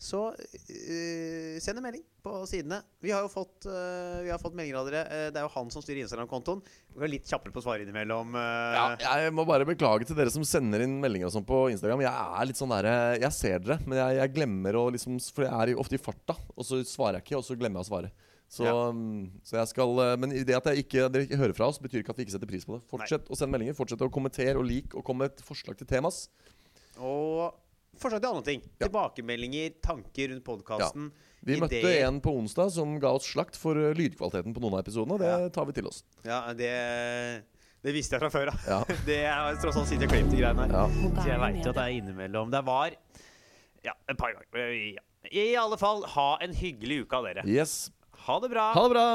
så 0.00 0.20
uh, 0.32 1.56
send 1.60 1.76
en 1.76 1.84
melding 1.84 2.02
på 2.24 2.32
sidene. 2.48 2.78
Vi 3.04 3.10
har 3.12 3.20
jo 3.20 3.28
fått, 3.28 3.66
uh, 3.68 4.22
vi 4.24 4.30
har 4.32 4.40
fått 4.40 4.54
meldinger 4.56 4.78
av 4.80 4.88
dere. 4.88 5.02
Uh, 5.04 5.26
det 5.28 5.42
er 5.42 5.44
jo 5.44 5.52
han 5.52 5.68
som 5.74 5.84
styrer 5.84 6.00
Instagram-kontoen. 6.06 6.62
Vi 6.96 7.04
er 7.04 7.12
litt 7.12 7.28
kjappere 7.28 7.52
på 7.52 7.60
å 7.60 7.66
svare 7.66 7.84
innimellom. 7.84 8.32
Ja, 8.32 8.86
jeg 9.20 9.34
må 9.36 9.44
bare 9.48 9.68
beklage 9.68 10.08
til 10.08 10.16
dere 10.16 10.32
som 10.32 10.46
sender 10.48 10.86
inn 10.86 10.96
meldinger 11.04 11.28
og 11.28 11.36
sånn 11.36 11.44
på 11.44 11.66
Instagram. 11.74 12.06
Jeg 12.06 12.14
er 12.40 12.48
litt 12.48 12.62
sånn 12.62 12.72
der, 12.72 12.88
Jeg 13.20 13.36
ser 13.36 13.60
dere, 13.60 13.78
men 13.84 14.00
jeg, 14.00 14.18
jeg 14.22 14.34
glemmer 14.40 14.80
å 14.80 14.88
liksom 14.96 15.20
For 15.36 15.44
jeg 15.44 15.52
er 15.76 15.84
ofte 15.84 16.00
i 16.00 16.02
farta, 16.02 16.38
og 16.56 16.64
så 16.64 16.80
svarer 16.88 17.20
jeg 17.20 17.28
ikke, 17.28 17.38
og 17.42 17.48
så 17.50 17.60
glemmer 17.60 17.82
jeg 17.82 17.90
å 17.90 17.92
svare. 17.92 18.14
Så, 18.50 18.64
Ja. 18.66 18.74
mm, 18.90 19.44
så 19.46 19.60
jeg 19.60 19.68
skal 19.70 19.92
Men 20.18 20.32
det 20.32 20.56
at 20.56 20.72
jeg 20.72 20.86
ikke, 20.86 21.10
dere 21.12 21.28
ikke 21.28 21.38
hører 21.44 21.58
fra 21.60 21.68
oss, 21.68 21.78
betyr 21.78 22.00
ikke 22.00 22.16
at 22.16 22.18
vi 22.18 22.24
ikke 22.24 22.38
setter 22.38 22.50
pris 22.50 22.64
på 22.64 22.78
det. 22.78 22.86
Fortsett 22.88 23.28
å 23.28 23.36
sende 23.36 23.52
meldinger, 23.52 23.76
fortsett 23.76 24.00
å 24.00 24.10
kommentere 24.10 24.56
og 24.56 24.64
like, 24.64 24.96
og 24.96 25.04
komme 25.04 25.26
med 25.28 25.36
et 25.36 25.44
forslag 25.44 25.76
til 25.78 25.86
temas. 25.92 26.24
Og 26.96 27.52
forslag 28.02 28.22
til 28.22 28.30
andre 28.32 28.46
ting. 28.46 28.64
Ja. 28.78 28.86
Tilbakemeldinger, 28.86 29.76
tanker 29.84 30.32
rundt 30.32 30.44
podkasten. 30.46 31.10
Vi 31.46 31.56
møtte 31.60 31.80
en 32.04 32.18
på 32.20 32.34
onsdag 32.36 32.72
som 32.74 32.98
ga 33.00 33.14
oss 33.16 33.30
slakt 33.32 33.56
for 33.56 33.78
eh, 33.80 33.94
lydkvaliteten 33.96 34.52
på 34.56 34.60
noen 34.60 34.76
av 34.76 34.82
episodene, 34.84 35.16
det 35.22 35.30
Ja. 35.30 35.48
tar 35.54 35.64
vi 35.70 35.72
til 35.78 35.88
oss. 35.88 36.02
Ja, 36.26 36.42
det, 36.52 36.72
det 37.80 37.94
visste 37.96 38.16
jeg 38.18 38.24
fra 38.26 38.30
før 38.34 38.52
av. 38.52 38.66
Ja. 38.68 38.80
Det 39.08 39.20
er 39.24 39.60
tross 39.62 39.78
alt 39.80 39.88
siden 39.88 40.04
jeg 40.08 40.26
de 40.28 40.42
greiene 40.42 40.66
her. 40.66 40.74
Ja. 40.74 41.14
Så 41.22 41.28
jeg 41.30 41.40
veit 41.40 41.62
jo 41.64 41.70
at 41.72 41.78
det 41.80 41.86
er 41.86 41.96
innimellom. 42.00 42.50
Det 42.52 42.64
var 42.66 42.92
ja, 43.86 43.94
et 44.08 44.18
par 44.20 44.36
ganger. 44.36 44.74
Ja. 44.98 45.06
I 45.30 45.46
alle 45.60 45.76
fall, 45.80 46.04
ha 46.16 46.28
en 46.44 46.52
hyggelig 46.56 47.04
uke 47.06 47.16
av 47.20 47.28
dere. 47.28 47.44
Yes. 47.48 47.90
Ha 48.26 48.36
det 48.40 48.50
bra. 48.52 48.70
Ha 48.76 48.82
det 48.84 48.92
bra! 48.92 49.06